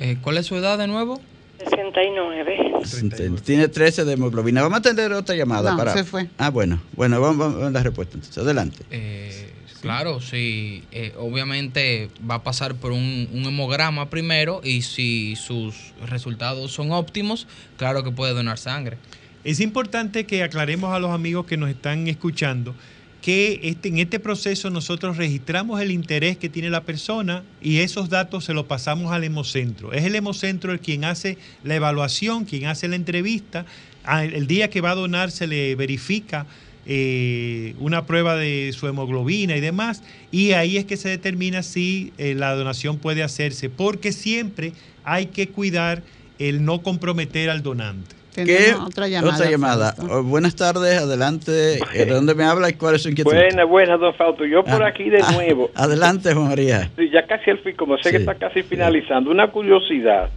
Eh, 0.00 0.16
¿Cuál 0.22 0.38
es 0.38 0.46
su 0.46 0.56
edad 0.56 0.78
de 0.78 0.86
nuevo? 0.86 1.20
69. 1.64 3.40
Tiene 3.44 3.68
13 3.68 4.04
de 4.04 4.12
hemoglobina. 4.12 4.62
Vamos 4.62 4.76
a 4.76 4.80
atender 4.80 5.12
otra 5.12 5.34
llamada. 5.34 5.72
No, 5.72 5.76
para... 5.76 5.92
se 5.92 6.04
fue. 6.04 6.28
Ah, 6.38 6.50
bueno. 6.50 6.80
Bueno, 6.92 7.20
vamos, 7.20 7.62
a 7.62 7.70
la 7.70 7.82
respuesta. 7.82 8.14
Entonces, 8.14 8.38
adelante. 8.38 8.84
Eh, 8.90 9.50
claro, 9.80 10.20
sí. 10.20 10.84
Eh, 10.92 11.14
obviamente 11.18 12.10
va 12.28 12.36
a 12.36 12.42
pasar 12.42 12.74
por 12.74 12.92
un, 12.92 13.28
un, 13.32 13.44
hemograma 13.44 14.10
primero 14.10 14.60
y 14.64 14.82
si 14.82 15.36
sus 15.36 15.92
resultados 16.08 16.72
son 16.72 16.92
óptimos, 16.92 17.46
claro 17.76 18.02
que 18.04 18.10
puede 18.10 18.34
donar 18.34 18.58
sangre. 18.58 18.98
Es 19.44 19.60
importante 19.60 20.24
que 20.24 20.42
aclaremos 20.42 20.94
a 20.94 21.00
los 21.00 21.10
amigos 21.10 21.46
que 21.46 21.56
nos 21.56 21.68
están 21.68 22.06
escuchando 22.06 22.74
que 23.22 23.60
este, 23.62 23.88
en 23.88 23.98
este 23.98 24.18
proceso 24.18 24.68
nosotros 24.68 25.16
registramos 25.16 25.80
el 25.80 25.92
interés 25.92 26.36
que 26.36 26.48
tiene 26.48 26.68
la 26.70 26.82
persona 26.82 27.44
y 27.62 27.78
esos 27.78 28.10
datos 28.10 28.44
se 28.44 28.52
los 28.52 28.66
pasamos 28.66 29.12
al 29.12 29.22
hemocentro. 29.22 29.92
Es 29.92 30.04
el 30.04 30.16
hemocentro 30.16 30.72
el 30.72 30.80
quien 30.80 31.04
hace 31.04 31.38
la 31.62 31.76
evaluación, 31.76 32.44
quien 32.44 32.66
hace 32.66 32.88
la 32.88 32.96
entrevista. 32.96 33.64
El 34.08 34.48
día 34.48 34.68
que 34.68 34.80
va 34.80 34.90
a 34.90 34.96
donar 34.96 35.30
se 35.30 35.46
le 35.46 35.76
verifica 35.76 36.46
eh, 36.84 37.76
una 37.78 38.06
prueba 38.06 38.34
de 38.34 38.74
su 38.76 38.88
hemoglobina 38.88 39.56
y 39.56 39.60
demás, 39.60 40.02
y 40.32 40.50
ahí 40.52 40.76
es 40.76 40.84
que 40.84 40.96
se 40.96 41.08
determina 41.08 41.62
si 41.62 42.12
eh, 42.18 42.34
la 42.34 42.52
donación 42.56 42.98
puede 42.98 43.22
hacerse, 43.22 43.70
porque 43.70 44.10
siempre 44.10 44.72
hay 45.04 45.26
que 45.26 45.48
cuidar 45.48 46.02
el 46.40 46.64
no 46.64 46.82
comprometer 46.82 47.50
al 47.50 47.62
donante. 47.62 48.21
¿Qué? 48.34 48.74
Otra 48.74 49.08
llamada. 49.08 49.94
Oh, 50.10 50.22
buenas 50.22 50.56
tardes, 50.56 50.98
adelante. 50.98 51.78
¿De 51.92 52.06
dónde 52.06 52.34
me 52.34 52.44
habla 52.44 52.70
y 52.70 52.74
cuál 52.74 52.94
es 52.94 53.02
su 53.02 53.10
inquietud? 53.10 53.32
Buenas, 53.32 53.68
buenas, 53.68 54.00
don 54.00 54.14
Fausto. 54.14 54.44
Yo 54.46 54.64
por 54.64 54.82
ah, 54.82 54.88
aquí 54.88 55.10
de 55.10 55.20
ah, 55.22 55.32
nuevo. 55.32 55.70
Adelante, 55.74 56.32
Juan 56.32 56.48
María. 56.48 56.90
Sí, 56.96 57.10
ya 57.10 57.26
casi 57.26 57.50
el 57.50 57.58
fin, 57.58 57.76
como 57.76 57.98
sé 57.98 58.10
que 58.10 58.18
está 58.18 58.34
casi 58.34 58.62
finalizando. 58.62 59.30
Una 59.30 59.48
curiosidad. 59.48 60.30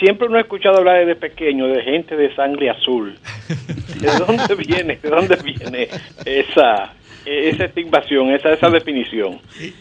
Siempre 0.00 0.28
uno 0.28 0.38
ha 0.38 0.40
escuchado 0.40 0.78
hablar 0.78 0.98
desde 0.98 1.16
pequeño 1.16 1.66
de 1.68 1.82
gente 1.82 2.16
de 2.16 2.34
sangre 2.34 2.70
azul. 2.70 3.16
¿De 4.00 4.06
dónde 4.18 4.54
viene? 4.54 4.98
¿De 5.02 5.08
dónde 5.08 5.36
viene 5.36 5.88
esa, 6.24 6.92
esa 7.28 7.64
estigmación, 7.64 8.30
esa, 8.30 8.52
esa 8.52 8.70
definición. 8.70 9.40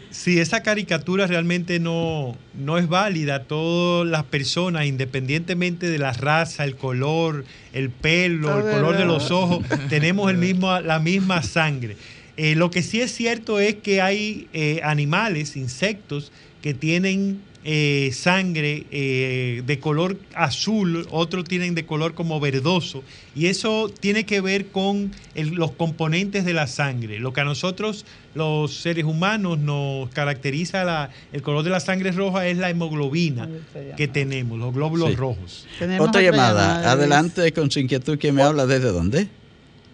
Sí, 0.09 0.39
esa 0.39 0.63
caricatura 0.63 1.27
realmente 1.27 1.79
no, 1.79 2.35
no 2.53 2.77
es 2.77 2.87
válida. 2.87 3.43
Todas 3.43 4.07
las 4.07 4.23
personas, 4.23 4.85
independientemente 4.85 5.89
de 5.89 5.97
la 5.97 6.13
raza, 6.13 6.63
el 6.63 6.75
color, 6.75 7.45
el 7.73 7.89
pelo, 7.89 8.57
el 8.57 8.75
color 8.75 8.97
de 8.97 9.05
los 9.05 9.31
ojos, 9.31 9.65
tenemos 9.89 10.29
el 10.29 10.37
mismo, 10.47 10.79
la 10.79 10.99
misma 10.99 11.41
sangre. 11.41 11.95
Eh, 12.37 12.55
lo 12.55 12.69
que 12.69 12.83
sí 12.83 13.01
es 13.01 13.11
cierto 13.11 13.59
es 13.59 13.75
que 13.75 14.01
hay 14.01 14.47
eh, 14.53 14.81
animales, 14.83 15.55
insectos, 15.55 16.31
que 16.61 16.73
tienen 16.73 17.41
eh, 17.63 18.11
sangre 18.13 18.85
eh, 18.91 19.61
de 19.65 19.79
color 19.79 20.17
azul, 20.33 21.05
otros 21.11 21.43
tienen 21.45 21.75
de 21.75 21.85
color 21.85 22.13
como 22.13 22.39
verdoso, 22.39 23.03
y 23.35 23.47
eso 23.47 23.89
tiene 23.99 24.25
que 24.25 24.39
ver 24.41 24.67
con 24.67 25.11
los 25.35 25.71
componentes 25.71 26.45
de 26.45 26.53
la 26.53 26.67
sangre. 26.67 27.19
Lo 27.19 27.33
que 27.33 27.41
a 27.41 27.43
nosotros, 27.43 28.05
los 28.35 28.73
seres 28.73 29.03
humanos, 29.03 29.57
nos 29.59 30.09
caracteriza 30.11 31.09
el 31.33 31.41
color 31.41 31.63
de 31.63 31.71
la 31.71 31.79
sangre 31.79 32.11
roja 32.11 32.47
es 32.47 32.57
la 32.57 32.69
hemoglobina 32.69 33.49
que 33.97 34.07
tenemos, 34.07 34.57
los 34.57 34.73
glóbulos 34.73 35.17
rojos. 35.17 35.67
Otra 35.99 36.21
llamada, 36.21 36.89
adelante 36.89 37.51
con 37.51 37.69
su 37.69 37.79
inquietud, 37.79 38.17
¿quién 38.17 38.35
me 38.35 38.43
habla? 38.43 38.65
¿Desde 38.65 38.91
dónde? 38.91 39.27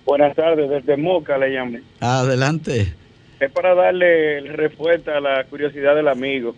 Buenas 0.05 0.35
tardes, 0.35 0.69
desde 0.69 0.97
Moca 0.97 1.37
le 1.37 1.53
llame. 1.53 1.81
Adelante. 2.01 2.93
es 3.39 3.51
para 3.51 3.73
darle 3.73 4.41
respuesta 4.41 5.17
a 5.17 5.21
la 5.21 5.43
curiosidad 5.45 5.95
del 5.95 6.09
amigo 6.09 6.55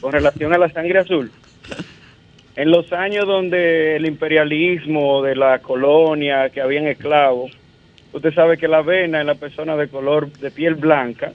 con 0.00 0.12
relación 0.12 0.52
a 0.52 0.58
la 0.58 0.68
sangre 0.68 0.98
azul. 0.98 1.30
En 2.56 2.70
los 2.70 2.92
años 2.92 3.26
donde 3.26 3.96
el 3.96 4.06
imperialismo 4.06 5.22
de 5.22 5.36
la 5.36 5.58
colonia, 5.58 6.48
que 6.48 6.62
habían 6.62 6.86
esclavos, 6.86 7.52
usted 8.12 8.32
sabe 8.32 8.56
que 8.56 8.66
la 8.66 8.80
vena 8.80 9.20
en 9.20 9.26
la 9.26 9.34
persona 9.34 9.76
de 9.76 9.88
color 9.88 10.32
de 10.32 10.50
piel 10.50 10.74
blanca 10.74 11.32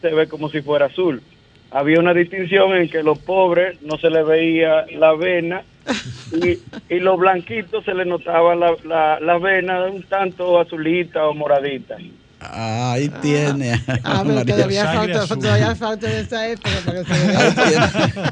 se 0.00 0.12
ve 0.12 0.26
como 0.26 0.48
si 0.48 0.62
fuera 0.62 0.86
azul. 0.86 1.22
Había 1.70 2.00
una 2.00 2.12
distinción 2.12 2.74
en 2.74 2.88
que 2.88 3.02
los 3.02 3.18
pobres 3.20 3.80
no 3.82 3.98
se 3.98 4.10
les 4.10 4.26
veía 4.26 4.86
la 4.96 5.14
vena 5.14 5.62
y, 6.32 6.98
los 6.98 7.18
blanquitos 7.18 7.84
se 7.84 7.94
les 7.94 8.06
notaba 8.06 8.54
la, 8.54 8.74
la, 8.84 9.20
la 9.20 9.38
vena 9.38 9.84
un 9.84 10.02
tanto 10.02 10.58
azulita 10.58 11.26
o 11.26 11.34
moradita. 11.34 11.96
Ahí 12.52 13.08
tiene. 13.22 13.82
Ah, 14.04 14.22
pero 14.22 14.34
María. 14.36 14.54
todavía 14.54 14.84
falta, 14.92 15.26
todavía 15.26 15.74
falta 15.76 16.06
de 16.08 16.20
esa 16.20 16.48
época 16.48 16.70
para 16.84 17.04
que 17.04 17.14
se 17.14 17.26
vea. 17.26 18.24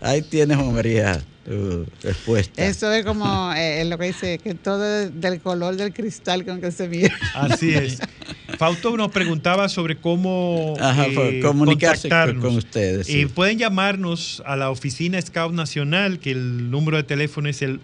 Ahí 0.00 0.22
tienes, 0.22 0.58
María, 0.58 1.20
tu 1.44 1.86
respuesta. 2.02 2.62
Eso 2.64 2.92
es 2.92 3.04
como 3.04 3.52
eh, 3.54 3.84
lo 3.84 3.98
que 3.98 4.06
dice, 4.06 4.38
que 4.38 4.54
todo 4.54 4.84
es 5.04 5.20
del 5.20 5.40
color 5.40 5.76
del 5.76 5.92
cristal 5.92 6.44
con 6.44 6.60
que 6.60 6.70
se 6.72 6.88
mira. 6.88 7.14
Así 7.34 7.72
es. 7.74 7.98
Fausto 8.58 8.96
nos 8.96 9.10
preguntaba 9.10 9.68
sobre 9.68 9.96
cómo 9.96 10.74
Ajá, 10.78 11.06
eh, 11.06 11.40
comunicarse 11.42 12.08
con- 12.08 12.18
contactarnos. 12.18 12.44
con 12.44 12.56
ustedes, 12.56 13.06
sí. 13.06 13.22
Eh, 13.22 13.26
pueden 13.28 13.58
llamarnos 13.58 14.42
a 14.46 14.56
la 14.56 14.70
oficina 14.70 15.20
Scout 15.20 15.52
Nacional, 15.54 16.18
que 16.18 16.32
el 16.32 16.70
número 16.70 16.96
de 16.98 17.02
teléfono 17.02 17.48
es 17.48 17.62
el 17.62 17.80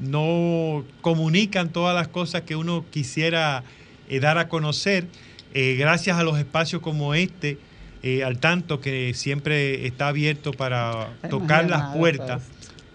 no 0.00 0.84
comunican 1.00 1.70
todas 1.70 1.94
las 1.94 2.08
cosas 2.08 2.42
que 2.42 2.56
uno 2.56 2.84
quisiera 2.90 3.62
eh, 4.08 4.20
dar 4.20 4.38
a 4.38 4.48
conocer. 4.48 5.06
Eh, 5.54 5.76
gracias 5.78 6.18
a 6.18 6.22
los 6.22 6.38
espacios 6.38 6.82
como 6.82 7.14
este, 7.14 7.58
eh, 8.02 8.24
al 8.24 8.38
tanto 8.38 8.80
que 8.80 9.12
siempre 9.14 9.86
está 9.86 10.08
abierto 10.08 10.52
para 10.52 11.08
tocar 11.30 11.70
las 11.70 11.96
puertas. 11.96 12.42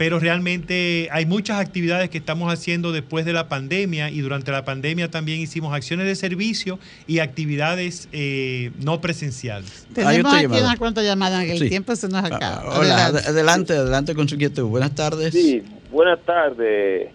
Pero 0.02 0.18
realmente 0.18 1.10
hay 1.12 1.28
muchas 1.28 1.60
actividades 1.60 2.10
que 2.10 2.18
estamos 2.18 2.52
haciendo 2.52 2.92
después 2.92 3.24
de 3.24 3.34
la 3.34 3.48
pandemia 3.48 4.10
y 4.10 4.22
durante 4.22 4.52
la 4.52 4.66
pandemia 4.66 5.12
también 5.12 5.40
hicimos 5.40 5.76
acciones 5.76 6.08
de 6.08 6.16
servicio 6.16 6.80
y 7.06 7.20
actividades 7.20 8.10
eh, 8.12 8.72
no 8.84 9.00
presenciales. 9.00 9.86
Tenemos 9.94 10.34
aquí 10.34 10.46
unas 10.48 10.80
cuantas 10.80 11.04
llamadas, 11.04 11.46
que 11.46 11.52
el 11.52 11.60
Sí. 11.60 11.70
tiempo 11.70 11.96
se 11.96 12.08
nos 12.10 12.24
acaba. 12.24 12.64
Ah, 12.66 12.80
Hola, 12.80 12.96
Adelante. 13.06 13.20
ad- 13.20 13.28
adelante, 13.28 13.74
adelante 13.74 14.16
con 14.16 14.28
su 14.28 14.34
inquietud. 14.34 14.64
Buenas 14.70 14.96
tardes. 14.96 15.36
Sí, 15.36 15.62
buenas 15.92 16.20
tardes. 16.26 17.10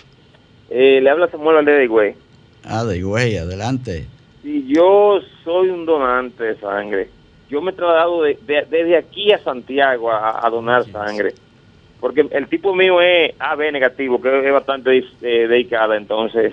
Eh, 0.70 1.00
le 1.02 1.10
habla 1.10 1.28
Samuel 1.28 1.56
Valdez 1.56 1.78
de 1.78 1.84
Higüey. 1.86 2.14
Ah, 2.62 2.84
de 2.84 3.02
güey, 3.02 3.36
adelante. 3.36 4.06
Si 4.44 4.64
yo 4.72 5.18
soy 5.42 5.70
un 5.70 5.86
donante 5.86 6.44
de 6.44 6.60
sangre, 6.60 7.10
yo 7.50 7.60
me 7.60 7.72
he 7.72 7.74
trasladado 7.74 8.22
de- 8.22 8.38
de- 8.46 8.64
desde 8.70 8.96
aquí 8.96 9.32
a 9.32 9.42
Santiago 9.42 10.12
a, 10.12 10.46
a 10.46 10.48
donar 10.50 10.84
sangre. 10.92 11.34
Porque 12.06 12.24
el 12.30 12.46
tipo 12.46 12.72
mío 12.72 13.00
es 13.00 13.32
AB 13.40 13.72
negativo, 13.72 14.22
que 14.22 14.46
es 14.46 14.52
bastante 14.52 14.96
eh, 15.22 15.48
delicada. 15.48 15.96
Entonces, 15.96 16.52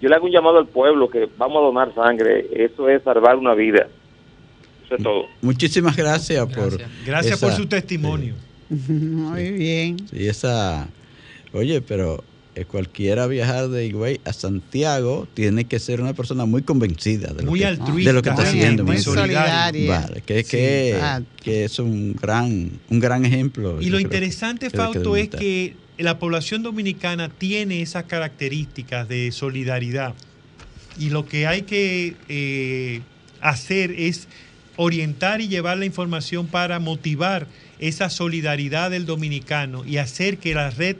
yo 0.00 0.08
le 0.08 0.14
hago 0.14 0.24
un 0.24 0.32
llamado 0.32 0.56
al 0.56 0.66
pueblo 0.66 1.10
que 1.10 1.28
vamos 1.36 1.58
a 1.58 1.66
donar 1.66 1.94
sangre. 1.94 2.46
Eso 2.50 2.88
es 2.88 3.02
salvar 3.02 3.36
una 3.36 3.52
vida. 3.52 3.86
Eso 4.86 4.94
es 4.96 5.02
todo. 5.02 5.26
Muchísimas 5.42 5.94
gracias, 5.94 6.42
por. 6.46 6.80
Gracias 7.04 7.38
por 7.38 7.52
su 7.52 7.66
testimonio. 7.66 8.32
Muy 8.70 9.50
bien. 9.50 9.98
Sí, 10.08 10.26
esa. 10.26 10.88
Oye, 11.52 11.82
pero 11.82 12.24
cualquiera 12.66 13.26
viajar 13.26 13.68
de 13.68 13.86
Higüey 13.86 14.20
a 14.24 14.32
Santiago 14.32 15.28
tiene 15.34 15.64
que 15.64 15.78
ser 15.78 16.00
una 16.00 16.12
persona 16.14 16.44
muy 16.46 16.62
convencida 16.62 17.32
de 17.32 17.42
lo, 17.42 17.50
Muy 17.50 17.60
que, 17.60 17.66
altruista 17.66 18.10
de 18.10 18.14
lo 18.14 18.22
que 18.22 18.28
está 18.30 18.42
también, 18.44 18.64
haciendo. 18.64 18.84
muy 18.84 18.98
solidaria. 18.98 20.00
Vale, 20.00 20.22
que, 20.22 20.42
Sí. 20.44 20.50
que, 20.50 20.98
Ah. 21.00 21.22
que 21.42 21.64
es 21.64 21.78
un 21.78 22.14
gran, 22.14 22.70
un 22.90 23.00
gran 23.00 23.24
ejemplo. 23.24 23.80
Y 23.80 23.90
lo 23.90 24.00
interesante, 24.00 24.70
Fausto, 24.70 25.16
es 25.16 25.28
que 25.28 25.74
la 25.98 26.18
población 26.18 26.62
dominicana 26.62 27.28
tiene 27.28 27.82
esas 27.82 28.04
características 28.04 29.08
de 29.08 29.32
solidaridad. 29.32 30.14
Y 30.98 31.10
lo 31.10 31.26
que 31.26 31.46
hay 31.46 31.62
que 31.62 32.14
eh, 32.28 33.00
hacer 33.40 33.92
es 33.92 34.28
orientar 34.76 35.40
y 35.40 35.48
llevar 35.48 35.76
la 35.78 35.84
información 35.86 36.46
para 36.46 36.78
motivar 36.78 37.46
esa 37.80 38.10
solidaridad 38.10 38.90
del 38.90 39.06
dominicano 39.06 39.84
y 39.84 39.96
hacer 39.98 40.38
que 40.38 40.54
la 40.54 40.70
red 40.70 40.96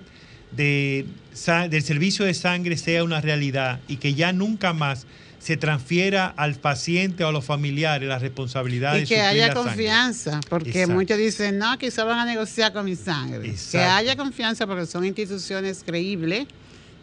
de, 0.56 1.04
del 1.46 1.82
servicio 1.82 2.24
de 2.24 2.34
sangre 2.34 2.76
sea 2.76 3.04
una 3.04 3.20
realidad 3.20 3.80
y 3.88 3.96
que 3.96 4.14
ya 4.14 4.32
nunca 4.32 4.72
más 4.72 5.06
se 5.38 5.56
transfiera 5.56 6.26
al 6.26 6.56
paciente 6.56 7.22
o 7.22 7.28
a 7.28 7.32
los 7.32 7.44
familiares 7.44 8.08
la 8.08 8.18
responsabilidad 8.18 8.94
de 8.94 8.98
Y 8.98 9.02
que 9.02 9.14
suplir 9.14 9.20
haya 9.22 9.46
la 9.48 9.54
sangre. 9.54 9.70
confianza, 9.70 10.40
porque 10.48 10.70
Exacto. 10.70 10.94
muchos 10.94 11.18
dicen, 11.18 11.58
no, 11.58 11.78
quizá 11.78 12.04
van 12.04 12.18
a 12.18 12.24
negociar 12.24 12.72
con 12.72 12.84
mi 12.84 12.96
sangre. 12.96 13.54
Que 13.70 13.78
haya 13.78 14.16
confianza 14.16 14.66
porque 14.66 14.86
son 14.86 15.04
instituciones 15.04 15.84
creíbles, 15.86 16.48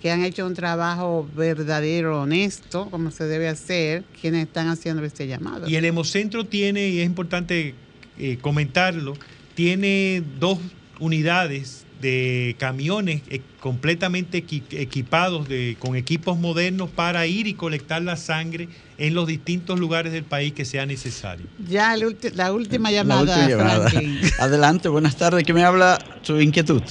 que 0.02 0.12
han 0.12 0.24
hecho 0.24 0.46
un 0.46 0.54
trabajo 0.54 1.28
verdadero, 1.34 2.22
honesto, 2.22 2.90
como 2.92 3.10
se 3.10 3.24
debe 3.24 3.48
hacer, 3.48 4.04
quienes 4.20 4.48
están 4.48 4.68
haciendo 4.68 5.04
este 5.06 5.28
llamado. 5.28 5.68
Y 5.70 5.78
el 5.78 5.86
Hemocentro 5.86 6.46
tiene, 6.46 6.90
y 6.90 7.00
es 7.00 7.06
importante 7.06 7.74
eh, 8.20 8.38
comentarlo, 8.42 9.18
tiene 9.56 10.22
dos 10.40 10.60
unidades 11.00 11.85
de 12.02 12.56
camiones 12.60 13.22
eh, 13.30 13.42
completamente 13.60 14.44
equi- 14.46 14.64
equipados 14.72 15.48
de, 15.48 15.76
con 15.80 15.96
equipos 15.96 16.38
modernos 16.38 16.90
para 16.90 17.26
ir 17.26 17.48
y 17.48 17.54
colectar 17.54 18.02
la 18.02 18.16
sangre 18.16 18.68
en 18.98 19.14
los 19.14 19.28
distintos 19.28 19.80
lugares 19.80 20.12
del 20.14 20.24
país 20.24 20.54
que 20.54 20.66
sea 20.66 20.86
necesario. 20.86 21.46
Ya 21.68 21.94
el 21.94 22.16
la 22.36 22.54
última 22.54 22.90
La 22.92 22.98
llamada, 22.98 23.22
última 23.22 23.48
llamada. 23.50 23.90
Franklin. 23.90 24.20
Adelante, 24.40 24.90
buenas 24.90 25.16
tardes. 25.18 25.44
¿Quién 25.44 25.56
me 25.56 25.64
habla 25.64 25.98
su 26.22 26.40
inquietud? 26.40 26.82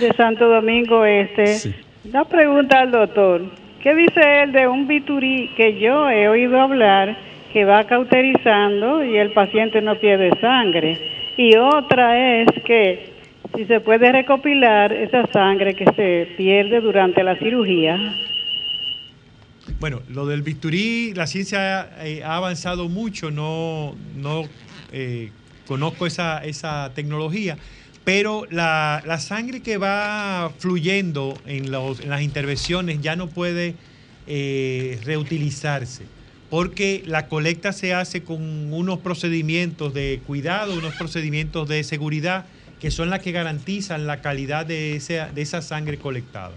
de 0.00 0.12
Santo 0.16 0.48
Domingo 0.48 1.04
Este. 1.04 1.74
Una 2.04 2.24
pregunta 2.24 2.80
al 2.80 2.90
doctor. 2.92 3.42
¿Qué 3.82 3.94
dice 3.94 4.20
él 4.42 4.52
de 4.52 4.66
un 4.68 4.86
biturí 4.86 5.50
que 5.56 5.78
yo 5.80 6.08
he 6.10 6.28
oído 6.28 6.60
hablar 6.60 7.16
que 7.52 7.64
va 7.64 7.84
cauterizando 7.84 9.04
y 9.04 9.16
el 9.16 9.32
paciente 9.32 9.80
no 9.82 9.96
pierde 9.98 10.30
sangre? 10.40 10.98
Y 11.36 11.56
otra 11.56 12.42
es 12.42 12.48
que 12.64 13.17
si 13.58 13.64
se 13.64 13.80
puede 13.80 14.12
recopilar 14.12 14.92
esa 14.92 15.26
sangre 15.32 15.74
que 15.74 15.84
se 15.96 16.32
pierde 16.36 16.80
durante 16.80 17.24
la 17.24 17.36
cirugía. 17.40 17.98
Bueno, 19.80 20.00
lo 20.08 20.26
del 20.26 20.42
bisturí, 20.42 21.12
la 21.14 21.26
ciencia 21.26 21.90
eh, 22.04 22.22
ha 22.24 22.36
avanzado 22.36 22.88
mucho, 22.88 23.32
no, 23.32 23.96
no 24.14 24.44
eh, 24.92 25.32
conozco 25.66 26.06
esa, 26.06 26.44
esa 26.44 26.92
tecnología, 26.94 27.58
pero 28.04 28.44
la, 28.48 29.02
la 29.04 29.18
sangre 29.18 29.60
que 29.60 29.76
va 29.76 30.52
fluyendo 30.58 31.36
en, 31.44 31.72
las 31.72 32.22
intervenciones 32.22 33.00
ya 33.00 33.16
no 33.16 33.26
puede 33.26 33.74
eh, 34.28 35.00
reutilizarse, 35.04 36.04
porque 36.48 37.02
la 37.06 37.26
colecta 37.26 37.72
se 37.72 37.92
hace 37.92 38.22
con 38.22 38.72
unos 38.72 39.00
procedimientos 39.00 39.94
de 39.94 40.20
cuidado, 40.28 40.74
unos 40.74 40.94
procedimientos 40.94 41.68
de 41.68 41.82
seguridad, 41.82 42.46
que 42.80 42.90
son 42.90 43.10
las 43.10 43.20
que 43.20 43.32
garantizan 43.32 44.06
la 44.06 44.20
calidad 44.20 44.64
de, 44.66 44.96
esa- 44.96 45.26
de 45.28 45.42
esa 45.42 45.62
sangre 45.62 45.98
colectada. 45.98 46.52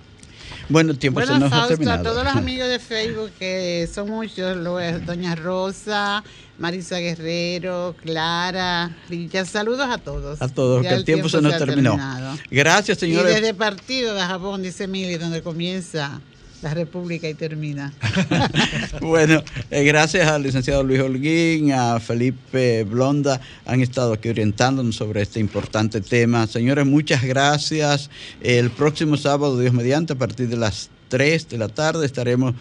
Bueno, 0.69 0.91
el 0.91 0.99
tiempo 0.99 1.19
Bueno, 1.19 1.33
se 1.33 1.39
nos 1.39 1.47
ha 1.51 1.55
Fausto, 1.55 1.65
a 1.73 1.77
terminado. 1.77 2.03
todos 2.03 2.23
los 2.23 2.35
amigos 2.35 2.67
de 2.69 2.79
Facebook, 2.79 3.31
que 3.39 3.89
son 3.93 4.09
muchos, 4.09 4.57
Doña 5.05 5.35
Rosa, 5.35 6.23
Marisa 6.59 6.97
Guerrero, 6.99 7.95
Clara, 8.01 8.91
Villa, 9.09 9.45
saludos 9.45 9.87
a 9.89 9.97
todos. 9.97 10.41
A 10.41 10.47
todos, 10.49 10.83
Ya 10.83 10.89
que 10.89 10.95
el 10.95 11.05
tiempo 11.05 11.27
se 11.29 11.41
nos 11.41 11.53
ha 11.53 11.57
terminó. 11.57 11.91
terminado. 11.95 12.37
Gracias, 12.51 12.97
Y 12.99 13.01
señores. 13.01 13.33
desde 13.35 13.53
partido 13.53 14.13
de 14.13 14.21
Japón, 14.21 14.61
dice 14.61 14.87
Mili, 14.87 15.15
donde 15.17 15.41
comienza 15.41 16.21
la 16.61 16.73
República 16.73 17.27
y 17.29 17.33
termina. 17.33 17.93
Bueno, 19.01 19.43
eh, 19.71 19.83
gracias 19.83 20.27
al 20.27 20.43
licenciado 20.43 20.83
Luis 20.83 20.99
Holguín, 20.99 21.71
a 21.71 21.99
Felipe 21.99 22.83
Blonda, 22.83 23.41
han 23.65 23.81
estado 23.81 24.13
aquí 24.13 24.29
orientándonos 24.29 24.95
sobre 24.95 25.21
este 25.21 25.39
importante 25.39 26.01
tema. 26.01 26.45
Señores, 26.47 26.85
muchas 26.85 27.23
gracias. 27.23 28.09
El 28.41 28.69
próximo 28.69 29.17
sábado, 29.17 29.59
Dios 29.59 29.73
mediante, 29.73 30.13
a 30.13 30.17
partir 30.17 30.49
de 30.49 30.57
las 30.57 30.89
3 31.09 31.49
de 31.49 31.57
la 31.57 31.67
tarde 31.67 32.05
estaremos 32.05 32.53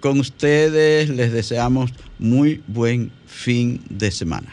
con 0.00 0.18
ustedes. 0.18 1.10
Les 1.10 1.32
deseamos 1.32 1.92
muy 2.18 2.62
buen 2.66 3.12
fin 3.26 3.82
de 3.90 4.10
semana. 4.10 4.48